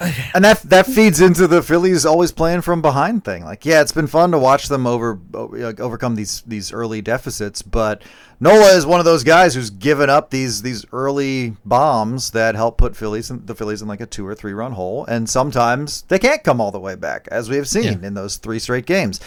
And 0.35 0.45
that 0.45 0.63
that 0.63 0.87
feeds 0.87 1.21
into 1.21 1.47
the 1.47 1.63
Phillies 1.63 2.05
always 2.05 2.33
playing 2.33 2.63
from 2.63 2.83
behind 2.83 3.25
thing. 3.25 3.45
Like, 3.45 3.65
yeah, 3.65 3.83
it's 3.83 3.93
been 3.93 4.09
fun 4.09 4.33
to 4.33 4.39
watch 4.39 4.67
them 4.67 4.85
over 4.85 5.21
overcome 5.33 6.17
these 6.17 6.43
these 6.43 6.73
early 6.73 7.01
deficits, 7.01 7.63
but 7.63 8.03
Nola 8.43 8.75
is 8.77 8.85
one 8.85 8.99
of 8.99 9.05
those 9.07 9.23
guys 9.23 9.55
who's 9.55 9.71
given 9.71 10.11
up 10.11 10.31
these 10.31 10.63
these 10.63 10.85
early 10.93 11.55
bombs 11.65 12.33
that 12.33 12.57
help 12.57 12.77
put 12.77 12.97
Phillies 12.97 13.31
in, 13.31 13.47
the 13.47 13.55
Phillies 13.55 13.83
in 13.83 13.87
like 13.87 14.01
a 14.01 14.07
two 14.07 14.27
or 14.27 14.35
three 14.35 14.53
run 14.53 14.73
hole, 14.73 15.05
and 15.07 15.31
sometimes 15.31 16.03
they 16.09 16.19
can't 16.19 16.43
come 16.43 16.61
all 16.61 16.73
the 16.73 16.81
way 16.81 16.97
back, 16.97 17.29
as 17.31 17.49
we 17.49 17.55
have 17.57 17.69
seen 17.69 18.01
Yeah. 18.01 18.09
in 18.09 18.15
those 18.15 18.39
three 18.39 18.59
straight 18.59 18.85
games. 18.85 19.21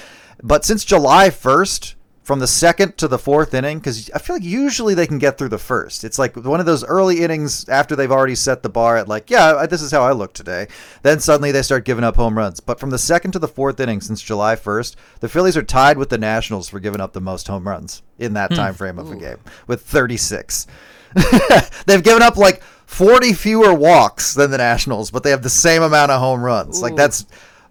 But 0.44 0.66
since 0.66 0.84
July 0.84 1.30
first, 1.30 1.96
from 2.26 2.40
the 2.40 2.48
second 2.48 2.98
to 2.98 3.08
the 3.08 3.20
fourth 3.20 3.54
inning, 3.54 3.78
because 3.78 4.10
I 4.10 4.18
feel 4.18 4.38
like 4.38 4.44
usually 4.44 4.96
they 4.96 5.06
can 5.06 5.20
get 5.20 5.38
through 5.38 5.50
the 5.50 5.60
first. 5.60 6.04
It's 6.04 6.18
like 6.18 6.36
one 6.36 6.60
of 6.60 6.66
those 6.66 6.84
early 6.84 7.22
innings 7.22 7.70
after 7.70 7.96
they've 7.96 8.12
already 8.12 8.34
set 8.34 8.64
the 8.64 8.70
bar 8.70 8.98
at 8.98 9.08
like, 9.08 9.30
yeah, 9.30 9.68
this 9.68 9.84
is 9.84 9.92
how 9.92 10.02
I 10.02 10.12
look 10.12 10.34
today. 10.34 10.68
Then 11.04 11.20
suddenly 11.20 11.52
they 11.52 11.62
start 11.62 11.86
giving 11.86 12.04
up 12.04 12.16
home 12.16 12.36
runs. 12.36 12.60
But 12.60 12.80
from 12.80 12.90
the 12.90 12.98
second 12.98 13.34
to 13.34 13.40
the 13.40 13.48
fourth 13.48 13.80
inning 13.80 14.02
since 14.02 14.24
July 14.24 14.56
1st, 14.56 14.96
the 15.20 15.30
Phillies 15.30 15.56
are 15.56 15.62
tied 15.62 16.00
with 16.00 16.10
the 16.10 16.18
Nationals 16.18 16.68
for 16.68 16.80
giving 16.80 17.00
up 17.00 17.14
the 17.14 17.22
most 17.22 17.48
home 17.48 17.68
runs 17.68 18.02
in 18.18 18.34
that 18.34 18.50
hmm. 18.50 18.56
time 18.56 18.74
frame 18.74 18.98
of 18.98 19.12
a 19.12 19.16
game 19.16 19.38
with 19.68 19.82
36. 19.82 20.66
they've 21.86 22.04
given 22.04 22.24
up 22.24 22.38
like 22.38 22.64
40 22.88 23.34
fewer 23.34 23.72
walks 23.72 24.34
than 24.34 24.50
the 24.50 24.58
Nationals, 24.58 25.12
but 25.12 25.22
they 25.22 25.30
have 25.30 25.44
the 25.44 25.50
same 25.52 25.84
amount 25.84 26.12
of 26.12 26.20
home 26.20 26.42
runs. 26.42 26.82
Like 26.82 26.96
that's 26.96 27.28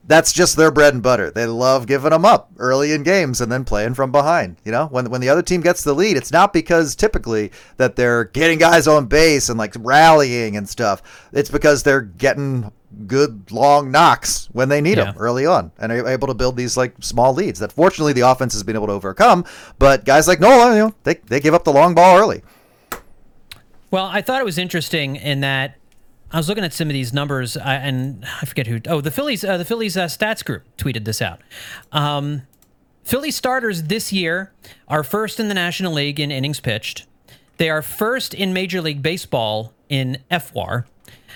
that's 0.06 0.32
just 0.32 0.56
their 0.56 0.70
bread 0.70 0.92
and 0.92 1.02
butter. 1.02 1.30
They 1.30 1.46
love 1.46 1.86
giving 1.86 2.10
them 2.10 2.24
up 2.26 2.50
early 2.58 2.92
in 2.92 3.02
games 3.04 3.40
and 3.40 3.50
then 3.50 3.64
playing 3.64 3.94
from 3.94 4.12
behind. 4.12 4.56
You 4.64 4.72
know, 4.72 4.86
when 4.86 5.08
when 5.10 5.20
the 5.20 5.28
other 5.30 5.42
team 5.42 5.60
gets 5.62 5.82
the 5.82 5.94
lead, 5.94 6.16
it's 6.16 6.30
not 6.32 6.52
because 6.52 6.94
typically 6.94 7.50
that 7.78 7.96
they're 7.96 8.24
getting 8.24 8.58
guys 8.58 8.86
on 8.86 9.06
base 9.06 9.48
and 9.48 9.58
like 9.58 9.74
rallying 9.78 10.56
and 10.56 10.68
stuff. 10.68 11.02
It's 11.32 11.50
because 11.50 11.82
they're 11.82 12.02
getting 12.02 12.70
good 13.06 13.50
long 13.50 13.90
knocks 13.90 14.46
when 14.52 14.68
they 14.68 14.80
need 14.80 14.98
Yeah. 14.98 15.06
them 15.06 15.14
early 15.18 15.46
on 15.46 15.72
and 15.78 15.90
are 15.90 16.06
able 16.06 16.28
to 16.28 16.34
build 16.34 16.56
these 16.56 16.76
like 16.76 16.94
small 17.00 17.32
leads 17.34 17.58
that 17.58 17.72
fortunately 17.72 18.12
the 18.12 18.20
offense 18.20 18.52
has 18.52 18.62
been 18.62 18.76
able 18.76 18.86
to 18.86 18.92
overcome. 18.92 19.44
But 19.78 20.04
guys 20.04 20.28
like 20.28 20.38
Nola, 20.38 20.72
you 20.74 20.78
know, 20.80 20.94
they 21.04 21.14
they 21.26 21.40
give 21.40 21.54
up 21.54 21.64
the 21.64 21.72
long 21.72 21.94
ball 21.94 22.18
early. 22.18 22.42
Well, 23.90 24.06
I 24.06 24.22
thought 24.22 24.40
it 24.40 24.44
was 24.44 24.58
interesting 24.58 25.16
in 25.16 25.40
that 25.40 25.76
I 26.34 26.36
was 26.36 26.48
looking 26.48 26.64
at 26.64 26.72
some 26.72 26.88
of 26.88 26.94
these 26.94 27.12
numbers, 27.12 27.56
uh, 27.56 27.60
and 27.60 28.26
I 28.42 28.44
forget 28.44 28.66
who. 28.66 28.80
Oh, 28.88 29.00
the 29.00 29.12
Phillies. 29.12 29.44
Uh, 29.44 29.56
the 29.56 29.64
Phillies 29.64 29.96
uh, 29.96 30.06
stats 30.06 30.44
group 30.44 30.64
tweeted 30.76 31.04
this 31.04 31.22
out. 31.22 31.40
Um, 31.92 32.42
Philly 33.04 33.30
starters 33.30 33.84
this 33.84 34.12
year 34.12 34.52
are 34.88 35.04
first 35.04 35.38
in 35.38 35.46
the 35.46 35.54
National 35.54 35.92
League 35.92 36.18
in 36.18 36.32
innings 36.32 36.58
pitched. 36.58 37.06
They 37.58 37.70
are 37.70 37.82
first 37.82 38.34
in 38.34 38.52
Major 38.52 38.82
League 38.82 39.00
Baseball 39.00 39.74
in 39.88 40.18
FWAR. 40.28 40.86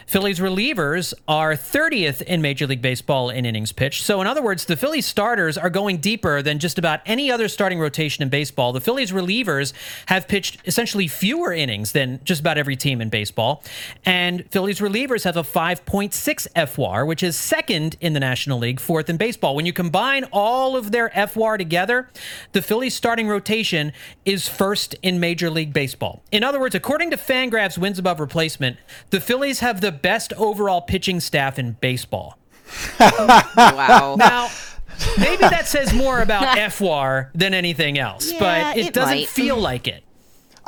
Phillies 0.08 0.40
relievers 0.40 1.12
are 1.28 1.52
30th 1.52 2.22
in 2.22 2.40
Major 2.40 2.66
League 2.66 2.80
Baseball 2.80 3.28
in 3.28 3.44
innings 3.44 3.72
pitched. 3.72 4.04
So, 4.04 4.22
in 4.22 4.26
other 4.26 4.40
words, 4.40 4.64
the 4.64 4.74
Phillies 4.74 5.04
starters 5.04 5.58
are 5.58 5.68
going 5.68 5.98
deeper 5.98 6.40
than 6.40 6.58
just 6.58 6.78
about 6.78 7.00
any 7.04 7.30
other 7.30 7.46
starting 7.46 7.78
rotation 7.78 8.22
in 8.22 8.30
baseball. 8.30 8.72
The 8.72 8.80
Phillies 8.80 9.12
relievers 9.12 9.74
have 10.06 10.26
pitched 10.26 10.66
essentially 10.66 11.08
fewer 11.08 11.52
innings 11.52 11.92
than 11.92 12.20
just 12.24 12.40
about 12.40 12.56
every 12.56 12.74
team 12.74 13.02
in 13.02 13.10
baseball. 13.10 13.62
And 14.06 14.50
Phillies 14.50 14.80
relievers 14.80 15.24
have 15.24 15.36
a 15.36 15.42
5.6 15.42 16.48
FWAR, 16.56 17.06
which 17.06 17.22
is 17.22 17.36
second 17.36 17.98
in 18.00 18.14
the 18.14 18.20
National 18.20 18.58
League, 18.58 18.80
fourth 18.80 19.10
in 19.10 19.18
baseball. 19.18 19.54
When 19.54 19.66
you 19.66 19.74
combine 19.74 20.24
all 20.32 20.74
of 20.74 20.90
their 20.90 21.10
FWAR 21.10 21.58
together, 21.58 22.08
the 22.52 22.62
Phillies 22.62 22.94
starting 22.94 23.28
rotation 23.28 23.92
is 24.24 24.48
first 24.48 24.94
in 25.02 25.20
Major 25.20 25.50
League 25.50 25.74
Baseball. 25.74 26.22
In 26.32 26.42
other 26.42 26.58
words, 26.58 26.74
according 26.74 27.10
to 27.10 27.18
Fangraphs 27.18 27.76
wins 27.76 27.98
above 27.98 28.20
replacement, 28.20 28.78
the 29.10 29.20
Phillies 29.20 29.60
have 29.60 29.82
the 29.82 29.97
best 30.02 30.32
overall 30.34 30.80
pitching 30.80 31.20
staff 31.20 31.58
in 31.58 31.72
baseball. 31.80 32.38
wow 32.98 34.16
Now, 34.18 34.50
maybe 35.18 35.36
that 35.42 35.66
says 35.66 35.92
more 35.94 36.20
about 36.20 36.56
FWAR 36.58 37.30
than 37.34 37.54
anything 37.54 37.98
else, 37.98 38.32
Yeah, 38.32 38.38
but 38.72 38.76
it, 38.76 38.86
it 38.88 38.94
doesn't 38.94 39.14
might. 39.16 39.28
feel 39.28 39.56
like 39.56 39.86
it. 39.88 40.02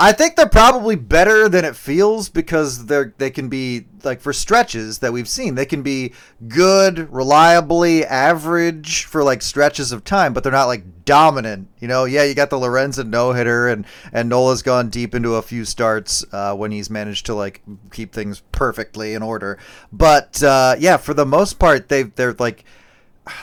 I 0.03 0.13
think 0.13 0.35
they're 0.35 0.49
probably 0.49 0.97
better 0.97 1.47
than 1.47 1.67
it 1.67 1.77
feels 1.77 2.31
because 2.31 2.87
they're 2.87 3.13
they 3.19 3.29
can 3.29 3.51
be 3.51 3.85
like 4.03 4.23
for 4.23 4.33
stretches 4.33 5.01
that 5.01 5.13
we've 5.13 5.29
seen 5.29 5.57
they 5.57 5.67
can 5.67 5.83
be 5.83 6.15
good, 6.49 7.13
reliably 7.13 8.07
average 8.07 9.05
for 9.05 9.23
like 9.23 9.43
stretches 9.43 9.93
of 9.93 10.03
time, 10.03 10.33
but 10.33 10.43
they're 10.43 10.53
not 10.53 10.69
like 10.69 11.05
dominant. 11.05 11.69
You 11.81 11.89
know, 11.89 12.07
yeah, 12.07 12.25
you 12.25 12.35
got 12.35 12.49
the 12.49 12.57
Lorenzen 12.57 13.09
no 13.09 13.33
hitter 13.35 13.69
and 13.69 13.85
and 14.11 14.31
Nola's 14.31 14.63
gone 14.63 14.89
deep 14.89 15.15
into 15.15 15.35
a 15.35 15.43
few 15.43 15.67
starts 15.67 16.25
uh, 16.33 16.57
when 16.57 16.71
he's 16.71 16.89
managed 16.89 17.27
to 17.27 17.35
like 17.35 17.61
keep 17.93 18.15
things 18.15 18.43
perfectly 18.53 19.13
in 19.13 19.23
order. 19.23 19.59
But 19.93 20.43
uh, 20.43 20.77
yeah, 20.79 20.97
for 20.97 21.13
the 21.13 21.27
most 21.27 21.59
part, 21.59 21.91
they 21.91 22.05
they're 22.05 22.35
like 22.39 22.65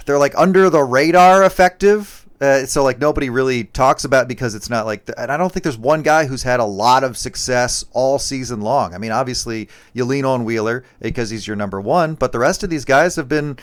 they're 0.08 0.18
like 0.18 0.36
under 0.36 0.72
the 0.72 0.84
radar 0.84 1.44
effective. 1.44 2.27
Uh, 2.40 2.66
so 2.66 2.84
like 2.84 3.00
nobody 3.00 3.30
really 3.30 3.64
talks 3.64 4.04
about 4.04 4.28
because 4.28 4.54
it's 4.54 4.70
not 4.70 4.86
like, 4.86 5.06
the, 5.06 5.20
and 5.20 5.32
I 5.32 5.38
don't 5.38 5.52
think 5.52 5.64
there's 5.64 5.78
one 5.78 6.04
guy 6.04 6.26
who's 6.26 6.44
had 6.44 6.60
a 6.60 6.66
lot 6.66 7.04
of 7.04 7.18
success 7.18 7.84
all 7.94 8.20
season 8.20 8.62
long. 8.62 8.94
I 8.94 9.00
mean, 9.00 9.12
obviously 9.12 9.70
you 9.94 10.06
lean 10.06 10.26
on 10.26 10.46
Wheeler 10.46 10.84
because 11.02 11.30
he's 11.32 11.48
your 11.48 11.56
number 11.56 11.82
one, 11.82 12.14
but 12.14 12.32
the 12.32 12.40
rest 12.40 12.64
of 12.64 12.70
these 12.70 12.86
guys 12.86 13.16
have 13.16 13.28
been, 13.28 13.58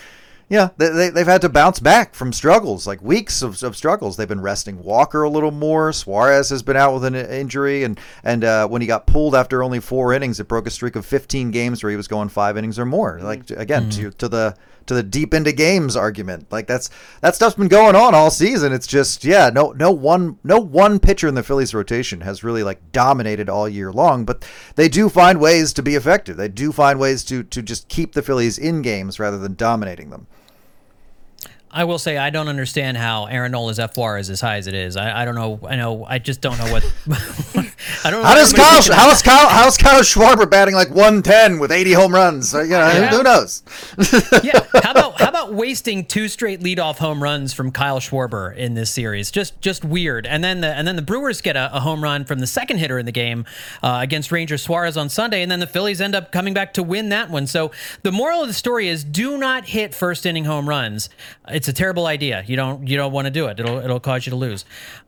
yeah, 0.48 0.70
they, 0.76 0.88
they, 0.88 1.10
they've 1.10 1.26
had 1.26 1.40
to 1.42 1.48
bounce 1.48 1.78
back 1.78 2.14
from 2.14 2.32
struggles, 2.32 2.86
like 2.86 3.00
weeks 3.00 3.42
of, 3.42 3.62
of 3.62 3.76
struggles. 3.76 4.16
They've 4.16 4.28
been 4.28 4.42
resting 4.42 4.82
Walker 4.82 5.22
a 5.22 5.30
little 5.30 5.52
more. 5.52 5.92
Suarez 5.92 6.50
has 6.50 6.62
been 6.62 6.76
out 6.76 6.94
with 6.94 7.04
an 7.04 7.14
injury, 7.14 7.82
and 7.84 7.98
and 8.22 8.44
uh, 8.44 8.68
when 8.68 8.82
he 8.82 8.86
got 8.86 9.06
pulled 9.06 9.34
after 9.34 9.62
only 9.62 9.80
four 9.80 10.12
innings, 10.12 10.40
it 10.40 10.48
broke 10.48 10.66
a 10.66 10.70
streak 10.70 10.96
of 10.96 11.06
15 11.06 11.50
games 11.50 11.82
where 11.82 11.90
he 11.90 11.96
was 11.96 12.08
going 12.08 12.28
five 12.28 12.58
innings 12.58 12.78
or 12.78 12.84
more. 12.84 13.20
Like 13.22 13.50
again, 13.52 13.88
to 13.90 14.10
to 14.10 14.28
the 14.28 14.54
to 14.86 14.94
the 14.94 15.02
deep 15.02 15.34
into 15.34 15.52
games 15.52 15.96
argument. 15.96 16.50
Like 16.50 16.66
that's 16.66 16.90
that 17.20 17.34
stuff's 17.34 17.56
been 17.56 17.68
going 17.68 17.96
on 17.96 18.14
all 18.14 18.30
season. 18.30 18.72
It's 18.72 18.86
just 18.86 19.24
yeah, 19.24 19.50
no 19.52 19.72
no 19.72 19.90
one 19.90 20.38
no 20.44 20.58
one 20.58 20.98
pitcher 20.98 21.28
in 21.28 21.34
the 21.34 21.42
Phillies 21.42 21.74
rotation 21.74 22.20
has 22.22 22.44
really 22.44 22.62
like 22.62 22.92
dominated 22.92 23.48
all 23.48 23.68
year 23.68 23.92
long, 23.92 24.24
but 24.24 24.44
they 24.76 24.88
do 24.88 25.08
find 25.08 25.40
ways 25.40 25.72
to 25.74 25.82
be 25.82 25.94
effective. 25.94 26.36
They 26.36 26.48
do 26.48 26.72
find 26.72 26.98
ways 26.98 27.24
to 27.24 27.42
to 27.42 27.62
just 27.62 27.88
keep 27.88 28.12
the 28.12 28.22
Phillies 28.22 28.58
in 28.58 28.82
games 28.82 29.18
rather 29.18 29.38
than 29.38 29.54
dominating 29.54 30.10
them. 30.10 30.26
I 31.74 31.82
will 31.82 31.98
say 31.98 32.16
I 32.16 32.30
don't 32.30 32.46
understand 32.46 32.96
how 32.96 33.26
Aaron 33.26 33.50
Nola's 33.50 33.80
FWAR 33.80 34.20
is 34.20 34.30
as 34.30 34.40
high 34.40 34.58
as 34.58 34.68
it 34.68 34.74
is. 34.74 34.96
I, 34.96 35.22
I 35.22 35.24
don't 35.24 35.34
know. 35.34 35.58
I 35.66 35.74
know. 35.74 36.04
I 36.04 36.20
just 36.20 36.40
don't 36.40 36.56
know 36.56 36.72
what. 36.72 36.84
I 38.04 38.10
don't 38.10 38.22
know. 38.22 38.28
How 38.28 38.34
does 38.34 38.52
Kyle 38.52 38.82
how's 38.94 39.22
Kyle 39.22 39.48
how's 39.48 39.76
Kyle 39.76 40.00
Schwarber 40.00 40.48
batting 40.48 40.74
like 40.74 40.88
110 40.90 41.58
with 41.58 41.70
80 41.72 41.92
home 41.92 42.14
runs? 42.14 42.54
Uh, 42.54 42.62
You 42.62 42.70
know, 42.70 42.78
Yeah. 42.88 43.08
who 43.10 43.22
knows? 43.22 43.62
yeah. 44.42 44.60
How 44.82 44.90
about 44.92 45.20
how 45.20 45.28
about 45.28 45.54
wasting 45.54 46.04
two 46.04 46.28
straight 46.28 46.60
leadoff 46.60 46.96
home 46.98 47.22
runs 47.22 47.52
from 47.52 47.70
Kyle 47.70 48.00
Schwarber 48.00 48.54
in 48.56 48.74
this 48.74 48.90
series? 48.90 49.30
Just 49.30 49.60
just 49.60 49.84
weird. 49.84 50.26
And 50.26 50.42
then 50.42 50.60
the 50.60 50.68
and 50.68 50.86
then 50.88 50.96
the 50.96 51.02
Brewers 51.02 51.40
get 51.40 51.56
a, 51.56 51.74
a 51.76 51.80
home 51.80 52.02
run 52.02 52.24
from 52.24 52.38
the 52.40 52.46
second 52.46 52.78
hitter 52.78 52.98
in 52.98 53.06
the 53.06 53.12
game 53.12 53.44
uh, 53.82 53.98
against 54.02 54.32
Ranger 54.32 54.56
Suarez 54.58 54.96
on 54.96 55.08
Sunday, 55.08 55.42
and 55.42 55.50
then 55.50 55.60
the 55.60 55.66
Phillies 55.66 56.00
end 56.00 56.14
up 56.14 56.32
coming 56.32 56.54
back 56.54 56.72
to 56.74 56.82
win 56.82 57.08
that 57.10 57.30
one. 57.30 57.46
So 57.46 57.70
the 58.02 58.12
moral 58.12 58.40
of 58.42 58.48
the 58.48 58.54
story 58.54 58.88
is: 58.88 59.04
do 59.04 59.36
not 59.38 59.66
hit 59.66 59.94
first 59.94 60.26
inning 60.26 60.44
home 60.44 60.68
runs. 60.68 61.08
It's 61.48 61.68
a 61.68 61.72
terrible 61.72 62.06
idea. 62.06 62.44
You 62.46 62.56
don't 62.56 62.86
you 62.88 62.96
don't 62.96 63.12
want 63.12 63.26
to 63.26 63.30
do 63.30 63.46
it. 63.46 63.60
It'll 63.60 63.78
it'll 63.78 64.00
cause 64.00 64.26
you 64.26 64.30
to 64.30 64.36
lose. 64.36 64.64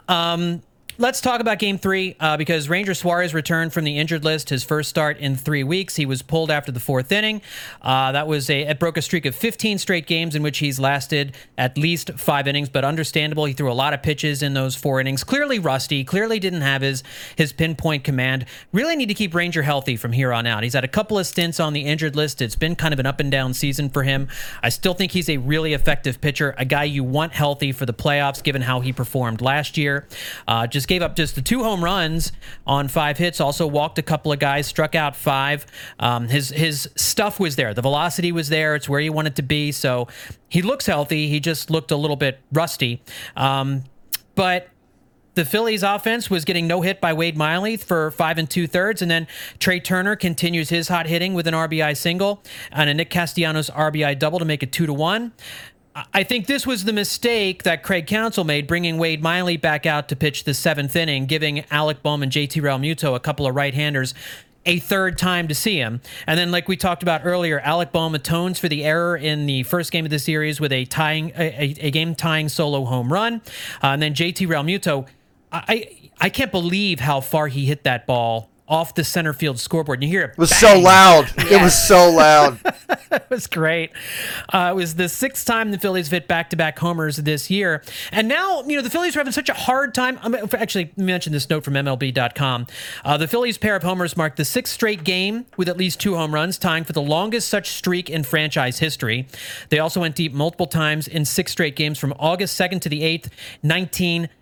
Um, 0.08 0.62
Let's 0.98 1.20
talk 1.20 1.42
about 1.42 1.58
game 1.58 1.76
three 1.76 2.16
uh, 2.20 2.38
because 2.38 2.70
Ranger 2.70 2.94
Suarez 2.94 3.34
returned 3.34 3.74
from 3.74 3.84
the 3.84 3.98
injured 3.98 4.24
list, 4.24 4.48
his 4.48 4.64
first 4.64 4.88
start 4.88 5.18
in 5.18 5.36
three 5.36 5.62
weeks. 5.62 5.96
He 5.96 6.06
was 6.06 6.22
pulled 6.22 6.50
after 6.50 6.72
the 6.72 6.80
fourth 6.80 7.12
inning. 7.12 7.42
Uh, 7.82 8.12
that 8.12 8.26
was 8.26 8.48
a, 8.48 8.62
it 8.62 8.78
broke 8.78 8.96
a 8.96 9.02
streak 9.02 9.26
of 9.26 9.34
15 9.34 9.76
straight 9.76 10.06
games 10.06 10.34
in 10.34 10.42
which 10.42 10.56
he's 10.56 10.80
lasted 10.80 11.36
at 11.58 11.76
least 11.76 12.12
five 12.12 12.48
innings, 12.48 12.70
but 12.70 12.82
understandable. 12.82 13.44
He 13.44 13.52
threw 13.52 13.70
a 13.70 13.74
lot 13.74 13.92
of 13.92 14.02
pitches 14.02 14.42
in 14.42 14.54
those 14.54 14.74
four 14.74 14.98
innings. 14.98 15.22
Clearly 15.22 15.58
rusty, 15.58 16.02
clearly 16.02 16.38
didn't 16.38 16.62
have 16.62 16.80
his, 16.80 17.02
his 17.36 17.52
pinpoint 17.52 18.02
command. 18.02 18.46
Really 18.72 18.96
need 18.96 19.08
to 19.08 19.14
keep 19.14 19.34
Ranger 19.34 19.64
healthy 19.64 19.98
from 19.98 20.12
here 20.12 20.32
on 20.32 20.46
out. 20.46 20.62
He's 20.62 20.72
had 20.72 20.84
a 20.84 20.88
couple 20.88 21.18
of 21.18 21.26
stints 21.26 21.60
on 21.60 21.74
the 21.74 21.82
injured 21.82 22.16
list. 22.16 22.40
It's 22.40 22.56
been 22.56 22.74
kind 22.74 22.94
of 22.94 23.00
an 23.00 23.04
up 23.04 23.20
and 23.20 23.30
down 23.30 23.52
season 23.52 23.90
for 23.90 24.02
him. 24.02 24.28
I 24.62 24.70
still 24.70 24.94
think 24.94 25.12
he's 25.12 25.28
a 25.28 25.36
really 25.36 25.74
effective 25.74 26.22
pitcher, 26.22 26.54
a 26.56 26.64
guy 26.64 26.84
you 26.84 27.04
want 27.04 27.34
healthy 27.34 27.72
for 27.72 27.84
the 27.84 27.92
playoffs, 27.92 28.42
given 28.42 28.62
how 28.62 28.80
he 28.80 28.94
performed 28.94 29.42
last 29.42 29.76
year. 29.76 30.08
Uh, 30.48 30.66
just 30.66 30.85
gave 30.88 31.02
up 31.02 31.16
just 31.16 31.34
the 31.34 31.42
two 31.42 31.62
home 31.62 31.82
runs 31.82 32.32
on 32.66 32.88
five 32.88 33.18
hits. 33.18 33.40
Also 33.40 33.66
walked 33.66 33.98
a 33.98 34.02
couple 34.02 34.32
of 34.32 34.38
guys, 34.38 34.66
struck 34.66 34.94
out 34.94 35.16
five. 35.16 35.66
Um, 35.98 36.28
his 36.28 36.50
his 36.50 36.88
stuff 36.96 37.38
was 37.40 37.56
there. 37.56 37.74
The 37.74 37.82
velocity 37.82 38.32
was 38.32 38.48
there. 38.48 38.74
It's 38.74 38.88
where 38.88 39.00
you 39.00 39.12
want 39.12 39.28
it 39.28 39.36
to 39.36 39.42
be. 39.42 39.72
So 39.72 40.08
he 40.48 40.62
looks 40.62 40.86
healthy. 40.86 41.28
He 41.28 41.40
just 41.40 41.70
looked 41.70 41.90
a 41.90 41.96
little 41.96 42.16
bit 42.16 42.40
rusty. 42.52 43.02
Um, 43.36 43.84
but 44.34 44.68
the 45.36 45.44
Phillies 45.44 45.82
offense 45.82 46.30
was 46.30 46.46
getting 46.46 46.66
no 46.66 46.80
hit 46.80 46.98
by 46.98 47.12
Wade 47.12 47.36
Miley 47.36 47.76
for 47.76 48.10
five 48.10 48.38
and 48.38 48.48
two 48.48 48.66
thirds, 48.66 49.02
and 49.02 49.10
then 49.10 49.26
Trea 49.58 49.80
Turner 49.80 50.16
continues 50.16 50.70
his 50.70 50.88
hot 50.88 51.06
hitting 51.06 51.34
with 51.34 51.46
an 51.46 51.52
RBI 51.52 51.94
single 51.94 52.42
and 52.72 52.88
a 52.88 52.94
Nick 52.94 53.10
Castellanos 53.10 53.68
RBI 53.68 54.18
double 54.18 54.38
to 54.38 54.46
make 54.46 54.62
it 54.62 54.72
two 54.72 54.86
to 54.86 54.94
one. 54.94 55.32
I- 56.12 56.24
think 56.24 56.46
this 56.46 56.66
was 56.66 56.84
the 56.84 56.92
mistake 56.92 57.62
that 57.62 57.82
Craig 57.82 58.06
Counsell 58.06 58.44
made, 58.44 58.66
bringing 58.66 58.98
Wade 58.98 59.22
Miley 59.22 59.56
back 59.56 59.86
out 59.86 60.08
to 60.08 60.16
pitch 60.16 60.44
the 60.44 60.54
seventh 60.54 60.94
inning, 60.94 61.26
giving 61.26 61.64
Alec 61.70 62.02
Bohm 62.02 62.22
and 62.22 62.30
JT 62.30 62.60
Realmuto 62.60 63.14
a 63.14 63.20
couple 63.20 63.46
of 63.46 63.54
right-handers 63.54 64.12
a 64.66 64.80
third 64.80 65.16
time 65.16 65.48
to 65.48 65.54
see 65.54 65.76
him. 65.76 66.00
And 66.26 66.38
then, 66.38 66.50
like 66.50 66.68
we 66.68 66.76
talked 66.76 67.02
about 67.02 67.22
earlier, 67.24 67.60
Alec 67.60 67.92
Bohm 67.92 68.14
atones 68.14 68.58
for 68.58 68.68
the 68.68 68.84
error 68.84 69.16
in 69.16 69.46
the 69.46 69.62
first 69.62 69.92
game 69.92 70.04
of 70.04 70.10
the 70.10 70.18
series 70.18 70.60
with 70.60 70.72
a 70.72 70.84
tying 70.86 71.32
a, 71.36 71.74
a, 71.80 71.90
game 71.90 72.14
tying 72.14 72.48
solo 72.48 72.84
home 72.84 73.12
run. 73.12 73.40
Uh, 73.82 73.88
and 73.88 74.02
then 74.02 74.12
JT 74.12 74.46
Realmuto, 74.48 75.06
I 75.52 76.10
I 76.20 76.28
can't 76.28 76.50
believe 76.50 77.00
how 77.00 77.20
far 77.20 77.46
he 77.48 77.66
hit 77.66 77.84
that 77.84 78.06
ball 78.06 78.50
off 78.68 78.94
the 78.94 79.04
center 79.04 79.32
field 79.32 79.58
scoreboard. 79.58 79.98
And 79.98 80.04
you 80.04 80.10
hear 80.10 80.24
it. 80.24 80.30
It 80.32 80.38
was 80.38 80.50
so 80.50 80.78
loud. 80.78 81.32
It 81.38 81.62
was 81.62 81.74
so 81.74 82.10
loud. 82.10 82.58
it 83.12 83.26
was 83.30 83.46
great. 83.46 83.90
Uh, 84.52 84.70
it 84.72 84.76
was 84.76 84.94
the 84.96 85.08
sixth 85.08 85.46
time 85.46 85.70
the 85.70 85.78
Phillies 85.78 86.08
hit 86.08 86.26
back-to-back 86.28 86.78
homers 86.78 87.16
this 87.16 87.50
year, 87.50 87.82
and 88.12 88.28
now 88.28 88.62
you 88.62 88.76
know 88.76 88.82
the 88.82 88.90
Phillies 88.90 89.16
are 89.16 89.20
having 89.20 89.32
such 89.32 89.48
a 89.48 89.54
hard 89.54 89.94
time. 89.94 90.18
I'm 90.22 90.34
actually 90.34 90.92
mentioned 90.96 91.34
this 91.34 91.48
note 91.48 91.64
from 91.64 91.74
MLB.com. 91.74 92.66
Uh, 93.04 93.16
the 93.16 93.28
Phillies' 93.28 93.58
pair 93.58 93.76
of 93.76 93.82
homers 93.82 94.16
marked 94.16 94.36
the 94.36 94.44
sixth 94.44 94.72
straight 94.72 95.04
game 95.04 95.46
with 95.56 95.68
at 95.68 95.76
least 95.76 96.00
two 96.00 96.16
home 96.16 96.34
runs, 96.34 96.58
tying 96.58 96.84
for 96.84 96.92
the 96.92 97.02
longest 97.02 97.48
such 97.48 97.70
streak 97.70 98.10
in 98.10 98.22
franchise 98.24 98.78
history. 98.78 99.26
They 99.68 99.78
also 99.78 100.00
went 100.00 100.14
deep 100.14 100.32
multiple 100.32 100.66
times 100.66 101.08
in 101.08 101.24
six 101.24 101.52
straight 101.52 101.76
games 101.76 101.98
from 101.98 102.12
August 102.18 102.58
2nd 102.58 102.80
to 102.82 102.88
the 102.88 103.02
8th, 103.02 103.28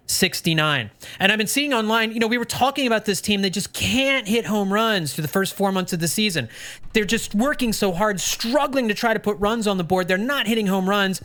1969. 0.05 0.91
And 1.19 1.33
I've 1.33 1.39
been 1.39 1.47
seeing 1.47 1.73
online, 1.73 2.13
you 2.13 2.21
know, 2.21 2.27
we 2.27 2.37
were 2.37 2.45
talking 2.45 2.87
about 2.87 3.07
this 3.07 3.23
team. 3.23 3.41
They 3.41 3.49
just 3.49 3.73
can't 3.73 4.29
hit 4.29 4.45
home 4.45 4.71
runs 4.71 5.15
for 5.15 5.23
the 5.23 5.29
first 5.29 5.55
four 5.55 5.73
months 5.73 5.95
of 5.95 6.01
the 6.01 6.09
season. 6.09 6.51
They're 6.93 7.07
just 7.07 7.35
working 7.35 7.73
so 7.73 7.91
hard, 7.91 8.21
struggling 8.21 8.89
to 8.89 8.95
try 8.95 9.15
to 9.15 9.21
put 9.21 9.39
runs 9.39 9.67
on 9.67 9.79
the 9.79 9.85
board. 9.85 10.07
They're 10.07 10.19
not 10.19 10.47
hitting 10.47 10.67
home 10.67 10.91
runs. 10.91 11.23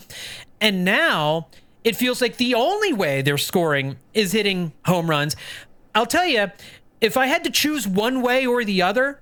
And 0.62 0.86
now 0.86 1.48
it 1.84 1.98
feels 1.98 2.22
like 2.22 2.38
the 2.38 2.56
only 2.56 2.94
way 2.94 3.22
they're 3.22 3.38
scoring 3.38 3.98
is 4.14 4.32
hitting 4.32 4.72
home 4.86 5.10
runs. 5.10 5.36
I'll 5.94 6.06
tell 6.06 6.26
you, 6.26 6.50
if 7.02 7.18
I 7.18 7.28
had 7.28 7.44
to 7.44 7.50
choose 7.50 7.86
one 7.86 8.22
way 8.22 8.46
or 8.46 8.64
the 8.64 8.82
other, 8.82 9.20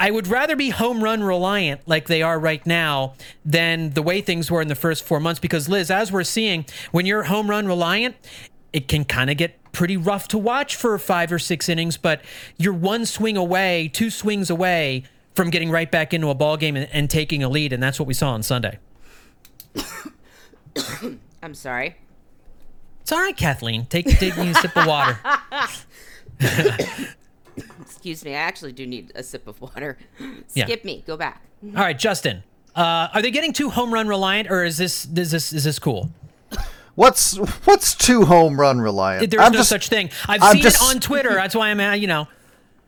I 0.00 0.10
would 0.10 0.26
rather 0.26 0.56
be 0.56 0.70
home 0.70 1.04
run 1.04 1.22
reliant 1.22 1.82
like 1.86 2.08
they 2.08 2.22
are 2.22 2.40
right 2.40 2.66
now 2.66 3.14
than 3.44 3.90
the 3.90 4.00
way 4.00 4.22
things 4.22 4.50
were 4.50 4.62
in 4.62 4.68
the 4.68 4.74
first 4.74 5.04
four 5.04 5.20
months. 5.20 5.38
Because, 5.38 5.68
Liz, 5.68 5.90
as 5.90 6.10
we're 6.10 6.24
seeing, 6.24 6.64
when 6.90 7.04
you're 7.04 7.24
home 7.24 7.50
run 7.50 7.66
reliant, 7.66 8.16
it 8.72 8.88
can 8.88 9.04
kind 9.04 9.30
of 9.30 9.36
get 9.36 9.56
pretty 9.72 9.96
rough 9.96 10.28
to 10.28 10.38
watch 10.38 10.76
for 10.76 10.96
five 10.98 11.32
or 11.32 11.38
six 11.38 11.68
innings, 11.68 11.96
but 11.96 12.22
you're 12.56 12.72
one 12.72 13.06
swing 13.06 13.36
away, 13.36 13.90
two 13.92 14.10
swings 14.10 14.50
away 14.50 15.04
from 15.34 15.50
getting 15.50 15.70
right 15.70 15.90
back 15.90 16.12
into 16.12 16.28
a 16.28 16.34
ball 16.34 16.56
game 16.56 16.76
and, 16.76 16.88
and 16.92 17.08
taking 17.08 17.42
a 17.42 17.48
lead, 17.48 17.72
and 17.72 17.82
that's 17.82 17.98
what 17.98 18.06
we 18.06 18.14
saw 18.14 18.32
on 18.32 18.42
Sunday. 18.42 18.78
I'm 21.42 21.54
sorry. 21.54 21.96
It's 23.00 23.12
all 23.12 23.20
right, 23.20 23.36
Kathleen. 23.36 23.86
Take 23.86 24.06
take 24.18 24.36
me 24.36 24.50
a 24.50 24.54
sip 24.54 24.76
of 24.76 24.86
water. 24.86 25.18
Excuse 27.80 28.24
me. 28.24 28.32
I 28.32 28.38
actually 28.38 28.72
do 28.72 28.86
need 28.86 29.12
a 29.14 29.22
sip 29.22 29.46
of 29.46 29.60
water. 29.60 29.98
Yeah. 30.54 30.66
Skip 30.66 30.84
me. 30.84 31.02
Go 31.06 31.16
back. 31.16 31.42
All 31.64 31.82
right, 31.82 31.98
Justin. 31.98 32.42
Uh, 32.74 33.08
are 33.12 33.22
they 33.22 33.30
getting 33.30 33.52
too 33.52 33.70
home 33.70 33.92
run 33.92 34.06
reliant, 34.06 34.50
or 34.50 34.64
is 34.64 34.78
this 34.78 35.06
is 35.06 35.30
this 35.30 35.52
is 35.52 35.64
this 35.64 35.78
cool? 35.78 36.10
What's 37.00 37.36
what's 37.64 37.94
two 37.94 38.26
home 38.26 38.60
run 38.60 38.78
reliant? 38.78 39.30
There's 39.30 39.42
I'm 39.42 39.52
no 39.52 39.60
just, 39.60 39.70
such 39.70 39.88
thing. 39.88 40.10
I've 40.28 40.42
I'm 40.42 40.52
seen 40.52 40.62
just- 40.62 40.82
it 40.82 40.94
on 40.94 41.00
Twitter. 41.00 41.30
That's 41.32 41.54
why 41.54 41.70
I'm, 41.70 41.80
uh, 41.80 41.94
you 41.94 42.06
know. 42.06 42.28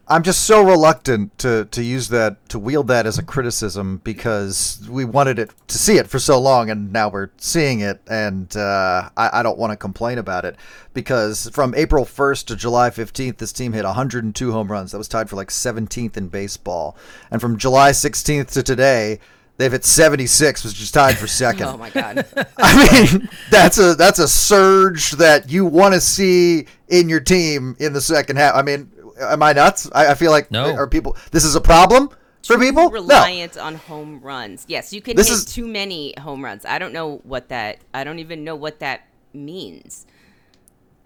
I'm 0.06 0.22
just 0.22 0.42
so 0.42 0.62
reluctant 0.62 1.38
to 1.38 1.64
to 1.70 1.82
use 1.82 2.08
that 2.10 2.46
to 2.50 2.58
wield 2.58 2.88
that 2.88 3.06
as 3.06 3.18
a 3.18 3.22
criticism 3.22 4.02
because 4.04 4.86
we 4.90 5.06
wanted 5.06 5.38
it 5.38 5.52
to 5.68 5.78
see 5.78 5.96
it 5.96 6.08
for 6.08 6.18
so 6.18 6.38
long 6.38 6.68
and 6.68 6.92
now 6.92 7.08
we're 7.08 7.30
seeing 7.38 7.80
it 7.80 8.02
and 8.06 8.54
uh, 8.54 9.08
I, 9.16 9.40
I 9.40 9.42
don't 9.42 9.56
want 9.56 9.70
to 9.70 9.78
complain 9.78 10.18
about 10.18 10.44
it 10.44 10.56
because 10.92 11.48
from 11.54 11.74
April 11.74 12.04
1st 12.04 12.46
to 12.46 12.56
July 12.56 12.90
15th 12.90 13.38
this 13.38 13.52
team 13.52 13.72
hit 13.72 13.84
102 13.86 14.52
home 14.52 14.70
runs 14.70 14.92
that 14.92 14.98
was 14.98 15.08
tied 15.08 15.30
for 15.30 15.36
like 15.36 15.48
17th 15.48 16.18
in 16.18 16.28
baseball 16.28 16.98
and 17.30 17.40
from 17.40 17.56
July 17.56 17.92
16th 17.92 18.50
to 18.52 18.62
today 18.62 19.20
They've 19.62 19.70
hit 19.70 19.84
76, 19.84 20.64
which 20.64 20.80
is 20.80 20.90
tied 20.90 21.16
for 21.16 21.28
second. 21.28 21.66
Oh 21.68 21.76
my 21.76 21.88
god. 21.90 22.26
I 22.58 23.06
mean, 23.12 23.28
that's 23.48 23.78
a 23.78 23.94
that's 23.94 24.18
a 24.18 24.26
surge 24.26 25.12
that 25.12 25.50
you 25.50 25.64
want 25.64 25.94
to 25.94 26.00
see 26.00 26.66
in 26.88 27.08
your 27.08 27.20
team 27.20 27.76
in 27.78 27.92
the 27.92 28.00
second 28.00 28.36
half. 28.38 28.56
I 28.56 28.62
mean, 28.62 28.90
am 29.20 29.40
I 29.40 29.52
nuts? 29.52 29.88
I, 29.92 30.08
I 30.08 30.14
feel 30.14 30.32
like 30.32 30.50
No. 30.50 30.74
are 30.74 30.88
people? 30.88 31.16
This 31.30 31.44
is 31.44 31.54
a 31.54 31.60
problem 31.60 32.10
for 32.44 32.58
people. 32.58 32.84
No. 32.86 32.90
reliant 32.90 33.56
on 33.56 33.76
home 33.76 34.20
runs. 34.20 34.64
Yes, 34.66 34.92
you 34.92 35.00
can 35.00 35.16
This 35.16 35.28
hit 35.28 35.34
is- 35.36 35.44
too 35.44 35.68
many 35.68 36.12
home 36.18 36.44
runs. 36.44 36.64
I 36.64 36.80
don't 36.80 36.92
know 36.92 37.20
what 37.22 37.48
that. 37.50 37.78
I 37.94 38.02
don't 38.02 38.18
even 38.18 38.42
know 38.42 38.56
what 38.56 38.80
that 38.80 39.02
means. 39.32 40.06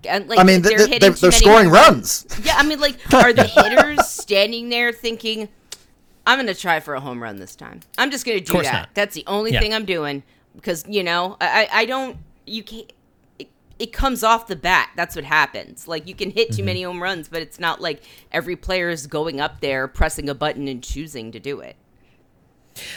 Like, 0.03 0.39
I 0.39 0.45
mean, 0.45 0.63
they're 0.63 0.79
they're, 0.79 0.87
hitting 0.87 1.01
they're, 1.01 1.11
they're 1.11 1.33
scoring 1.33 1.67
home 1.67 1.75
runs. 1.75 2.27
Yeah, 2.43 2.55
I 2.57 2.63
mean, 2.63 2.81
like, 2.81 2.97
are 3.13 3.33
the 3.35 3.45
hitters 3.45 4.07
standing 4.09 4.69
there 4.71 4.93
thinking, 4.93 5.49
"I'm 6.27 6.37
going 6.39 6.53
to 6.53 6.61
try 6.61 6.81
for 6.81 6.95
a 6.95 7.01
home 7.01 7.23
run 7.23 7.37
this 7.37 7.57
time. 7.57 7.81
I'm 7.97 8.11
just 8.11 8.27
going 8.27 8.39
to 8.39 8.45
do 8.45 8.63
that. 8.63 8.73
not. 8.73 8.89
That's 8.95 9.15
the 9.15 9.25
only 9.27 9.53
Yeah. 9.53 9.61
thing 9.61 9.73
I'm 9.73 9.85
doing." 9.87 10.23
Because 10.55 10.85
you 10.89 11.03
know, 11.03 11.37
I 11.41 11.69
I 11.73 11.85
don't. 11.87 12.17
You 12.47 12.63
can't. 12.63 12.93
It, 13.39 13.49
it 13.79 13.93
comes 13.93 14.23
off 14.25 14.47
the 14.47 14.57
bat. 14.57 14.91
That's 14.97 15.15
what 15.15 15.25
happens. 15.27 15.87
Like 15.87 16.07
you 16.09 16.15
can 16.15 16.31
hit 16.31 16.49
Mm-hmm. 16.51 16.57
too 16.57 16.65
many 16.65 16.83
home 16.83 17.03
runs, 17.03 17.29
but 17.29 17.43
it's 17.43 17.61
not 17.61 17.81
like 17.81 18.03
every 18.33 18.57
player 18.57 18.89
is 18.89 19.07
going 19.07 19.41
up 19.41 19.61
there, 19.61 19.87
pressing 19.89 20.29
a 20.29 20.35
button, 20.35 20.67
and 20.69 20.83
choosing 20.83 21.31
to 21.33 21.39
do 21.41 21.61
it. 21.61 21.77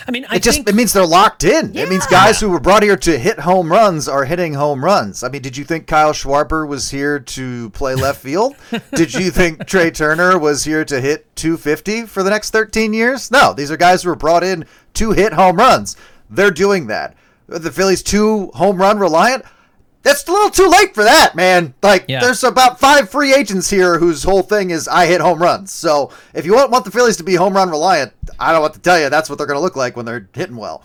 I 0.07 0.11
mean, 0.11 0.25
I 0.29 0.35
It 0.35 0.43
just 0.43 0.57
think 0.57 0.69
it 0.69 0.75
means 0.75 0.93
they're 0.93 1.05
locked 1.05 1.43
in. 1.43 1.75
It 1.75 1.89
means 1.89 2.05
guys 2.07 2.39
who 2.39 2.49
were 2.49 2.59
brought 2.59 2.83
here 2.83 2.97
to 2.97 3.17
hit 3.19 3.39
home 3.39 3.71
runs 3.71 4.07
are 4.07 4.25
hitting 4.25 4.53
home 4.53 4.83
runs. 4.83 5.23
I 5.23 5.29
mean, 5.29 5.41
did 5.41 5.57
you 5.57 5.63
think 5.63 5.87
Kyle 5.87 6.13
Schwarber 6.13 6.67
was 6.67 6.89
here 6.91 7.19
to 7.19 7.69
play 7.71 7.95
left 7.95 8.21
field? 8.21 8.55
did 8.93 9.13
you 9.13 9.31
think 9.31 9.65
Trea 9.65 9.91
Turner 9.91 10.37
was 10.37 10.63
here 10.63 10.85
to 10.85 10.99
hit 11.01 11.33
250 11.35 12.05
for 12.05 12.23
the 12.23 12.29
next 12.29 12.51
13 12.51 12.93
years? 12.93 13.31
No, 13.31 13.53
these 13.53 13.71
are 13.71 13.77
guys 13.77 14.03
who 14.03 14.09
were 14.09 14.15
brought 14.15 14.43
in 14.43 14.65
to 14.95 15.11
hit 15.11 15.33
home 15.33 15.57
runs. 15.57 15.95
They're 16.29 16.51
doing 16.51 16.87
that. 16.87 17.15
Are 17.51 17.59
The 17.59 17.71
Phillies 17.71 18.03
too 18.03 18.51
home 18.53 18.77
run 18.77 18.99
reliant. 18.99 19.43
That's 20.01 20.25
a 20.27 20.31
little 20.31 20.49
too 20.49 20.67
late 20.69 20.95
for 20.95 21.03
that, 21.03 21.35
man. 21.35 21.73
Like, 21.83 22.05
Yeah. 22.07 22.21
there's 22.21 22.43
about 22.43 22.79
five 22.79 23.09
free 23.09 23.33
agents 23.33 23.69
here 23.69 23.99
whose 23.99 24.23
whole 24.23 24.43
thing 24.43 24.69
is 24.71 24.87
I 24.87 25.05
hit 25.07 25.19
home 25.19 25.39
runs. 25.41 25.73
So 25.73 26.11
if 26.33 26.45
you 26.45 26.53
want, 26.55 26.71
want 26.71 26.85
the 26.85 26.91
Phillies 26.91 27.17
to 27.17 27.23
be 27.23 27.35
home 27.35 27.53
run 27.53 27.69
reliant, 27.69 28.13
I 28.39 28.47
don't 28.47 28.55
know 28.55 28.61
what 28.61 28.73
to 28.75 28.79
tell 28.79 28.99
you. 28.99 29.09
That's 29.09 29.29
what 29.29 29.37
they're 29.37 29.47
going 29.47 29.57
to 29.57 29.61
look 29.63 29.75
like 29.75 29.97
when 29.97 30.05
they're 30.05 30.27
hitting 30.33 30.55
well. 30.55 30.83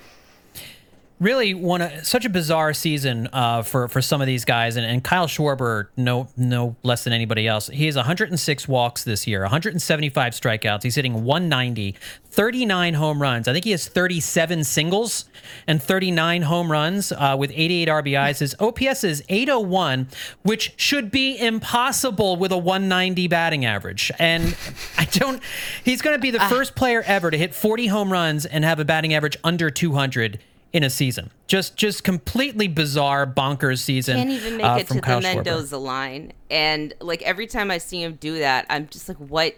Really 1.21 1.55
one 1.55 1.81
of, 1.81 2.07
such 2.07 2.25
a 2.25 2.29
bizarre 2.29 2.73
season 2.73 3.29
uh, 3.33 3.63
for 3.63 3.89
for 3.89 4.03
some 4.03 4.21
of 4.21 4.27
these 4.27 4.45
guys, 4.45 4.77
and, 4.77 4.85
and 4.85 5.03
Kyle 5.03 5.27
Schwarber 5.27 5.89
no 5.97 6.29
no 6.37 6.77
less 6.83 7.05
than 7.05 7.13
anybody 7.13 7.47
else. 7.47 7.69
He 7.69 7.87
has 7.87 7.97
106 7.97 8.69
walks 8.69 9.05
this 9.05 9.27
year, 9.27 9.43
175 9.43 10.33
strikeouts. 10.33 10.83
He's 10.83 10.95
hitting 10.95 11.25
190, 11.25 11.97
39 12.31 12.95
home 12.95 13.23
runs. 13.23 13.49
I 13.49 13.53
think 13.53 13.65
he 13.65 13.71
has 13.71 13.87
37 13.89 14.65
singles 14.65 15.27
and 15.67 15.83
39 15.83 16.43
home 16.43 16.71
runs 16.71 17.13
uh, 17.13 17.37
with 17.39 17.51
88 17.55 17.89
RBIs. 17.89 18.39
His 18.41 18.57
OPS 18.59 19.05
is 19.05 19.25
801, 19.29 20.09
which 20.43 20.75
should 20.77 21.11
be 21.11 21.39
impossible 21.39 22.37
with 22.37 22.53
a 22.53 22.59
190 22.59 23.29
batting 23.29 23.65
average. 23.65 24.11
And 24.19 24.57
I 24.99 25.05
don't. 25.07 25.43
He's 25.85 26.03
going 26.03 26.17
to 26.17 26.21
be 26.21 26.31
the 26.31 26.41
first 26.41 26.75
player 26.75 27.03
ever 27.07 27.31
to 27.31 27.39
hit 27.39 27.55
40 27.55 27.87
home 27.87 28.13
runs 28.13 28.45
and 28.45 28.65
have 28.65 28.81
a 28.81 28.85
batting 28.85 29.15
average 29.15 29.37
under 29.45 29.71
200 29.71 30.41
in 30.75 30.83
a 30.83 30.91
season. 30.91 31.31
Just 31.47 31.77
just 31.77 32.05
completely 32.05 32.69
bizarre, 32.69 33.27
bonkers 33.27 33.79
season. 33.79 34.17
Can't 34.17 34.31
even 34.31 34.57
make 34.59 34.67
uh, 34.67 34.77
it 34.81 34.89
from 34.89 34.97
to 34.97 35.03
Kyle 35.03 35.21
the 35.21 35.29
Schwarber. 35.29 35.35
Mendoza 35.37 35.79
line, 35.79 36.33
and 36.51 36.93
like 37.01 37.23
every 37.23 37.47
time 37.47 37.71
I 37.71 37.79
see 37.79 38.03
him 38.03 38.17
do 38.17 38.41
that, 38.41 38.67
I'm 38.69 38.89
just 38.89 39.09
like, 39.09 39.17
what? 39.19 39.55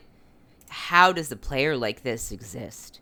How 0.68 1.12
does 1.12 1.32
a 1.32 1.36
player 1.36 1.76
like 1.76 2.02
this 2.02 2.30
exist? 2.30 3.00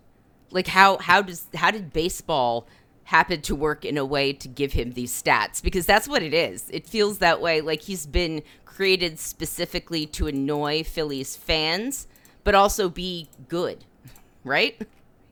Like 0.51 0.69
how 0.69 0.99
how 0.99 1.23
does 1.23 1.49
how 1.55 1.71
did 1.73 1.93
baseball 1.93 2.69
happen 3.05 3.43
to 3.43 3.55
work 3.55 3.85
in 3.85 3.99
a 3.99 4.05
way 4.05 4.33
to 4.33 4.49
give 4.49 4.73
him 4.73 4.93
these 4.93 5.11
stats? 5.11 5.61
Because 5.61 5.85
that's 5.85 6.07
what 6.07 6.23
it 6.23 6.33
is. 6.33 6.71
It 6.71 6.87
feels 6.87 7.19
that 7.19 7.41
way. 7.41 7.61
Like 7.61 7.83
he's 7.83 8.07
been 8.07 8.43
created 8.65 9.19
specifically 9.19 10.07
to 10.07 10.29
annoy 10.29 10.85
Phillies 10.85 11.37
fans, 11.37 12.07
but 12.45 12.55
also 12.55 12.89
be 12.89 13.29
good, 13.49 13.85
right? 14.45 14.81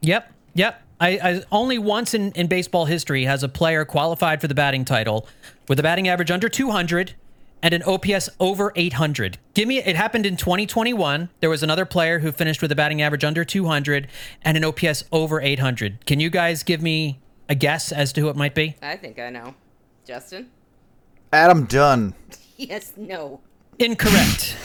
Yep, 0.00 0.32
yep. 0.54 0.82
I, 1.02 1.08
I 1.20 1.42
only 1.50 1.78
once 1.78 2.14
in, 2.14 2.30
in 2.32 2.46
baseball 2.46 2.84
history 2.84 3.24
has 3.24 3.42
a 3.42 3.48
player 3.48 3.84
qualified 3.84 4.40
for 4.40 4.46
the 4.46 4.54
batting 4.54 4.84
title 4.84 5.26
with 5.68 5.80
a 5.80 5.82
batting 5.82 6.06
average 6.06 6.30
under 6.30 6.48
200 6.48 7.14
and 7.60 7.74
an 7.74 7.82
OPS 7.82 8.30
over 8.38 8.72
800. 8.76 9.38
Give 9.54 9.66
me 9.66 9.78
it 9.78 9.96
happened 9.96 10.26
in 10.26 10.36
2021. 10.36 11.28
There 11.40 11.50
was 11.50 11.64
another 11.64 11.84
player 11.84 12.20
who 12.20 12.30
finished 12.30 12.62
with 12.62 12.70
a 12.70 12.76
batting 12.76 13.02
average 13.02 13.24
under 13.24 13.44
200 13.44 14.06
and 14.42 14.56
an 14.56 14.64
OPS 14.64 15.02
over 15.10 15.40
800. 15.40 16.06
Can 16.06 16.20
you 16.20 16.30
guys 16.30 16.62
give 16.62 16.80
me 16.80 17.18
a 17.48 17.56
guess 17.56 17.90
as 17.90 18.12
to 18.12 18.20
who 18.20 18.28
it 18.28 18.36
might 18.36 18.54
be? 18.54 18.76
I 18.80 18.96
think 18.96 19.18
I 19.18 19.30
know. 19.30 19.56
Justin? 20.06 20.50
Adam 21.32 21.64
Dunn. 21.66 22.14
Yes, 22.58 22.92
no. 22.96 23.40
Incorrect. 23.80 24.56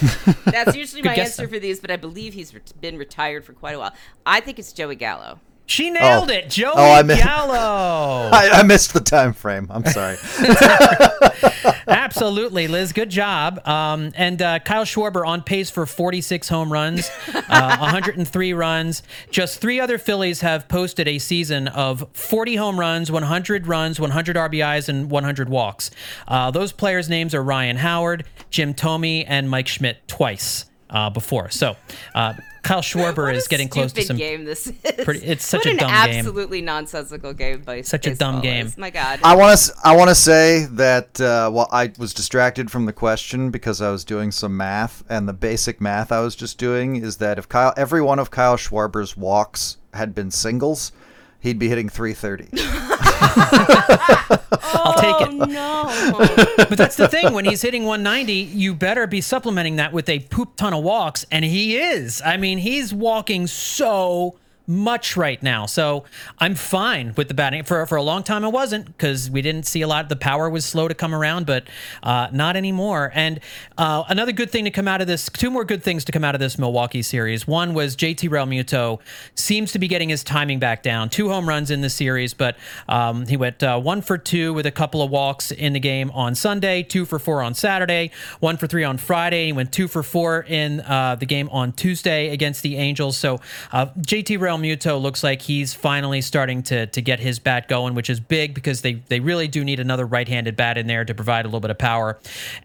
That's 0.45 0.75
usually 0.75 1.01
my 1.03 1.15
answer 1.15 1.47
though. 1.47 1.53
for 1.53 1.57
these, 1.57 1.79
but 1.79 1.89
I 1.89 1.95
believe 1.95 2.35
he's 2.35 2.53
re- 2.53 2.61
been 2.79 2.95
retired 2.95 3.43
for 3.43 3.53
quite 3.53 3.73
a 3.73 3.79
while. 3.79 3.93
I 4.23 4.39
think 4.39 4.59
it's 4.59 4.71
Joey 4.71 4.93
Gallo. 4.95 5.39
She 5.67 5.89
nailed 5.89 6.31
Oh. 6.31 6.33
it. 6.33 6.49
Joey 6.49 6.73
Oh, 6.75 6.91
I 6.91 7.03
Gallo. 7.03 7.53
I, 8.33 8.49
I 8.53 8.63
missed 8.63 8.93
the 8.93 9.01
time 9.01 9.33
frame. 9.33 9.67
I'm 9.69 9.85
sorry. 9.85 10.15
Absolutely, 11.87 12.67
Liz. 12.67 12.93
Good 12.93 13.09
job. 13.09 13.65
Um, 13.67 14.11
and 14.15 14.41
uh, 14.41 14.59
Kyle 14.59 14.85
Schwarber 14.85 15.27
on 15.27 15.41
pace 15.43 15.69
for 15.69 15.85
46 15.85 16.47
home 16.49 16.71
runs, 16.71 17.09
uh, 17.33 17.77
103 17.77 18.53
runs. 18.53 19.03
Just 19.29 19.59
three 19.59 19.79
other 19.79 19.97
Phillies 19.97 20.41
have 20.41 20.67
posted 20.67 21.07
a 21.07 21.19
season 21.19 21.67
of 21.67 22.07
40 22.13 22.55
home 22.55 22.79
runs, 22.79 23.11
100 23.11 23.67
runs, 23.67 23.99
100 23.99 24.35
RBIs, 24.35 24.89
and 24.89 25.11
100 25.11 25.49
walks. 25.49 25.91
Uh, 26.27 26.49
those 26.51 26.71
players' 26.71 27.09
names 27.09 27.33
are 27.35 27.43
Ryan 27.43 27.77
Howard, 27.77 28.25
Jim 28.49 28.73
Thome, 28.73 29.25
and 29.27 29.49
Mike 29.49 29.67
Schmidt 29.67 30.07
twice 30.07 30.65
uh, 30.89 31.09
before. 31.09 31.49
So 31.49 31.75
uh, 32.15 32.33
Kyle 32.63 32.81
Schwarber 32.81 33.33
is 33.33 33.47
getting 33.47 33.69
close 33.69 33.93
to 33.93 34.01
some. 34.03 34.17
game 34.17 34.45
this 34.45 34.67
is. 34.67 34.73
pretty- 35.05 35.25
it's 35.25 35.45
such 35.45 35.59
What 35.59 35.67
a 35.67 35.69
an 35.71 35.77
dumb 35.77 35.89
game. 35.89 36.19
absolutely 36.19 36.61
nonsensical 36.61 37.33
game 37.33 37.61
by 37.61 37.81
Such 37.81 38.07
a 38.07 38.15
dumb 38.15 38.41
game. 38.41 38.67
is. 38.67 38.77
My 38.77 38.89
God. 38.89 39.19
I 39.23 39.35
want 39.35 39.57
to. 39.57 39.73
I 39.83 39.95
want 39.95 40.09
to 40.09 40.15
say 40.15 40.65
that 40.71 41.19
uh, 41.21 41.49
well, 41.53 41.67
I 41.71 41.91
was 41.97 42.13
distracted 42.13 42.69
from 42.71 42.85
the 42.85 42.93
question 42.93 43.51
because 43.51 43.81
I 43.81 43.89
was 43.91 44.03
doing 44.05 44.31
some 44.31 44.55
math, 44.57 45.03
and 45.09 45.27
the 45.27 45.33
basic 45.33 45.79
math 45.81 46.11
I 46.11 46.19
was 46.21 46.35
just 46.35 46.57
doing 46.57 46.95
is 46.97 47.17
that 47.17 47.37
if 47.37 47.47
Kyle, 47.49 47.73
every 47.77 48.01
one 48.01 48.19
of 48.19 48.31
Kyle 48.31 48.57
Schwarber's 48.57 49.15
walks 49.17 49.77
had 49.93 50.13
been 50.15 50.31
singles, 50.31 50.91
he'd 51.39 51.59
be 51.59 51.69
hitting 51.69 51.89
330. 51.89 52.49
I'll 54.73 54.93
take 54.93 55.27
it. 55.27 55.41
oh 55.41 55.45
no! 55.45 56.47
But 56.69 56.77
that's 56.77 56.97
the 56.97 57.07
thing. 57.07 57.33
When 57.33 57.45
he's 57.45 57.61
hitting 57.61 57.85
190, 57.85 58.33
you 58.33 58.73
better 58.73 59.07
be 59.07 59.21
supplementing 59.21 59.77
that 59.77 59.93
with 59.93 60.09
a 60.09 60.19
poop 60.19 60.55
ton 60.55 60.73
of 60.73 60.83
walks. 60.83 61.25
And 61.31 61.45
he 61.45 61.77
is. 61.77 62.21
I 62.25 62.37
mean, 62.37 62.57
he's 62.57 62.93
walking 62.93 63.47
so 63.47 64.37
much 64.67 65.15
right 65.15 65.41
now. 65.41 65.65
So 65.65 66.03
I'm 66.39 66.53
fine 66.53 67.13
with 67.15 67.29
the 67.29 67.33
batting. 67.33 67.63
For 67.63 67.85
for 67.85 67.95
a 67.95 68.03
long 68.03 68.21
time, 68.23 68.43
I 68.43 68.49
wasn't 68.49 68.85
because 68.85 69.31
we 69.31 69.41
didn't 69.41 69.65
see 69.65 69.81
a 69.81 69.87
lot. 69.87 70.09
The 70.09 70.17
power 70.17 70.49
was 70.49 70.65
slow 70.65 70.89
to 70.89 70.93
come 70.93 71.15
around, 71.15 71.45
but 71.45 71.67
uh, 72.03 72.27
not 72.33 72.57
anymore. 72.57 73.11
And 73.15 73.39
uh, 73.77 74.03
another 74.09 74.33
good 74.33 74.51
thing 74.51 74.65
to 74.65 74.71
come 74.71 74.87
out 74.87 74.99
of 74.99 75.07
this, 75.07 75.29
two 75.29 75.49
more 75.49 75.63
good 75.63 75.83
things 75.83 76.03
to 76.05 76.11
come 76.11 76.25
out 76.25 76.35
of 76.35 76.39
this 76.39 76.59
Milwaukee 76.59 77.01
series. 77.01 77.47
One 77.47 77.73
was 77.73 77.95
JT 77.95 78.29
Realmuto 78.29 78.99
seems 79.35 79.71
to 79.71 79.79
be 79.79 79.87
getting 79.87 80.09
his 80.09 80.23
timing 80.23 80.59
back 80.59 80.83
down. 80.83 81.09
Two 81.09 81.29
home 81.29 81.47
runs 81.47 81.71
in 81.71 81.79
the 81.79 81.89
series, 81.89 82.33
but 82.33 82.57
um, 82.89 83.25
he 83.25 83.37
went 83.37 83.63
uh, 83.63 83.79
one 83.79 84.01
for 84.01 84.17
two 84.17 84.53
with 84.53 84.65
a 84.65 84.71
couple 84.71 85.01
of 85.01 85.09
walks 85.09 85.51
in 85.51 85.71
the 85.71 85.79
game 85.79 86.11
on 86.11 86.35
Sunday, 86.35 86.83
two 86.83 87.05
for 87.05 87.19
four 87.19 87.41
on 87.41 87.53
Saturday, 87.53 88.11
one 88.41 88.57
for 88.57 88.67
three 88.67 88.83
on 88.83 88.97
Friday. 88.97 89.45
He 89.45 89.53
went 89.53 89.71
two 89.71 89.87
for 89.87 90.03
four 90.03 90.43
in 90.47 90.81
uh, 90.81 91.15
the 91.15 91.25
game 91.25 91.47
on 91.53 91.71
Tuesday 91.71 92.29
against 92.29 92.63
the 92.63 92.75
Angels. 92.75 93.15
So 93.17 93.39
uh, 93.71 93.87
JT 94.01 94.37
Realmuto 94.39 94.56
looks 94.61 95.23
like 95.23 95.41
he's 95.41 95.73
finally 95.73 96.21
starting 96.21 96.63
to 96.63 96.87
to 96.87 97.01
get 97.01 97.19
his 97.19 97.39
bat 97.39 97.67
going, 97.67 97.95
which 97.95 98.09
is 98.09 98.19
big 98.19 98.53
because 98.53 98.81
they 98.81 98.93
they 98.93 99.19
really 99.19 99.47
do 99.47 99.63
need 99.63 99.79
another 99.79 100.05
right-handed 100.05 100.55
bat 100.55 100.77
in 100.77 100.87
there 100.87 101.05
to 101.05 101.13
provide 101.13 101.45
a 101.45 101.47
little 101.47 101.59
bit 101.59 101.71
of 101.71 101.77
power. 101.77 102.19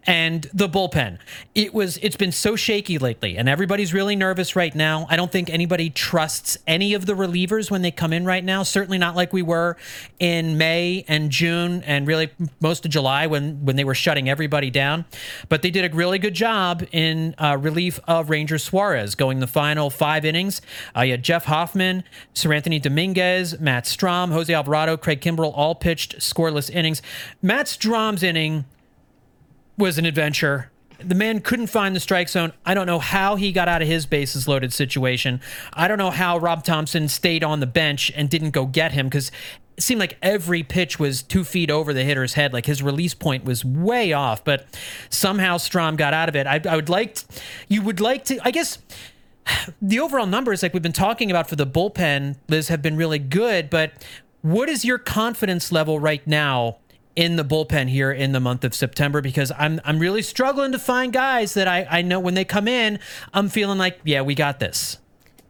And 0.05 0.47
the 0.53 0.69
bullpen, 0.69 1.19
it 1.55 1.73
was 1.73 1.97
it's 1.97 2.17
been 2.17 2.31
so 2.31 2.55
shaky 2.55 2.97
lately, 2.97 3.37
and 3.37 3.49
everybody's 3.49 3.93
really 3.93 4.15
nervous 4.15 4.55
right 4.55 4.73
now. 4.73 5.07
I 5.09 5.15
don't 5.15 5.31
think 5.31 5.49
anybody 5.49 5.89
trusts 5.89 6.57
any 6.67 6.93
of 6.93 7.05
the 7.05 7.13
relievers 7.13 7.69
when 7.71 7.81
they 7.81 7.91
come 7.91 8.13
in 8.13 8.25
right 8.25 8.43
now. 8.43 8.63
Certainly 8.63 8.97
not 8.97 9.15
like 9.15 9.33
we 9.33 9.41
were 9.41 9.77
in 10.19 10.57
May 10.57 11.05
and 11.07 11.29
June 11.29 11.83
and 11.83 12.07
really 12.07 12.31
most 12.59 12.85
of 12.85 12.91
July 12.91 13.27
when 13.27 13.65
when 13.65 13.75
they 13.75 13.83
were 13.83 13.95
shutting 13.95 14.29
everybody 14.29 14.69
down. 14.69 15.05
But 15.49 15.61
they 15.61 15.71
did 15.71 15.91
a 15.91 15.95
really 15.95 16.19
good 16.19 16.33
job 16.33 16.83
in 16.91 17.35
uh, 17.37 17.57
relief 17.59 17.99
of 18.07 18.29
Ranger 18.29 18.57
Suarez, 18.57 19.15
going 19.15 19.39
the 19.39 19.47
final 19.47 19.89
five 19.89 20.25
innings. 20.25 20.61
Uh, 20.95 21.01
you 21.01 21.11
had 21.11 21.23
Jeff 21.23 21.45
Hoffman, 21.45 21.82
Seranthony 22.33 22.81
Dominguez, 22.81 23.59
Matt 23.59 23.85
Strahm, 23.85 24.31
Jose 24.31 24.53
Alvarado, 24.53 24.97
Craig 24.97 25.21
Kimbrel 25.21 25.51
all 25.55 25.75
pitched 25.75 26.19
scoreless 26.19 26.69
innings. 26.69 27.01
Matt 27.41 27.67
Strahm's 27.67 28.23
inning 28.23 28.65
was 29.77 29.97
an 29.97 30.05
adventure. 30.05 30.69
The 30.99 31.15
man 31.15 31.41
couldn't 31.41 31.67
find 31.67 31.95
the 31.95 31.99
strike 31.99 32.29
zone. 32.29 32.53
I 32.65 32.73
don't 32.73 32.87
know 32.87 32.99
how 32.99 33.35
he 33.35 33.51
got 33.51 33.67
out 33.67 33.81
of 33.81 33.87
his 33.87 34.05
bases 34.05 34.47
loaded 34.47 34.71
situation. 34.71 35.41
I 35.73 35.87
don't 35.87 35.97
know 35.97 36.11
how 36.11 36.37
Rob 36.37 36.63
Thomson 36.63 37.09
stayed 37.09 37.43
on 37.43 37.59
the 37.59 37.67
bench 37.67 38.11
and 38.15 38.29
didn't 38.29 38.51
go 38.51 38.65
get 38.65 38.93
him 38.93 39.07
because 39.07 39.31
it 39.75 39.83
seemed 39.83 39.99
like 39.99 40.17
every 40.21 40.63
pitch 40.63 40.99
was 40.99 41.21
two 41.21 41.43
feet 41.43 41.69
over 41.69 41.93
the 41.93 42.03
hitter's 42.03 42.35
head. 42.35 42.53
Like 42.53 42.67
his 42.67 42.81
release 42.81 43.13
point 43.13 43.43
was 43.43 43.65
way 43.65 44.13
off, 44.13 44.43
but 44.43 44.65
somehow 45.09 45.57
Strahm 45.57 45.97
got 45.97 46.13
out 46.13 46.29
of 46.29 46.35
it. 46.35 46.47
I, 46.47 46.61
I 46.69 46.75
would 46.75 46.89
like, 46.89 47.15
t- 47.15 47.25
you 47.67 47.81
would 47.81 47.99
like 47.99 48.23
to, 48.25 48.39
I 48.43 48.51
guess 48.51 48.77
the 49.81 49.99
overall 49.99 50.25
numbers, 50.25 50.63
like 50.63 50.73
we've 50.73 50.83
been 50.83 50.91
talking 50.91 51.29
about 51.29 51.49
for 51.49 51.55
the 51.55 51.67
bullpen, 51.67 52.37
Liz, 52.47 52.67
have 52.69 52.81
been 52.81 52.95
really 52.95 53.19
good. 53.19 53.69
But 53.69 53.91
what 54.41 54.69
is 54.69 54.83
your 54.85 54.97
confidence 54.97 55.71
level 55.71 55.99
right 55.99 56.25
now 56.27 56.77
in 57.15 57.35
the 57.35 57.45
bullpen 57.45 57.89
here 57.89 58.11
in 58.11 58.31
the 58.31 58.39
month 58.39 58.63
of 58.63 58.73
September? 58.73 59.21
Because 59.21 59.51
I'm 59.57 59.79
I'm 59.83 59.99
really 59.99 60.21
struggling 60.21 60.71
to 60.71 60.79
find 60.79 61.13
guys 61.13 61.53
that 61.53 61.67
I, 61.67 61.85
I 61.89 62.01
know 62.01 62.19
when 62.19 62.33
they 62.33 62.45
come 62.45 62.67
in, 62.67 62.99
I'm 63.33 63.49
feeling 63.49 63.77
like, 63.77 63.99
yeah, 64.03 64.21
we 64.21 64.35
got 64.35 64.59
this. 64.59 64.97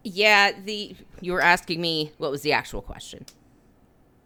Yeah, 0.04 0.52
the 0.52 0.96
you 1.22 1.32
were 1.32 1.42
asking 1.42 1.80
me 1.80 2.12
what 2.18 2.32
was 2.32 2.42
the 2.42 2.54
actual 2.54 2.82
question. 2.82 3.26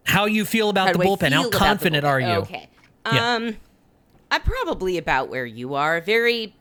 How 0.03 0.26
you 0.26 0.45
feel 0.45 0.70
about 0.70 0.88
How 0.88 0.93
the 0.93 0.99
bullpen? 0.99 1.32
How 1.32 1.49
confident 1.49 2.05
bullpen? 2.05 2.09
are 2.09 2.20
you? 2.20 2.36
Okay. 2.39 2.70
Yeah. 3.05 3.36
Um, 3.36 3.57
I'm 4.32 4.41
probably 4.41 4.97
about 4.97 5.30
where 5.30 5.45
you 5.45 5.76
are. 5.76 6.01
Very. 6.01 6.55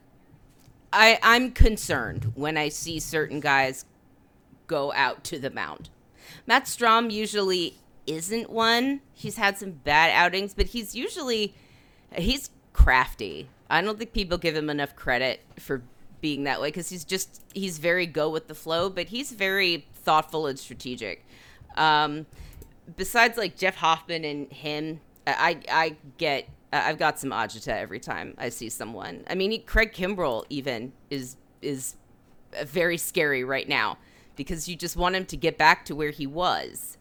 I 0.92 1.18
I'm 1.22 1.52
concerned 1.52 2.32
when 2.34 2.56
I 2.56 2.68
see 2.68 3.00
certain 3.00 3.40
guys 3.40 3.84
go 4.66 4.92
out 4.92 5.24
to 5.24 5.38
the 5.38 5.50
mound. 5.50 5.90
Matt 6.46 6.64
Strahm 6.64 7.10
usually 7.10 7.78
isn't 8.06 8.50
one. 8.50 9.00
He's 9.12 9.36
had 9.36 9.58
some 9.58 9.72
bad 9.72 10.10
outings, 10.10 10.54
but 10.54 10.66
he's 10.66 10.94
usually 10.94 11.54
he's 12.16 12.50
crafty. 12.72 13.48
I 13.68 13.80
don't 13.82 13.98
think 13.98 14.12
people 14.12 14.38
give 14.38 14.54
him 14.54 14.70
enough 14.70 14.94
credit 14.94 15.40
for 15.58 15.82
being 16.20 16.44
that 16.44 16.60
way 16.60 16.68
because 16.68 16.88
he's 16.88 17.04
just 17.04 17.42
he's 17.52 17.78
very 17.78 18.06
go 18.06 18.30
with 18.30 18.46
the 18.48 18.54
flow, 18.54 18.88
but 18.88 19.08
he's 19.08 19.32
very 19.32 19.86
thoughtful 19.94 20.46
and 20.46 20.58
strategic. 20.58 21.24
Um, 21.76 22.26
besides 22.96 23.36
like 23.36 23.56
Jeff 23.56 23.76
Hoffman 23.76 24.24
and 24.24 24.52
him, 24.52 25.00
I 25.26 25.60
I 25.70 25.96
get 26.18 26.48
I've 26.72 26.98
got 26.98 27.18
some 27.18 27.30
agita 27.30 27.68
every 27.68 28.00
time 28.00 28.34
I 28.38 28.48
see 28.48 28.68
someone. 28.68 29.24
I 29.28 29.34
mean, 29.34 29.62
Craig 29.64 29.92
Kimbrel 29.92 30.44
even 30.50 30.92
is 31.10 31.36
is 31.62 31.96
very 32.64 32.98
scary 32.98 33.44
right 33.44 33.68
now 33.68 33.98
because 34.36 34.68
you 34.68 34.76
just 34.76 34.96
want 34.96 35.16
him 35.16 35.24
to 35.26 35.36
get 35.36 35.58
back 35.58 35.84
to 35.86 35.94
where 35.94 36.10
he 36.10 36.26
was, 36.26 36.98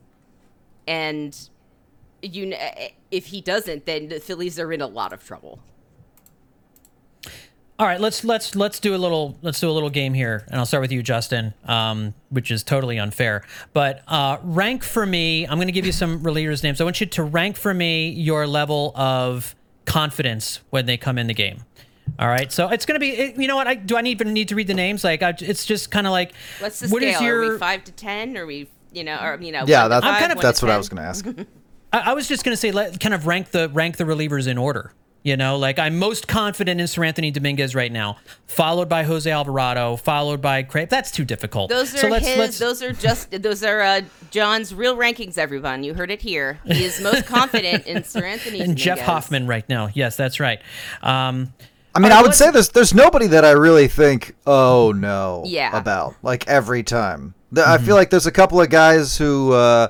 and 0.88 1.49
you 2.22 2.53
if 3.11 3.28
he 3.28 3.41
doesn't, 3.41 3.86
then 3.86 4.09
the 4.09 4.20
Phillies 4.20 4.59
are 4.59 4.72
in 4.72 4.82
a 4.82 4.88
lot 4.88 5.13
of 5.13 5.24
trouble. 5.24 5.59
All 7.78 7.86
right, 7.86 7.99
let's 7.99 8.23
let's 8.23 8.55
let's 8.55 8.80
do 8.80 8.95
a 8.95 8.97
little 8.97 9.38
let's 9.41 9.59
do 9.59 9.69
a 9.69 9.73
little 9.73 9.89
game 9.89 10.13
here, 10.13 10.45
and 10.47 10.55
I'll 10.57 10.65
start 10.65 10.80
with 10.80 10.93
you, 10.93 11.03
Justin, 11.03 11.53
um, 11.65 12.13
which 12.30 12.49
is 12.49 12.63
totally 12.63 12.97
unfair. 12.97 13.43
But 13.73 14.01
uh, 14.07 14.38
rank 14.43 14.82
for 14.84 15.05
me. 15.05 15.45
I'm 15.45 15.57
going 15.57 15.67
to 15.67 15.73
give 15.73 15.86
you 15.86 15.91
some 15.91 16.23
relievers' 16.23 16.63
names. 16.63 16.80
I 16.80 16.86
want 16.86 17.01
you 17.01 17.07
to 17.07 17.23
rank 17.23 17.57
for 17.57 17.73
me 17.73 18.09
your 18.11 18.47
level 18.47 18.93
of 18.95 19.55
confidence 19.84 20.61
when 20.69 20.86
they 20.86 20.95
come 20.95 21.17
in 21.17 21.28
the 21.28 21.34
game. 21.34 21.63
All 22.17 22.30
right, 22.30 22.49
so 22.49 22.69
it's 22.69 22.86
going 22.86 22.95
to 22.95 22.99
be. 22.99 23.09
it- 23.09 23.36
You 23.38 23.47
know 23.49 23.57
what? 23.57 23.67
I 23.67 23.76
do. 23.76 23.97
I 23.97 24.01
need 24.01 24.11
even 24.21 24.32
need 24.32 24.47
to 24.49 24.55
read 24.55 24.67
the 24.67 24.73
names. 24.73 25.03
Like, 25.03 25.21
I, 25.21 25.34
it's 25.38 25.65
just 25.65 25.91
kind 25.91 26.07
of 26.07 26.11
like. 26.11 26.32
What's 26.59 26.80
the 26.80 26.88
what 26.88 27.03
is 27.03 27.15
scale? 27.17 27.28
Are 27.28 27.43
your- 27.43 27.53
we 27.53 27.59
five 27.59 27.84
to 27.84 27.91
ten? 27.91 28.38
Are 28.38 28.45
we 28.45 28.69
you 28.93 29.03
know? 29.03 29.17
Or 29.21 29.38
you 29.41 29.51
know? 29.51 29.65
Yeah, 29.67 29.89
that's 29.89 30.05
five, 30.05 30.19
kind 30.21 30.32
of- 30.32 30.39
that's 30.39 30.61
what 30.61 30.71
I 30.71 30.78
was 30.78 30.88
going 30.88 31.03
to 31.03 31.09
ask. 31.09 31.26
I, 31.91 32.11
I 32.11 32.13
was 32.13 32.30
just 32.30 32.45
going 32.45 32.53
to 32.53 32.57
say, 32.57 32.71
let 32.71 33.01
kind 33.01 33.13
of 33.13 33.28
rank 33.28 33.51
the 33.51 33.67
rank 33.67 33.97
the 33.97 34.05
relievers 34.05 34.47
in 34.47 34.57
order. 34.57 34.93
You 35.26 35.36
know, 35.36 35.57
like 35.57 35.80
I'm 35.80 35.97
most 35.97 36.28
confident 36.28 36.80
in 36.80 36.86
Seranthony 36.86 37.34
Dominguez 37.34 37.73
right 37.73 37.91
now, 37.91 38.17
followed 38.45 38.88
by 38.88 39.01
Jose 39.01 39.30
Alvarado, 39.30 39.95
followed 39.95 40.39
by 40.39 40.61
Craig. 40.61 40.89
That's 40.89 41.09
too 41.09 41.26
difficult. 41.26 41.71
Those 41.71 41.95
are 41.95 41.97
so 41.97 42.07
let's, 42.09 42.28
his. 42.28 42.38
let's, 42.38 42.59
Those 42.59 42.84
are 42.84 42.93
just. 42.93 43.32
Those 43.41 43.63
are 43.63 43.82
uh, 43.82 44.01
John's 44.30 44.71
real 44.71 44.95
rankings. 44.95 45.39
Everyone, 45.39 45.84
you 45.84 45.95
heard 45.95 46.11
it 46.11 46.21
here. 46.21 46.59
He 46.63 46.84
is 46.84 47.01
most 47.01 47.26
confident 47.26 47.88
in 47.88 48.03
Seranthony 48.03 48.61
and 48.61 48.78
Jeff 48.78 48.99
Hoffman 48.99 49.47
right 49.47 49.67
now. 49.67 49.89
Yes, 49.95 50.15
that's 50.15 50.39
right. 50.39 50.61
Um, 51.01 51.51
I 51.95 51.99
mean, 51.99 52.11
I 52.11 52.21
would 52.21 52.36
say 52.36 52.51
there's 52.51 52.69
there's 52.69 52.93
nobody 52.93 53.26
that 53.26 53.43
I 53.43 53.51
really 53.51 53.88
think, 53.88 54.36
oh 54.45 54.93
no, 54.95 55.41
Yeah. 55.47 55.76
about 55.76 56.13
like 56.21 56.47
every 56.47 56.84
time. 56.84 57.34
The- 57.51 57.67
I 57.67 57.80
feel 57.80 57.95
like 57.95 58.11
there's 58.11 58.28
a 58.28 58.32
couple 58.32 58.61
of 58.61 58.69
guys 58.69 59.17
who, 59.17 59.53
uh, 59.53 59.88